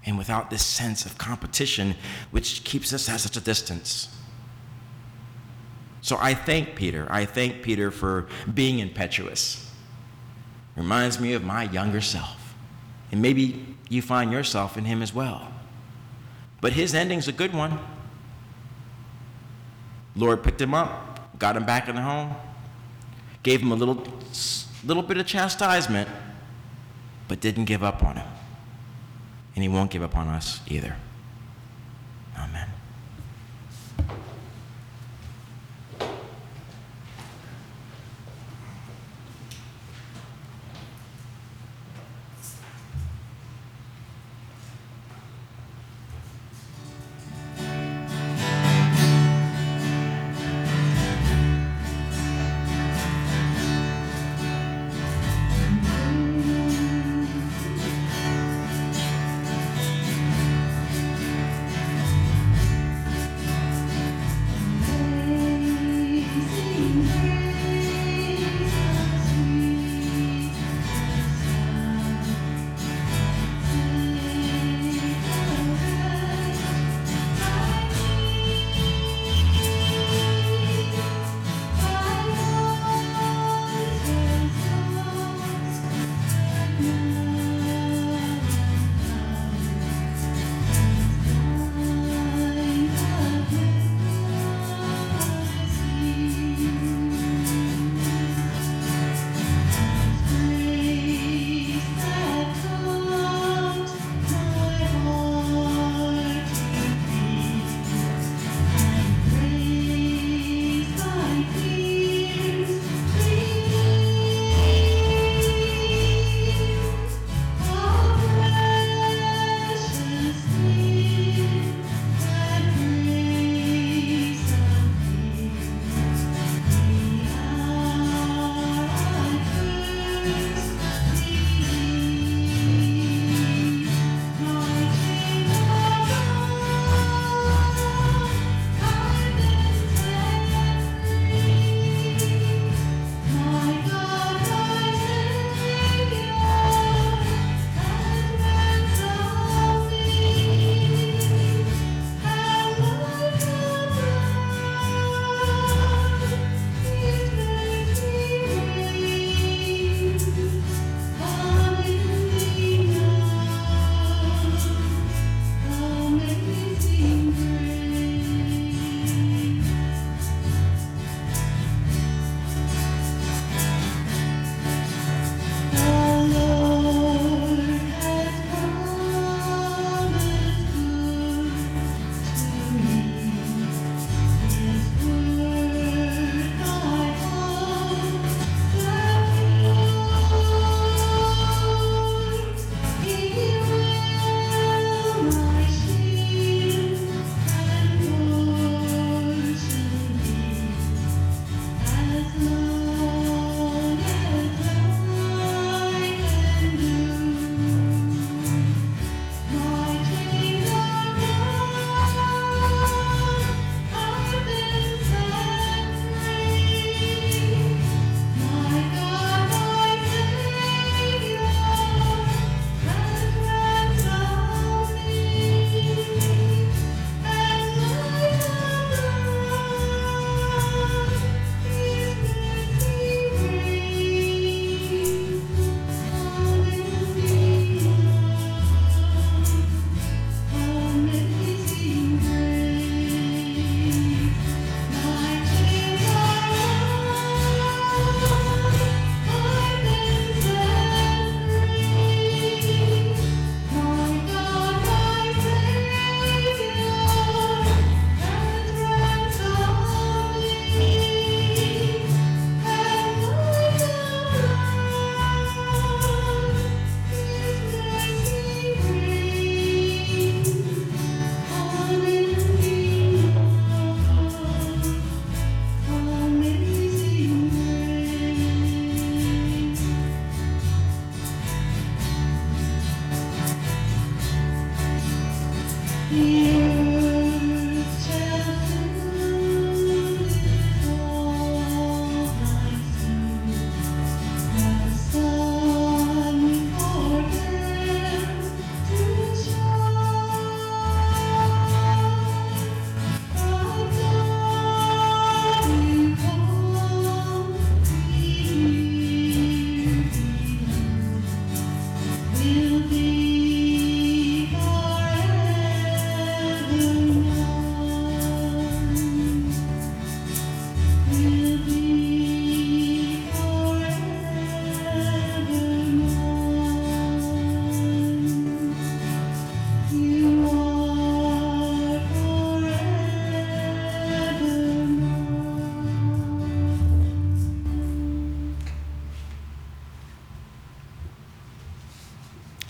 and 0.06 0.18
without 0.18 0.50
this 0.50 0.66
sense 0.66 1.06
of 1.06 1.18
competition 1.18 1.96
which 2.32 2.64
keeps 2.64 2.94
us 2.94 3.10
at 3.10 3.20
such 3.20 3.36
a 3.38 3.42
distance. 3.42 4.10
So 6.08 6.18
I 6.22 6.36
thank 6.36 6.74
Peter. 6.76 7.06
I 7.10 7.26
thank 7.26 7.62
Peter 7.62 7.92
for 7.92 8.30
being 8.54 8.80
impetuous. 8.80 9.70
Reminds 10.78 11.20
me 11.20 11.34
of 11.34 11.44
my 11.44 11.64
younger 11.64 12.00
self. 12.00 12.56
And 13.12 13.22
maybe 13.22 13.76
you 13.90 14.02
find 14.02 14.32
yourself 14.32 14.78
in 14.78 14.86
him 14.86 15.02
as 15.02 15.14
well. 15.14 15.52
But 16.62 16.72
his 16.72 16.96
ending's 16.96 17.28
a 17.28 17.34
good 17.34 17.54
one. 17.54 17.78
Lord 20.16 20.46
picked 20.46 20.62
him 20.62 20.74
up, 20.74 21.38
got 21.40 21.58
him 21.58 21.66
back 21.66 21.90
in 21.90 21.96
the 21.98 22.02
home, 22.02 22.34
gave 23.44 23.62
him 23.62 23.74
a 23.74 23.76
little, 23.76 24.02
little 24.86 25.04
bit 25.04 25.18
of 25.18 25.28
chastisement, 25.28 26.08
but 27.28 27.42
didn't 27.42 27.66
give 27.66 27.84
up 27.84 28.02
on 28.02 28.16
him. 28.16 28.28
And 29.56 29.62
he 29.62 29.68
won't 29.68 29.92
give 29.92 30.04
up 30.04 30.16
on 30.16 30.30
us 30.30 30.62
either. 30.68 30.96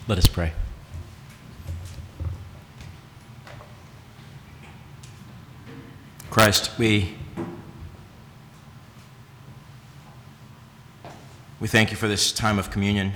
Let 0.08 0.18
us 0.18 0.28
pray. 0.28 0.54
Christ, 6.30 6.72
we 6.80 7.14
we 11.60 11.68
thank 11.68 11.92
you 11.92 11.98
for 11.98 12.08
this 12.08 12.32
time 12.32 12.58
of 12.58 12.72
communion. 12.72 13.12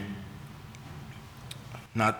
Not 1.95 2.19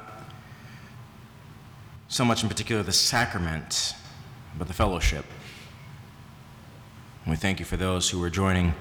so 2.08 2.24
much 2.24 2.42
in 2.42 2.48
particular 2.48 2.82
the 2.82 2.94
sacrament, 2.94 3.94
but 4.58 4.70
the 4.70 4.74
fellowship. 4.74 5.26
And 7.26 7.32
we 7.32 7.36
thank 7.36 7.60
you 7.60 7.66
for 7.66 7.76
those 7.76 8.10
who 8.12 8.24
are 8.24 8.30
joining 8.30 8.74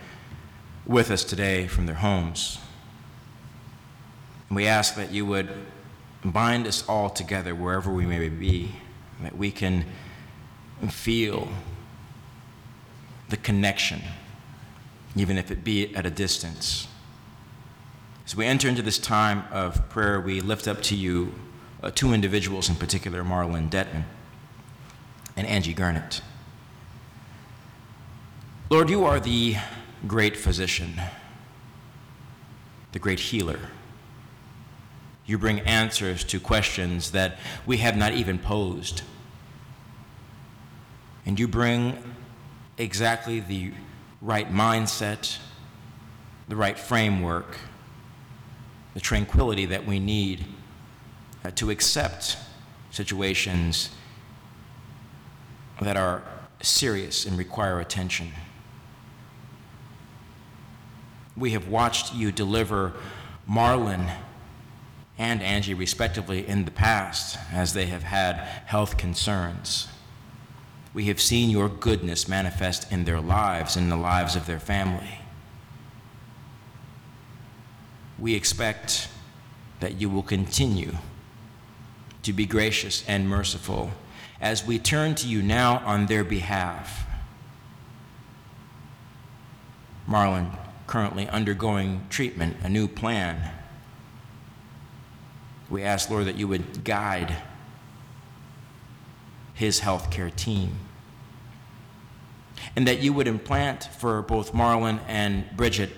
with 0.87 1.11
us 1.11 1.25
today 1.25 1.67
from 1.67 1.87
their 1.87 1.97
homes. 1.97 2.61
And 4.49 4.55
we 4.55 4.69
ask 4.69 4.95
that 4.95 5.11
you 5.11 5.27
would 5.27 5.51
bind 6.25 6.67
us 6.67 6.87
all 6.89 7.11
together 7.11 7.55
wherever 7.55 7.93
we 7.93 8.07
may 8.07 8.29
be, 8.29 8.73
that 9.23 9.37
we 9.37 9.51
can 9.51 9.85
feel 10.89 11.49
the 13.29 13.37
connection, 13.37 14.03
even 15.17 15.39
if 15.39 15.51
it 15.51 15.65
be 15.65 15.95
at 15.95 16.07
a 16.07 16.11
distance. 16.11 16.89
As 18.27 18.37
we 18.37 18.47
enter 18.47 18.69
into 18.69 18.83
this 18.83 18.99
time 18.99 19.45
of 19.51 19.89
prayer, 19.89 20.21
we 20.21 20.41
lift 20.41 20.69
up 20.69 20.83
to 20.83 20.95
you 20.95 21.35
uh, 21.83 21.91
two 21.91 22.13
individuals 22.13 22.69
in 22.69 22.77
particular, 22.77 23.23
Marlon 23.25 23.71
Detman 23.71 24.05
and 25.37 25.47
Angie 25.47 25.75
Gurnett. 25.75 26.21
Lord, 28.69 28.91
you 28.91 29.05
are 29.05 29.19
the 29.19 29.57
great 30.07 30.37
physician, 30.37 31.01
the 32.93 32.99
great 32.99 33.19
healer. 33.19 33.59
You 35.27 35.39
bring 35.39 35.61
answers 35.61 36.25
to 36.25 36.41
questions 36.41 37.13
that 37.13 37.39
we 37.67 37.79
have 37.79 37.97
not 37.97 38.13
even 38.13 38.39
posed. 38.39 39.03
And 41.25 41.39
you 41.39 41.47
bring 41.47 42.03
exactly 42.79 43.41
the 43.41 43.73
right 44.21 44.53
mindset, 44.53 45.39
the 46.49 46.57
right 46.57 46.79
framework, 46.79 47.57
the 48.95 49.01
tranquility 49.01 49.67
that 49.67 49.87
we 49.87 50.01
need 50.01 50.45
uh, 51.45 51.51
to 51.53 51.71
accept 51.71 52.37
situations 52.91 53.91
that 55.81 55.97
are 55.97 56.23
serious 56.61 57.25
and 57.25 57.39
require 57.39 57.81
attention. 57.81 58.33
We 61.37 61.53
have 61.53 61.69
watched 61.69 62.15
you 62.15 62.33
deliver 62.33 62.93
Marlon 63.49 64.11
and 65.21 65.43
Angie, 65.43 65.75
respectively, 65.75 66.49
in 66.49 66.65
the 66.65 66.71
past 66.71 67.39
as 67.53 67.75
they 67.75 67.85
have 67.87 68.05
had 68.05 68.37
health 68.65 68.97
concerns. 68.97 69.87
We 70.95 71.05
have 71.05 71.21
seen 71.21 71.51
your 71.51 71.69
goodness 71.69 72.27
manifest 72.27 72.91
in 72.91 73.05
their 73.05 73.21
lives, 73.21 73.77
in 73.77 73.91
the 73.91 73.99
lives 73.99 74.35
of 74.35 74.47
their 74.47 74.59
family. 74.59 75.21
We 78.19 78.35
expect 78.35 79.09
that 79.81 80.01
you 80.01 80.09
will 80.09 80.23
continue 80.23 80.95
to 82.23 82.33
be 82.33 82.47
gracious 82.47 83.05
and 83.07 83.29
merciful 83.29 83.91
as 84.41 84.67
we 84.67 84.79
turn 84.79 85.15
to 85.17 85.29
you 85.29 85.43
now 85.43 85.83
on 85.85 86.07
their 86.07 86.25
behalf. 86.25 87.05
Marlon 90.09 90.57
currently 90.87 91.29
undergoing 91.29 92.07
treatment, 92.09 92.57
a 92.63 92.71
new 92.71 92.89
plan 92.89 93.60
we 95.71 95.83
ask, 95.83 96.11
Lord, 96.11 96.27
that 96.27 96.37
you 96.37 96.49
would 96.49 96.85
guide 96.85 97.37
his 99.55 99.81
healthcare 99.81 100.35
team. 100.35 100.79
And 102.77 102.87
that 102.87 103.01
you 103.01 103.13
would 103.13 103.29
implant 103.29 103.85
for 103.85 104.21
both 104.21 104.53
Marlon 104.53 105.01
and 105.07 105.45
Bridget 105.57 105.91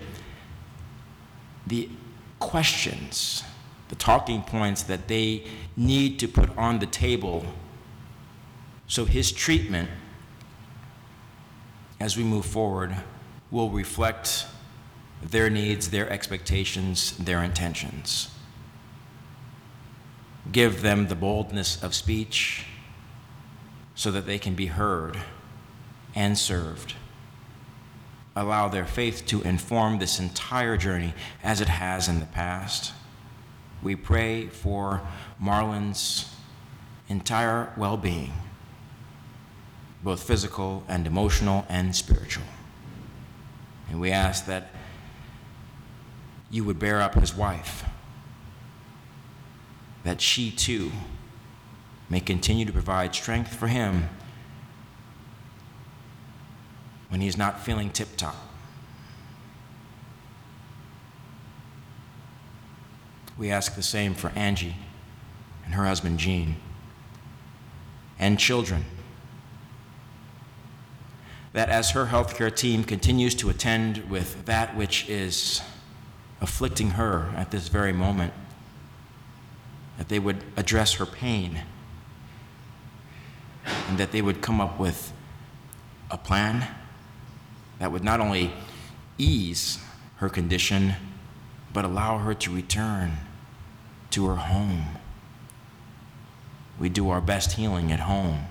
the 1.67 1.89
questions, 2.39 3.43
the 3.89 3.97
talking 3.97 4.43
points 4.43 4.83
that 4.85 5.09
they 5.09 5.47
need 5.77 6.19
to 6.19 6.29
put 6.29 6.57
on 6.57 6.79
the 6.79 6.87
table 6.87 7.47
so 8.87 9.07
his 9.07 9.33
treatment 9.33 9.89
as 11.99 12.17
we 12.17 12.25
move 12.25 12.45
forward 12.45 12.95
will 13.51 13.71
reflect 13.71 14.47
their 15.23 15.49
needs, 15.49 15.91
their 15.91 16.11
expectations, 16.11 17.17
their 17.17 17.43
intentions. 17.43 18.29
Give 20.51 20.83
them 20.83 21.07
the 21.07 21.15
boldness 21.15 21.83
of 21.83 21.95
speech 21.95 22.67
so 23.95 24.11
that 24.11 24.27
they 24.27 24.39
can 24.39 24.55
be 24.55 24.67
heard 24.67 25.19
and 26.15 26.37
served. 26.37 26.95
Allow 28.35 28.69
their 28.69 28.87
faith 28.87 29.25
to 29.27 29.43
inform 29.43 29.99
this 29.99 30.19
entire 30.19 30.77
journey 30.77 31.15
as 31.43 31.61
it 31.61 31.69
has 31.69 32.09
in 32.09 32.19
the 32.19 32.27
past. 32.27 32.93
We 33.83 33.95
pray 33.95 34.47
for 34.47 35.03
Marlon's 35.39 36.35
entire 37.09 37.73
well 37.77 37.97
being, 37.97 38.33
both 40.03 40.23
physical 40.23 40.83
and 40.89 41.07
emotional 41.07 41.67
and 41.69 41.95
spiritual. 41.95 42.47
And 43.91 44.01
we 44.01 44.11
ask 44.11 44.47
that 44.47 44.71
you 46.51 46.65
would 46.65 46.79
bear 46.79 47.01
up 47.01 47.15
his 47.15 47.35
wife 47.35 47.85
that 50.05 50.21
she 50.21 50.51
too 50.51 50.91
may 52.09 52.21
continue 52.21 52.65
to 52.65 52.73
provide 52.73 53.15
strength 53.15 53.55
for 53.55 53.69
him 53.69 54.09
when 57.09 57.21
he's 57.21 57.37
not 57.37 57.61
feeling 57.61 57.91
tip 57.91 58.17
top. 58.17 58.37
We 63.39 63.51
ask 63.51 63.75
the 63.75 63.83
same 63.83 64.15
for 64.15 64.31
Angie 64.31 64.77
and 65.65 65.75
her 65.75 65.85
husband 65.85 66.19
Gene 66.19 66.57
and 68.19 68.39
children. 68.39 68.85
That 71.53 71.69
as 71.69 71.91
her 71.91 72.07
healthcare 72.07 72.55
team 72.55 72.85
continues 72.85 73.35
to 73.37 73.51
attend 73.51 74.09
with 74.09 74.47
that 74.47 74.77
which 74.77 75.09
is 75.09 75.61
afflicting 76.41 76.91
her 76.91 77.33
at 77.37 77.51
this 77.51 77.69
very 77.69 77.93
moment, 77.93 78.33
that 79.99 80.09
they 80.09 80.19
would 80.19 80.43
address 80.57 80.95
her 80.95 81.07
pain 81.07 81.63
and 83.89 83.99
that 83.99 84.13
they 84.13 84.23
would 84.23 84.41
come 84.43 84.61
up 84.61 84.79
with 84.79 85.13
a 86.11 86.19
plan 86.19 86.67
that 87.79 87.91
would 87.91 88.05
not 88.05 88.21
only 88.21 88.53
ease 89.19 89.79
her 90.17 90.29
condition, 90.29 90.95
but 91.73 91.85
allow 91.85 92.19
her 92.19 92.35
to 92.35 92.55
return 92.55 93.13
to 94.11 94.27
her 94.27 94.37
home. 94.37 94.85
We 96.79 96.89
do 96.89 97.11
our 97.11 97.21
best 97.21 97.53
healing 97.53 97.91
at 97.93 98.01
home, 98.01 98.47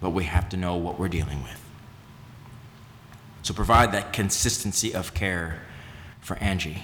but 0.00 0.10
we 0.10 0.24
have 0.24 0.48
to 0.50 0.56
know 0.56 0.76
what 0.76 0.98
we're 0.98 1.08
dealing 1.08 1.42
with. 1.42 1.60
So 3.42 3.52
provide 3.52 3.92
that 3.92 4.12
consistency 4.12 4.94
of 4.94 5.14
care 5.14 5.62
for 6.20 6.36
Angie 6.38 6.82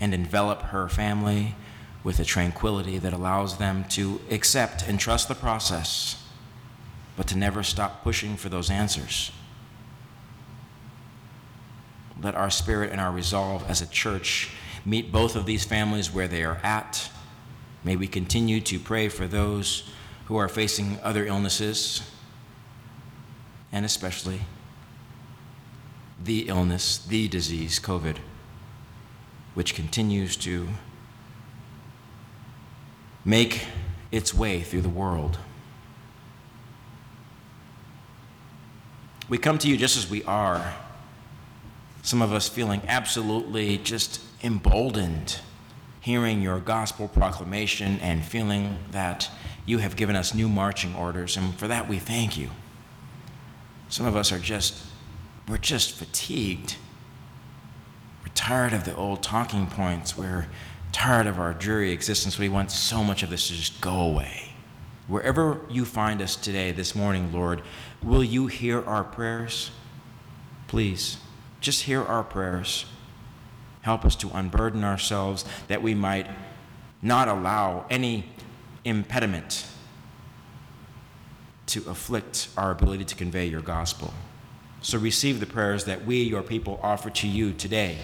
and 0.00 0.12
envelop 0.12 0.62
her 0.62 0.88
family 0.88 1.54
with 2.08 2.18
a 2.18 2.24
tranquility 2.24 2.96
that 2.96 3.12
allows 3.12 3.58
them 3.58 3.84
to 3.84 4.18
accept 4.30 4.82
and 4.88 4.98
trust 4.98 5.28
the 5.28 5.34
process, 5.34 6.24
but 7.18 7.26
to 7.26 7.36
never 7.36 7.62
stop 7.62 8.02
pushing 8.02 8.34
for 8.34 8.48
those 8.48 8.70
answers. 8.70 9.30
Let 12.22 12.34
our 12.34 12.48
spirit 12.48 12.92
and 12.92 12.98
our 12.98 13.12
resolve 13.12 13.62
as 13.68 13.82
a 13.82 13.86
church 13.86 14.48
meet 14.86 15.12
both 15.12 15.36
of 15.36 15.44
these 15.44 15.66
families 15.66 16.10
where 16.10 16.26
they 16.26 16.42
are 16.44 16.58
at. 16.62 17.10
May 17.84 17.94
we 17.94 18.06
continue 18.06 18.62
to 18.62 18.78
pray 18.78 19.10
for 19.10 19.26
those 19.26 19.90
who 20.28 20.38
are 20.38 20.48
facing 20.48 20.98
other 21.02 21.26
illnesses, 21.26 22.10
and 23.70 23.84
especially 23.84 24.40
the 26.24 26.48
illness, 26.48 26.96
the 26.96 27.28
disease, 27.28 27.78
COVID, 27.78 28.16
which 29.52 29.74
continues 29.74 30.38
to 30.38 30.68
make 33.28 33.66
its 34.10 34.32
way 34.32 34.62
through 34.62 34.80
the 34.80 34.88
world. 34.88 35.38
We 39.28 39.36
come 39.36 39.58
to 39.58 39.68
you 39.68 39.76
just 39.76 39.98
as 39.98 40.08
we 40.08 40.24
are. 40.24 40.74
Some 42.02 42.22
of 42.22 42.32
us 42.32 42.48
feeling 42.48 42.80
absolutely 42.88 43.76
just 43.76 44.22
emboldened, 44.42 45.40
hearing 46.00 46.40
your 46.40 46.58
gospel 46.58 47.06
proclamation 47.06 48.00
and 48.00 48.24
feeling 48.24 48.78
that 48.92 49.30
you 49.66 49.76
have 49.76 49.94
given 49.94 50.16
us 50.16 50.32
new 50.32 50.48
marching 50.48 50.94
orders, 50.94 51.36
and 51.36 51.54
for 51.56 51.68
that 51.68 51.86
we 51.86 51.98
thank 51.98 52.38
you. 52.38 52.48
Some 53.90 54.06
of 54.06 54.16
us 54.16 54.32
are 54.32 54.38
just, 54.38 54.82
we're 55.46 55.58
just 55.58 55.92
fatigued. 55.92 56.76
We're 58.22 58.32
tired 58.34 58.72
of 58.72 58.84
the 58.84 58.96
old 58.96 59.22
talking 59.22 59.66
points. 59.66 60.16
We're 60.16 60.46
tired 60.92 61.26
of 61.26 61.38
our 61.38 61.52
dreary 61.52 61.92
existence. 61.92 62.38
We 62.38 62.48
want 62.48 62.70
so 62.70 63.04
much 63.04 63.22
of 63.22 63.30
this 63.30 63.48
to 63.48 63.54
just 63.54 63.80
go 63.80 64.00
away. 64.00 64.52
Wherever 65.06 65.60
you 65.70 65.84
find 65.84 66.20
us 66.20 66.36
today, 66.36 66.70
this 66.70 66.94
morning, 66.94 67.32
Lord, 67.32 67.62
will 68.02 68.22
you 68.22 68.46
hear 68.46 68.84
our 68.84 69.04
prayers? 69.04 69.70
Please, 70.66 71.18
just 71.60 71.84
hear 71.84 72.02
our 72.02 72.22
prayers. 72.22 72.84
Help 73.82 74.04
us 74.04 74.14
to 74.16 74.30
unburden 74.34 74.84
ourselves 74.84 75.44
that 75.68 75.82
we 75.82 75.94
might 75.94 76.26
not 77.00 77.28
allow 77.28 77.86
any 77.88 78.26
impediment 78.84 79.66
to 81.66 81.88
afflict 81.88 82.48
our 82.56 82.70
ability 82.70 83.04
to 83.04 83.14
convey 83.14 83.46
your 83.46 83.60
gospel. 83.60 84.12
So 84.80 84.98
receive 84.98 85.40
the 85.40 85.46
prayers 85.46 85.84
that 85.84 86.04
we, 86.06 86.22
your 86.22 86.42
people, 86.42 86.80
offer 86.82 87.10
to 87.10 87.26
you 87.26 87.52
today 87.52 87.98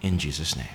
in 0.00 0.18
Jesus' 0.18 0.56
name. 0.56 0.66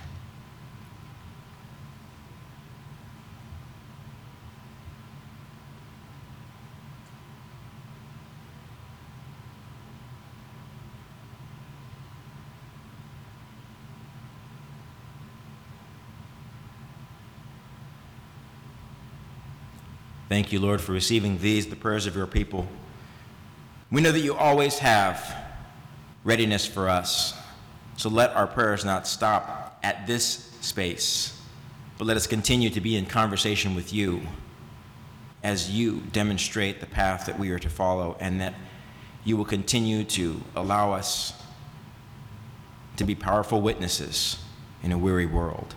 Thank 20.34 20.52
you, 20.52 20.58
Lord, 20.58 20.80
for 20.80 20.90
receiving 20.90 21.38
these, 21.38 21.68
the 21.68 21.76
prayers 21.76 22.06
of 22.06 22.16
your 22.16 22.26
people. 22.26 22.66
We 23.92 24.00
know 24.00 24.10
that 24.10 24.18
you 24.18 24.34
always 24.34 24.80
have 24.80 25.32
readiness 26.24 26.66
for 26.66 26.88
us. 26.88 27.34
So 27.96 28.08
let 28.08 28.34
our 28.34 28.48
prayers 28.48 28.84
not 28.84 29.06
stop 29.06 29.78
at 29.84 30.08
this 30.08 30.50
space, 30.60 31.40
but 31.98 32.08
let 32.08 32.16
us 32.16 32.26
continue 32.26 32.68
to 32.70 32.80
be 32.80 32.96
in 32.96 33.06
conversation 33.06 33.76
with 33.76 33.92
you 33.92 34.22
as 35.44 35.70
you 35.70 36.02
demonstrate 36.10 36.80
the 36.80 36.86
path 36.86 37.26
that 37.26 37.38
we 37.38 37.52
are 37.52 37.60
to 37.60 37.70
follow, 37.70 38.16
and 38.18 38.40
that 38.40 38.54
you 39.22 39.36
will 39.36 39.44
continue 39.44 40.02
to 40.02 40.42
allow 40.56 40.90
us 40.90 41.32
to 42.96 43.04
be 43.04 43.14
powerful 43.14 43.60
witnesses 43.60 44.38
in 44.82 44.90
a 44.90 44.98
weary 44.98 45.26
world. 45.26 45.76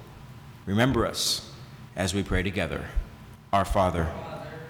Remember 0.66 1.06
us 1.06 1.48
as 1.96 2.16
we 2.16 2.24
pray 2.24 2.42
together. 2.42 2.86
Our 3.54 3.64
Father, 3.64 4.12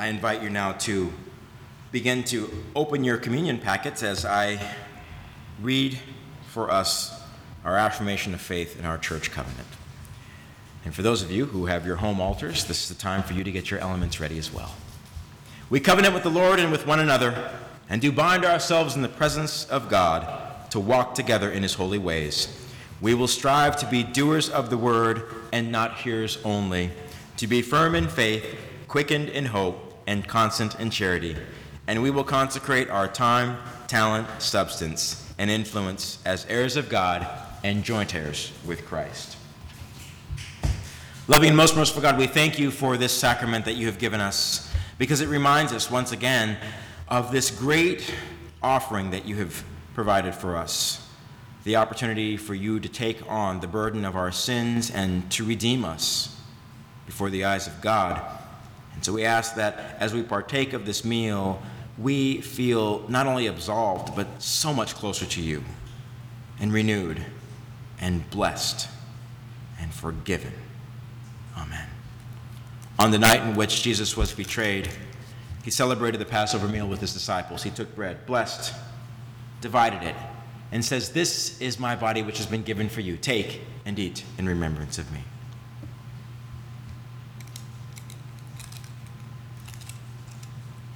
I 0.00 0.06
invite 0.06 0.42
you 0.42 0.48
now 0.48 0.72
to 0.72 1.12
begin 1.92 2.24
to 2.24 2.50
open 2.74 3.04
your 3.04 3.18
communion 3.18 3.58
packets 3.58 4.02
as 4.02 4.24
I 4.24 4.58
read 5.60 5.98
for 6.46 6.70
us 6.70 7.22
our 7.66 7.76
affirmation 7.76 8.32
of 8.32 8.40
faith 8.40 8.78
in 8.78 8.86
our 8.86 8.96
church 8.96 9.30
covenant. 9.30 9.68
And 10.86 10.94
for 10.94 11.02
those 11.02 11.20
of 11.22 11.30
you 11.30 11.44
who 11.44 11.66
have 11.66 11.84
your 11.84 11.96
home 11.96 12.18
altars, 12.18 12.64
this 12.64 12.84
is 12.84 12.88
the 12.88 12.94
time 12.94 13.22
for 13.22 13.34
you 13.34 13.44
to 13.44 13.52
get 13.52 13.70
your 13.70 13.78
elements 13.78 14.20
ready 14.20 14.38
as 14.38 14.50
well. 14.50 14.74
We 15.68 15.80
covenant 15.80 16.14
with 16.14 16.22
the 16.22 16.30
Lord 16.30 16.58
and 16.58 16.72
with 16.72 16.86
one 16.86 17.00
another, 17.00 17.52
and 17.90 18.00
do 18.00 18.10
bind 18.10 18.46
ourselves 18.46 18.96
in 18.96 19.02
the 19.02 19.08
presence 19.08 19.66
of 19.66 19.90
God 19.90 20.70
to 20.70 20.80
walk 20.80 21.14
together 21.14 21.50
in 21.50 21.62
his 21.62 21.74
holy 21.74 21.98
ways. 21.98 22.48
We 23.02 23.12
will 23.12 23.28
strive 23.28 23.76
to 23.76 23.86
be 23.86 24.02
doers 24.02 24.48
of 24.48 24.70
the 24.70 24.78
word 24.78 25.24
and 25.52 25.70
not 25.70 25.98
hearers 25.98 26.38
only, 26.42 26.90
to 27.36 27.46
be 27.46 27.60
firm 27.60 27.94
in 27.94 28.08
faith, 28.08 28.46
quickened 28.88 29.28
in 29.28 29.44
hope, 29.44 29.88
and 30.10 30.26
constant 30.26 30.78
in 30.80 30.90
charity, 30.90 31.36
and 31.86 32.02
we 32.02 32.10
will 32.10 32.24
consecrate 32.24 32.90
our 32.90 33.06
time, 33.06 33.56
talent, 33.86 34.26
substance, 34.42 35.32
and 35.38 35.48
influence 35.48 36.18
as 36.24 36.44
heirs 36.46 36.76
of 36.76 36.88
God 36.88 37.24
and 37.62 37.84
joint 37.84 38.12
heirs 38.12 38.50
with 38.66 38.84
Christ. 38.86 39.36
Loving 41.28 41.50
and 41.50 41.56
most 41.56 41.76
merciful 41.76 42.02
God, 42.02 42.18
we 42.18 42.26
thank 42.26 42.58
you 42.58 42.72
for 42.72 42.96
this 42.96 43.16
sacrament 43.16 43.64
that 43.66 43.74
you 43.74 43.86
have 43.86 44.00
given 44.00 44.20
us 44.20 44.68
because 44.98 45.20
it 45.20 45.28
reminds 45.28 45.72
us 45.72 45.88
once 45.88 46.10
again 46.10 46.58
of 47.08 47.30
this 47.30 47.52
great 47.52 48.12
offering 48.64 49.10
that 49.12 49.26
you 49.26 49.36
have 49.36 49.62
provided 49.94 50.34
for 50.34 50.56
us 50.56 51.08
the 51.62 51.76
opportunity 51.76 52.36
for 52.36 52.54
you 52.54 52.80
to 52.80 52.88
take 52.88 53.22
on 53.30 53.60
the 53.60 53.68
burden 53.68 54.04
of 54.04 54.16
our 54.16 54.32
sins 54.32 54.90
and 54.90 55.30
to 55.30 55.44
redeem 55.44 55.84
us 55.84 56.36
before 57.06 57.30
the 57.30 57.44
eyes 57.44 57.68
of 57.68 57.80
God 57.80 58.39
and 59.00 59.04
so 59.06 59.14
we 59.14 59.24
ask 59.24 59.54
that 59.54 59.96
as 59.98 60.12
we 60.12 60.22
partake 60.22 60.74
of 60.74 60.84
this 60.84 61.06
meal, 61.06 61.62
we 61.96 62.42
feel 62.42 63.08
not 63.08 63.26
only 63.26 63.46
absolved, 63.46 64.14
but 64.14 64.26
so 64.42 64.74
much 64.74 64.94
closer 64.94 65.24
to 65.24 65.40
you, 65.40 65.64
and 66.60 66.70
renewed, 66.70 67.24
and 67.98 68.28
blessed, 68.28 68.90
and 69.80 69.90
forgiven. 69.90 70.52
Amen. 71.56 71.88
On 72.98 73.10
the 73.10 73.18
night 73.18 73.40
in 73.40 73.54
which 73.54 73.82
Jesus 73.82 74.18
was 74.18 74.34
betrayed, 74.34 74.90
he 75.64 75.70
celebrated 75.70 76.18
the 76.18 76.26
Passover 76.26 76.68
meal 76.68 76.86
with 76.86 77.00
his 77.00 77.14
disciples. 77.14 77.62
He 77.62 77.70
took 77.70 77.96
bread, 77.96 78.26
blessed, 78.26 78.74
divided 79.62 80.02
it, 80.02 80.14
and 80.72 80.84
says, 80.84 81.08
This 81.08 81.58
is 81.58 81.80
my 81.80 81.96
body 81.96 82.20
which 82.20 82.36
has 82.36 82.46
been 82.46 82.64
given 82.64 82.90
for 82.90 83.00
you. 83.00 83.16
Take 83.16 83.62
and 83.86 83.98
eat 83.98 84.24
in 84.36 84.46
remembrance 84.46 84.98
of 84.98 85.10
me. 85.10 85.20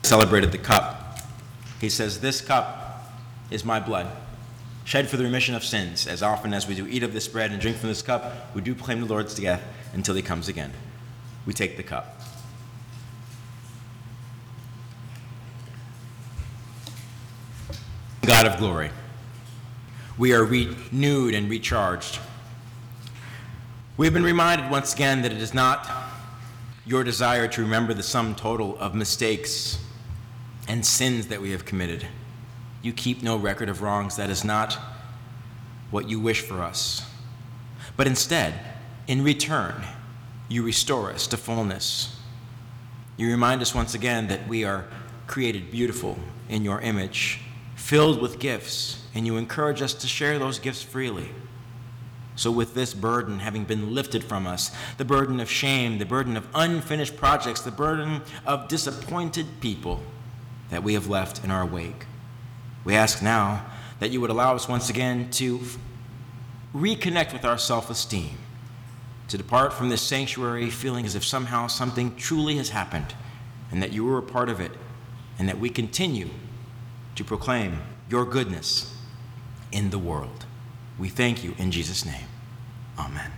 Celebrated 0.04 0.52
the 0.52 0.58
cup. 0.58 1.18
He 1.80 1.88
says, 1.88 2.20
This 2.20 2.40
cup 2.40 3.10
is 3.50 3.64
my 3.64 3.80
blood, 3.80 4.06
shed 4.84 5.08
for 5.08 5.16
the 5.16 5.24
remission 5.24 5.54
of 5.54 5.64
sins. 5.64 6.06
As 6.06 6.22
often 6.22 6.52
as 6.52 6.68
we 6.68 6.74
do 6.74 6.86
eat 6.86 7.02
of 7.02 7.12
this 7.12 7.26
bread 7.26 7.50
and 7.50 7.60
drink 7.60 7.78
from 7.78 7.88
this 7.88 8.02
cup, 8.02 8.54
we 8.54 8.60
do 8.60 8.74
proclaim 8.74 9.00
the 9.00 9.06
Lord's 9.06 9.34
death 9.34 9.62
until 9.92 10.14
he 10.14 10.22
comes 10.22 10.48
again. 10.48 10.72
We 11.46 11.52
take 11.52 11.76
the 11.76 11.82
cup. 11.82 12.20
God 18.22 18.46
of 18.46 18.58
glory, 18.58 18.90
we 20.16 20.32
are 20.32 20.44
renewed 20.44 21.34
and 21.34 21.50
recharged. 21.50 22.18
We've 23.98 24.12
been 24.12 24.24
reminded 24.24 24.70
once 24.70 24.94
again 24.94 25.22
that 25.22 25.32
it 25.32 25.38
is 25.38 25.52
not 25.52 25.88
your 26.86 27.04
desire 27.04 27.46
to 27.48 27.62
remember 27.62 27.92
the 27.92 28.02
sum 28.02 28.34
total 28.34 28.78
of 28.78 28.94
mistakes 28.94 29.83
and 30.68 30.84
sins 30.84 31.28
that 31.28 31.40
we 31.40 31.50
have 31.50 31.64
committed. 31.64 32.06
You 32.82 32.92
keep 32.92 33.22
no 33.22 33.36
record 33.36 33.68
of 33.68 33.82
wrongs. 33.82 34.16
That 34.16 34.30
is 34.30 34.44
not 34.44 34.78
what 35.90 36.08
you 36.08 36.20
wish 36.20 36.40
for 36.40 36.62
us. 36.62 37.06
But 37.96 38.06
instead, 38.06 38.54
in 39.06 39.22
return, 39.22 39.84
you 40.48 40.62
restore 40.62 41.10
us 41.10 41.26
to 41.28 41.36
fullness. 41.36 42.18
You 43.16 43.30
remind 43.30 43.62
us 43.62 43.74
once 43.74 43.94
again 43.94 44.26
that 44.28 44.48
we 44.48 44.64
are 44.64 44.86
created 45.26 45.70
beautiful 45.70 46.18
in 46.48 46.64
your 46.64 46.80
image, 46.80 47.40
filled 47.74 48.20
with 48.20 48.38
gifts, 48.38 49.02
and 49.14 49.26
you 49.26 49.36
encourage 49.36 49.80
us 49.80 49.94
to 49.94 50.06
share 50.06 50.38
those 50.38 50.58
gifts 50.58 50.82
freely. 50.82 51.30
So, 52.36 52.50
with 52.50 52.74
this 52.74 52.94
burden 52.94 53.38
having 53.38 53.64
been 53.64 53.94
lifted 53.94 54.24
from 54.24 54.46
us, 54.46 54.72
the 54.98 55.04
burden 55.04 55.38
of 55.38 55.48
shame, 55.48 55.98
the 55.98 56.04
burden 56.04 56.36
of 56.36 56.48
unfinished 56.52 57.16
projects, 57.16 57.60
the 57.60 57.70
burden 57.70 58.22
of 58.44 58.66
disappointed 58.66 59.46
people 59.60 60.00
that 60.74 60.82
we 60.82 60.94
have 60.94 61.06
left 61.06 61.42
in 61.44 61.50
our 61.50 61.64
wake, 61.64 62.04
we 62.84 62.94
ask 62.94 63.22
now 63.22 63.64
that 64.00 64.10
you 64.10 64.20
would 64.20 64.30
allow 64.30 64.54
us 64.54 64.68
once 64.68 64.90
again 64.90 65.30
to 65.30 65.60
reconnect 66.74 67.32
with 67.32 67.44
our 67.44 67.56
self 67.56 67.88
esteem, 67.88 68.36
to 69.28 69.38
depart 69.38 69.72
from 69.72 69.88
this 69.88 70.02
sanctuary 70.02 70.68
feeling 70.68 71.06
as 71.06 71.14
if 71.14 71.24
somehow 71.24 71.68
something 71.68 72.14
truly 72.16 72.56
has 72.56 72.70
happened 72.70 73.14
and 73.70 73.82
that 73.82 73.92
you 73.92 74.04
were 74.04 74.18
a 74.18 74.22
part 74.22 74.48
of 74.48 74.60
it, 74.60 74.72
and 75.38 75.48
that 75.48 75.58
we 75.58 75.68
continue 75.68 76.30
to 77.16 77.24
proclaim 77.24 77.80
your 78.08 78.24
goodness 78.24 78.96
in 79.72 79.90
the 79.90 79.98
world. 79.98 80.46
We 80.98 81.08
thank 81.08 81.42
you 81.42 81.54
in 81.58 81.72
Jesus' 81.72 82.04
name. 82.04 82.26
Amen. 82.98 83.32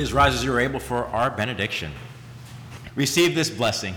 Please 0.00 0.14
rise 0.14 0.34
as 0.34 0.42
you 0.42 0.50
are 0.50 0.60
able 0.60 0.80
for 0.80 1.04
our 1.08 1.30
benediction. 1.30 1.92
Receive 2.94 3.34
this 3.34 3.50
blessing. 3.50 3.94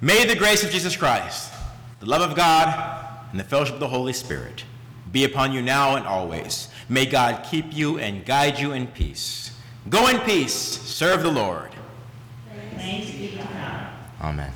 May 0.00 0.26
the 0.26 0.34
grace 0.34 0.64
of 0.64 0.72
Jesus 0.72 0.96
Christ, 0.96 1.52
the 2.00 2.06
love 2.06 2.28
of 2.28 2.36
God, 2.36 3.28
and 3.30 3.38
the 3.38 3.44
fellowship 3.44 3.74
of 3.74 3.80
the 3.80 3.86
Holy 3.86 4.12
Spirit 4.12 4.64
be 5.12 5.22
upon 5.22 5.52
you 5.52 5.62
now 5.62 5.94
and 5.94 6.04
always. 6.04 6.68
May 6.88 7.06
God 7.06 7.46
keep 7.48 7.72
you 7.72 8.00
and 8.00 8.26
guide 8.26 8.58
you 8.58 8.72
in 8.72 8.88
peace. 8.88 9.56
Go 9.88 10.08
in 10.08 10.18
peace. 10.22 10.52
Serve 10.52 11.22
the 11.22 11.30
Lord. 11.30 11.70
Thanks 12.74 13.12
be 13.12 13.36
to 13.36 13.36
God. 13.36 13.86
Amen. 14.20 14.52